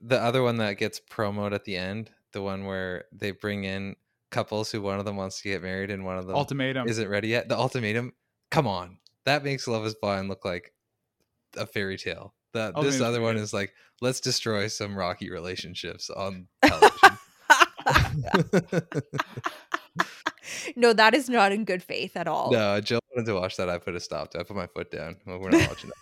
the 0.00 0.20
other 0.20 0.42
one 0.42 0.56
that 0.58 0.78
gets 0.78 1.00
promoted 1.00 1.54
at 1.54 1.64
the 1.64 1.76
end, 1.76 2.10
the 2.32 2.42
one 2.42 2.64
where 2.64 3.04
they 3.12 3.30
bring 3.30 3.64
in 3.64 3.96
couples 4.30 4.70
who 4.70 4.82
one 4.82 4.98
of 4.98 5.04
them 5.04 5.16
wants 5.16 5.40
to 5.40 5.48
get 5.48 5.62
married 5.62 5.90
and 5.90 6.04
one 6.04 6.18
of 6.18 6.26
them 6.26 6.36
Ultimatum. 6.36 6.88
isn't 6.88 7.08
ready 7.08 7.28
yet. 7.28 7.48
The 7.48 7.56
ultimatum, 7.56 8.12
come 8.50 8.66
on. 8.66 8.98
That 9.24 9.44
makes 9.44 9.66
Love 9.66 9.86
is 9.86 9.94
Blind 9.94 10.28
look 10.28 10.44
like 10.44 10.72
a 11.56 11.66
fairy 11.66 11.96
tale. 11.96 12.34
The, 12.52 12.72
oh, 12.74 12.82
this 12.82 13.00
other 13.00 13.20
one 13.20 13.36
is 13.36 13.52
like, 13.52 13.72
let's 14.00 14.20
destroy 14.20 14.68
some 14.68 14.96
rocky 14.96 15.30
relationships 15.30 16.10
on 16.10 16.48
television. 16.64 17.18
no, 20.76 20.92
that 20.92 21.14
is 21.14 21.28
not 21.28 21.52
in 21.52 21.64
good 21.64 21.82
faith 21.82 22.16
at 22.16 22.26
all. 22.26 22.50
no, 22.50 22.80
Jill 22.80 23.00
wanted 23.14 23.26
to 23.26 23.34
watch 23.34 23.56
that. 23.56 23.68
I 23.68 23.78
put 23.78 23.94
a 23.94 24.00
stop 24.00 24.30
to. 24.30 24.38
it. 24.38 24.40
I 24.40 24.44
put 24.44 24.56
my 24.56 24.66
foot 24.66 24.90
down. 24.90 25.16
We're 25.26 25.50
not 25.50 25.68
watching 25.68 25.90
that. 25.90 25.96